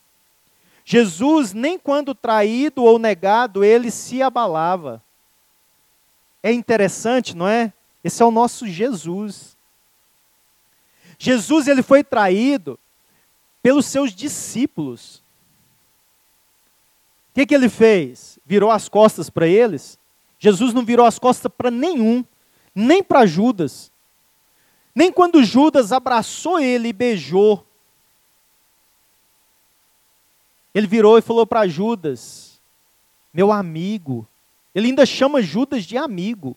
Jesus, 0.85 1.51
nem 1.51 1.77
quando 1.77 2.15
traído 2.15 2.83
ou 2.83 2.97
negado, 2.97 3.65
ele 3.65 3.91
se 3.91 4.21
abalava. 4.21 5.03
É 6.41 6.53
interessante, 6.53 7.35
não 7.35 7.47
é? 7.47 7.73
Esse 8.01 8.23
é 8.23 8.25
o 8.25 8.31
nosso 8.31 8.65
Jesus. 8.65 9.57
Jesus 11.19 11.67
ele 11.67 11.83
foi 11.83 12.01
traído 12.01 12.79
pelos 13.61 13.85
seus 13.85 14.13
discípulos. 14.13 15.23
O 17.29 17.33
que, 17.35 17.45
que 17.45 17.55
ele 17.55 17.69
fez? 17.69 18.39
Virou 18.45 18.71
as 18.71 18.89
costas 18.89 19.29
para 19.29 19.47
eles? 19.47 19.99
Jesus 20.37 20.73
não 20.73 20.83
virou 20.83 21.05
as 21.05 21.19
costas 21.19 21.51
para 21.55 21.69
nenhum, 21.71 22.25
nem 22.73 23.03
para 23.03 23.25
Judas. 23.25 23.91
Nem 24.93 25.11
quando 25.11 25.43
Judas 25.43 25.91
abraçou 25.91 26.59
ele 26.59 26.89
e 26.89 26.93
beijou. 26.93 27.65
Ele 30.73 30.87
virou 30.87 31.17
e 31.17 31.21
falou 31.21 31.45
para 31.45 31.67
Judas: 31.67 32.59
Meu 33.33 33.51
amigo. 33.51 34.27
Ele 34.73 34.87
ainda 34.87 35.05
chama 35.05 35.41
Judas 35.41 35.83
de 35.83 35.97
amigo. 35.97 36.55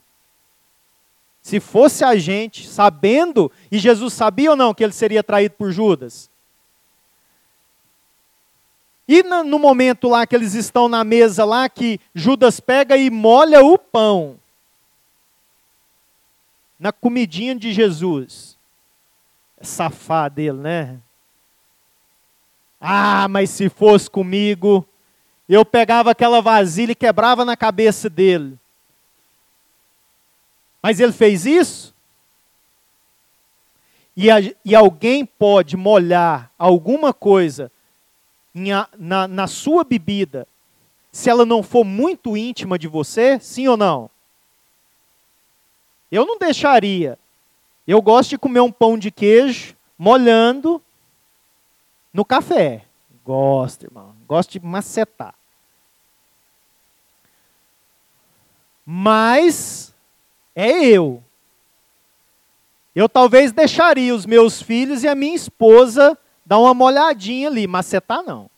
Se 1.42 1.60
fosse 1.60 2.04
a 2.04 2.16
gente, 2.16 2.66
sabendo, 2.66 3.50
e 3.70 3.78
Jesus 3.78 4.14
sabia 4.14 4.50
ou 4.52 4.56
não 4.56 4.72
que 4.72 4.82
ele 4.82 4.92
seria 4.92 5.22
traído 5.22 5.56
por 5.56 5.70
Judas? 5.72 6.30
E 9.06 9.22
no 9.22 9.58
momento 9.58 10.08
lá 10.08 10.26
que 10.26 10.34
eles 10.34 10.54
estão 10.54 10.88
na 10.88 11.04
mesa 11.04 11.44
lá, 11.44 11.68
que 11.68 12.00
Judas 12.14 12.58
pega 12.58 12.96
e 12.96 13.10
molha 13.10 13.62
o 13.62 13.78
pão 13.78 14.38
na 16.78 16.90
comidinha 16.90 17.54
de 17.54 17.72
Jesus. 17.72 18.58
É 19.58 19.64
safado 19.64 20.36
dele, 20.36 20.58
né? 20.58 21.00
Ah, 22.80 23.28
mas 23.28 23.50
se 23.50 23.68
fosse 23.68 24.10
comigo, 24.10 24.86
eu 25.48 25.64
pegava 25.64 26.10
aquela 26.10 26.40
vasilha 26.40 26.92
e 26.92 26.96
quebrava 26.96 27.44
na 27.44 27.56
cabeça 27.56 28.10
dele. 28.10 28.58
Mas 30.82 31.00
ele 31.00 31.12
fez 31.12 31.46
isso? 31.46 31.94
E, 34.16 34.30
a, 34.30 34.36
e 34.64 34.74
alguém 34.74 35.24
pode 35.24 35.76
molhar 35.76 36.50
alguma 36.58 37.12
coisa 37.12 37.72
na, 38.54 39.26
na 39.26 39.46
sua 39.48 39.82
bebida, 39.82 40.46
se 41.10 41.28
ela 41.28 41.44
não 41.44 41.62
for 41.62 41.84
muito 41.84 42.36
íntima 42.36 42.78
de 42.78 42.86
você, 42.86 43.38
sim 43.40 43.66
ou 43.66 43.76
não? 43.76 44.08
Eu 46.10 46.24
não 46.24 46.38
deixaria. 46.38 47.18
Eu 47.86 48.00
gosto 48.00 48.30
de 48.30 48.38
comer 48.38 48.60
um 48.60 48.70
pão 48.70 48.96
de 48.96 49.10
queijo 49.10 49.76
molhando 49.98 50.80
no 52.12 52.24
café. 52.24 52.84
Gosto, 53.24 53.84
irmão. 53.84 54.14
Gosto 54.26 54.52
de 54.52 54.60
macetar. 54.60 55.34
Mas 58.86 59.94
é 60.54 60.86
eu. 60.86 61.22
Eu 62.94 63.08
talvez 63.08 63.50
deixaria 63.50 64.14
os 64.14 64.24
meus 64.24 64.62
filhos 64.62 65.02
e 65.02 65.08
a 65.08 65.14
minha 65.14 65.34
esposa 65.34 66.16
dar 66.44 66.58
uma 66.58 66.74
molhadinha 66.74 67.48
ali, 67.48 67.66
macetar 67.66 68.22
não. 68.22 68.50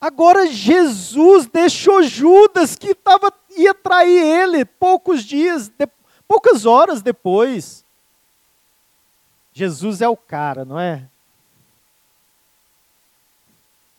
Agora 0.00 0.46
Jesus 0.46 1.46
deixou 1.46 2.02
Judas 2.02 2.74
que 2.74 2.94
tava, 2.94 3.30
ia 3.56 3.74
trair 3.74 4.24
ele 4.24 4.64
poucos 4.64 5.22
dias, 5.22 5.68
de, 5.68 5.86
poucas 6.26 6.64
horas 6.64 7.02
depois. 7.02 7.84
Jesus 9.52 10.00
é 10.00 10.08
o 10.08 10.16
cara, 10.16 10.64
não 10.64 10.80
é? 10.80 11.06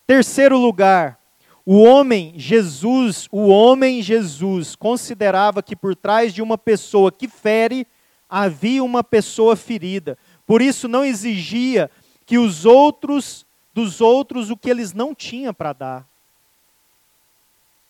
Terceiro 0.07 0.57
lugar, 0.57 1.19
o 1.63 1.83
homem 1.83 2.33
Jesus, 2.35 3.27
o 3.31 3.47
homem 3.47 4.01
Jesus 4.01 4.75
considerava 4.75 5.61
que 5.61 5.75
por 5.75 5.95
trás 5.95 6.33
de 6.33 6.41
uma 6.41 6.57
pessoa 6.57 7.11
que 7.11 7.27
fere 7.27 7.85
havia 8.31 8.81
uma 8.81 9.03
pessoa 9.03 9.57
ferida. 9.57 10.17
Por 10.47 10.61
isso 10.61 10.87
não 10.87 11.03
exigia 11.03 11.91
que 12.25 12.37
os 12.37 12.65
outros 12.65 13.45
dos 13.73 14.01
outros 14.01 14.49
o 14.49 14.57
que 14.57 14.69
eles 14.69 14.93
não 14.93 15.13
tinham 15.13 15.53
para 15.53 15.73
dar. 15.73 16.07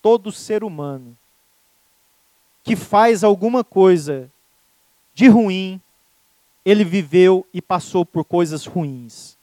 Todo 0.02 0.32
ser 0.32 0.64
humano 0.64 1.16
que 2.64 2.76
faz 2.76 3.24
alguma 3.24 3.64
coisa 3.64 4.32
de 5.14 5.28
ruim, 5.28 5.82
ele 6.64 6.84
viveu 6.84 7.46
e 7.54 7.62
passou 7.62 8.06
por 8.06 8.24
coisas 8.24 8.66
ruins. 8.66 9.36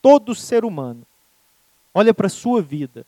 Todo 0.00 0.34
ser 0.34 0.64
humano. 0.64 1.02
Olha 1.92 2.14
para 2.14 2.26
a 2.26 2.30
sua 2.30 2.62
vida. 2.62 3.06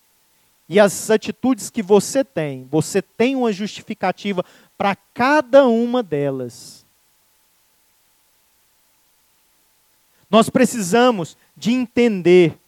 E 0.68 0.79
as 0.79 1.11
atitudes 1.11 1.70
que 1.70 1.83
você 1.83 2.22
tem, 2.22 2.66
você 2.70 3.01
tem 3.01 3.35
uma 3.35 3.53
justificativa 3.53 4.45
para 4.76 4.95
cada 5.14 5.66
uma 5.66 6.03
delas. 6.03 6.78
Nós 10.31 10.51
precisamos 10.51 11.37
de 11.57 11.72
entender 11.72 12.59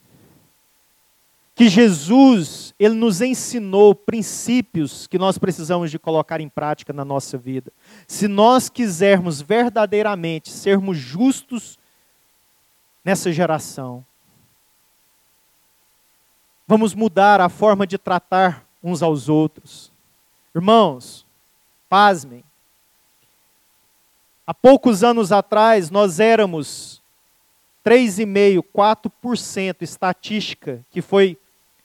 que 1.55 1.69
Jesus, 1.69 2.75
ele 2.79 2.95
nos 2.95 3.21
ensinou 3.21 3.95
princípios 3.95 5.07
que 5.07 5.19
nós 5.19 5.37
precisamos 5.37 5.91
de 5.91 5.99
colocar 5.99 6.41
em 6.41 6.49
prática 6.49 6.91
na 6.91 7.05
nossa 7.05 7.37
vida. 7.37 7.71
Se 8.09 8.27
nós 8.27 8.71
quisermos 8.71 9.43
verdadeiramente 9.43 10.49
sermos 10.49 10.97
justos 10.97 11.79
nessa 13.05 13.31
geração, 13.31 14.03
vamos 16.67 16.95
mudar 16.95 17.43
a 17.43 17.51
forma 17.51 17.87
de 17.87 17.99
tratar 17.99 18.65
uns 18.83 19.03
aos 19.03 19.29
outros. 19.29 19.93
Irmãos, 20.55 21.27
pasmem. 21.91 22.43
Há 24.47 24.55
poucos 24.55 25.05
anos 25.05 25.31
atrás 25.31 25.91
nós 25.91 26.19
éramos 26.19 27.00
3,5%, 27.85 28.62
4% 28.74 29.76
estatística 29.83 30.85
que 30.91 31.01
foi 31.01 31.39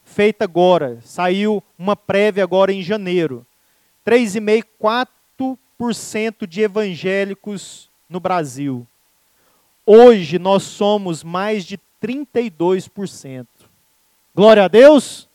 feita 0.04 0.44
agora. 0.44 1.00
Saiu 1.02 1.62
uma 1.78 1.96
prévia 1.96 2.44
agora 2.44 2.72
em 2.72 2.82
janeiro. 2.82 3.46
3,5%, 4.06 4.64
4% 5.78 6.46
de 6.46 6.62
evangélicos 6.62 7.90
no 8.08 8.20
Brasil. 8.20 8.86
Hoje 9.84 10.38
nós 10.38 10.62
somos 10.62 11.22
mais 11.22 11.64
de 11.64 11.78
32%. 12.02 13.46
Glória 14.34 14.64
a 14.64 14.68
Deus! 14.68 15.28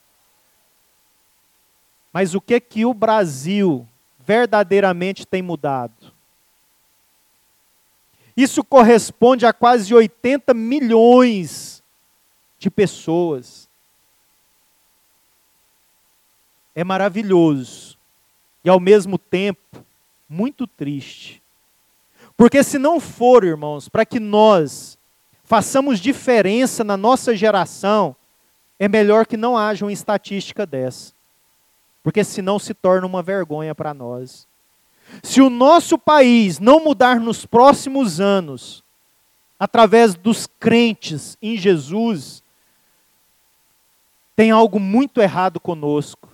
Mas 2.13 2.35
o 2.35 2.41
que 2.41 2.59
que 2.59 2.85
o 2.85 2.93
Brasil 2.93 3.87
verdadeiramente 4.19 5.25
tem 5.25 5.41
mudado? 5.41 5.93
Isso 8.35 8.63
corresponde 8.63 9.45
a 9.45 9.53
quase 9.53 9.93
80 9.93 10.53
milhões 10.53 11.83
de 12.57 12.69
pessoas. 12.69 13.69
É 16.73 16.83
maravilhoso 16.83 17.97
e 18.63 18.69
ao 18.69 18.79
mesmo 18.79 19.17
tempo 19.17 19.85
muito 20.29 20.65
triste. 20.65 21.41
Porque 22.37 22.63
se 22.63 22.77
não 22.77 22.99
for, 22.99 23.43
irmãos, 23.43 23.89
para 23.89 24.05
que 24.05 24.19
nós 24.19 24.97
façamos 25.43 25.99
diferença 25.99 26.83
na 26.83 26.95
nossa 26.95 27.35
geração, 27.35 28.15
é 28.79 28.87
melhor 28.87 29.25
que 29.25 29.35
não 29.35 29.57
haja 29.57 29.85
uma 29.85 29.91
estatística 29.91 30.65
dessa. 30.65 31.13
Porque 32.01 32.23
senão 32.23 32.57
se 32.57 32.73
torna 32.73 33.05
uma 33.05 33.21
vergonha 33.21 33.75
para 33.75 33.93
nós. 33.93 34.47
Se 35.23 35.41
o 35.41 35.49
nosso 35.49 35.97
país 35.97 36.59
não 36.59 36.83
mudar 36.83 37.19
nos 37.19 37.45
próximos 37.45 38.19
anos, 38.19 38.83
através 39.59 40.15
dos 40.15 40.47
crentes 40.59 41.37
em 41.41 41.55
Jesus, 41.57 42.43
tem 44.35 44.49
algo 44.49 44.79
muito 44.79 45.21
errado 45.21 45.59
conosco. 45.59 46.29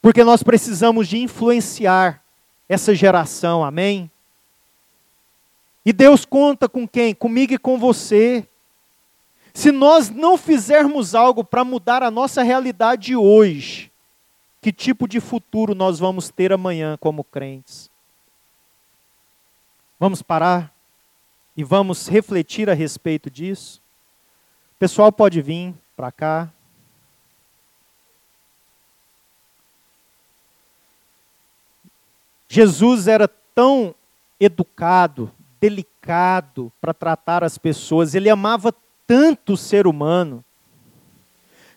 Porque 0.00 0.22
nós 0.22 0.42
precisamos 0.42 1.08
de 1.08 1.18
influenciar 1.18 2.22
essa 2.68 2.94
geração, 2.94 3.64
amém? 3.64 4.10
E 5.84 5.92
Deus 5.92 6.24
conta 6.24 6.68
com 6.68 6.86
quem? 6.86 7.14
Comigo 7.14 7.52
e 7.52 7.58
com 7.58 7.78
você. 7.78 8.46
Se 9.52 9.70
nós 9.70 10.10
não 10.10 10.36
fizermos 10.36 11.14
algo 11.14 11.44
para 11.44 11.64
mudar 11.64 12.02
a 12.02 12.10
nossa 12.10 12.42
realidade 12.42 13.14
hoje, 13.14 13.90
que 14.64 14.72
tipo 14.72 15.06
de 15.06 15.20
futuro 15.20 15.74
nós 15.74 15.98
vamos 15.98 16.30
ter 16.30 16.50
amanhã 16.50 16.96
como 16.98 17.22
crentes. 17.22 17.90
Vamos 20.00 20.22
parar 20.22 20.74
e 21.54 21.62
vamos 21.62 22.08
refletir 22.08 22.70
a 22.70 22.72
respeito 22.72 23.28
disso. 23.28 23.82
O 24.74 24.78
pessoal 24.78 25.12
pode 25.12 25.42
vir 25.42 25.74
para 25.94 26.10
cá. 26.10 26.50
Jesus 32.48 33.06
era 33.06 33.28
tão 33.28 33.94
educado, 34.40 35.30
delicado 35.60 36.72
para 36.80 36.94
tratar 36.94 37.44
as 37.44 37.58
pessoas, 37.58 38.14
ele 38.14 38.30
amava 38.30 38.74
tanto 39.06 39.52
o 39.52 39.58
ser 39.58 39.86
humano 39.86 40.42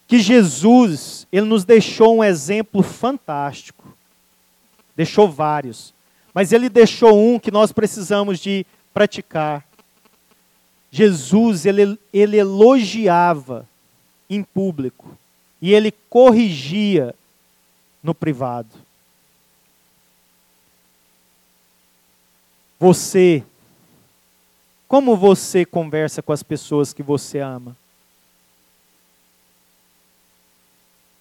que 0.08 0.20
Jesus, 0.20 1.28
ele 1.32 1.46
nos 1.46 1.66
deixou 1.66 2.18
um 2.18 2.24
exemplo 2.24 2.82
fantástico. 2.82 3.84
Deixou 4.96 5.30
vários, 5.30 5.94
mas 6.34 6.52
ele 6.52 6.70
deixou 6.70 7.16
um 7.20 7.38
que 7.38 7.52
nós 7.52 7.72
precisamos 7.72 8.40
de 8.40 8.66
praticar. 8.94 9.64
Jesus, 10.90 11.66
ele, 11.66 12.00
ele 12.12 12.38
elogiava 12.38 13.68
em 14.30 14.42
público 14.42 15.16
e 15.62 15.74
ele 15.74 15.92
corrigia 16.10 17.14
no 18.02 18.16
privado. 18.16 18.70
Você 22.80 23.44
Como 24.88 25.18
você 25.18 25.66
conversa 25.66 26.22
com 26.22 26.32
as 26.32 26.42
pessoas 26.42 26.94
que 26.94 27.04
você 27.04 27.40
ama? 27.40 27.76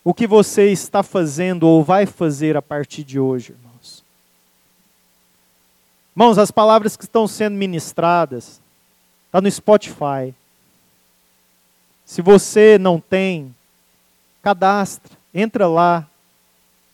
O 0.06 0.14
que 0.14 0.24
você 0.24 0.70
está 0.70 1.02
fazendo 1.02 1.64
ou 1.64 1.82
vai 1.82 2.06
fazer 2.06 2.56
a 2.56 2.62
partir 2.62 3.02
de 3.02 3.18
hoje, 3.18 3.50
irmãos? 3.50 4.04
Irmãos, 6.14 6.38
as 6.38 6.52
palavras 6.52 6.96
que 6.96 7.02
estão 7.02 7.26
sendo 7.26 7.56
ministradas, 7.56 8.60
está 9.26 9.40
no 9.40 9.50
Spotify. 9.50 10.32
Se 12.04 12.22
você 12.22 12.78
não 12.78 13.00
tem, 13.00 13.52
cadastra, 14.44 15.12
entra 15.34 15.66
lá, 15.66 16.06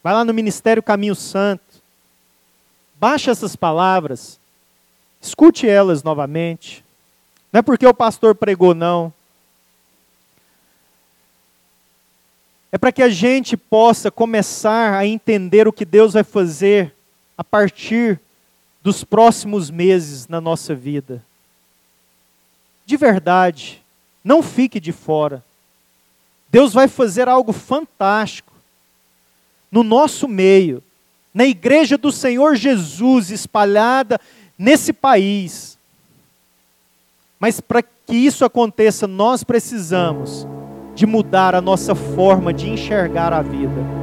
vai 0.02 0.14
lá 0.14 0.24
no 0.24 0.32
Ministério 0.32 0.82
Caminho 0.82 1.14
Santo, 1.14 1.82
baixa 2.98 3.30
essas 3.30 3.54
palavras, 3.54 4.40
escute 5.20 5.68
elas 5.68 6.02
novamente. 6.02 6.82
Não 7.52 7.58
é 7.58 7.62
porque 7.62 7.86
o 7.86 7.92
pastor 7.92 8.34
pregou, 8.34 8.74
não. 8.74 9.12
É 12.72 12.78
para 12.78 12.90
que 12.90 13.02
a 13.02 13.10
gente 13.10 13.54
possa 13.54 14.10
começar 14.10 14.94
a 14.94 15.06
entender 15.06 15.68
o 15.68 15.72
que 15.72 15.84
Deus 15.84 16.14
vai 16.14 16.24
fazer 16.24 16.94
a 17.36 17.44
partir 17.44 18.18
dos 18.82 19.04
próximos 19.04 19.70
meses 19.70 20.26
na 20.26 20.40
nossa 20.40 20.74
vida. 20.74 21.22
De 22.86 22.96
verdade, 22.96 23.82
não 24.24 24.42
fique 24.42 24.80
de 24.80 24.90
fora. 24.90 25.44
Deus 26.50 26.72
vai 26.72 26.88
fazer 26.88 27.28
algo 27.28 27.52
fantástico 27.52 28.52
no 29.70 29.82
nosso 29.82 30.26
meio, 30.26 30.82
na 31.32 31.44
igreja 31.44 31.98
do 31.98 32.10
Senhor 32.10 32.56
Jesus 32.56 33.30
espalhada 33.30 34.18
nesse 34.58 34.94
país. 34.94 35.78
Mas 37.38 37.60
para 37.60 37.82
que 37.82 38.16
isso 38.16 38.44
aconteça, 38.44 39.06
nós 39.06 39.44
precisamos 39.44 40.46
de 40.94 41.06
mudar 41.06 41.54
a 41.54 41.60
nossa 41.60 41.94
forma 41.94 42.52
de 42.52 42.68
enxergar 42.68 43.32
a 43.32 43.42
vida. 43.42 44.01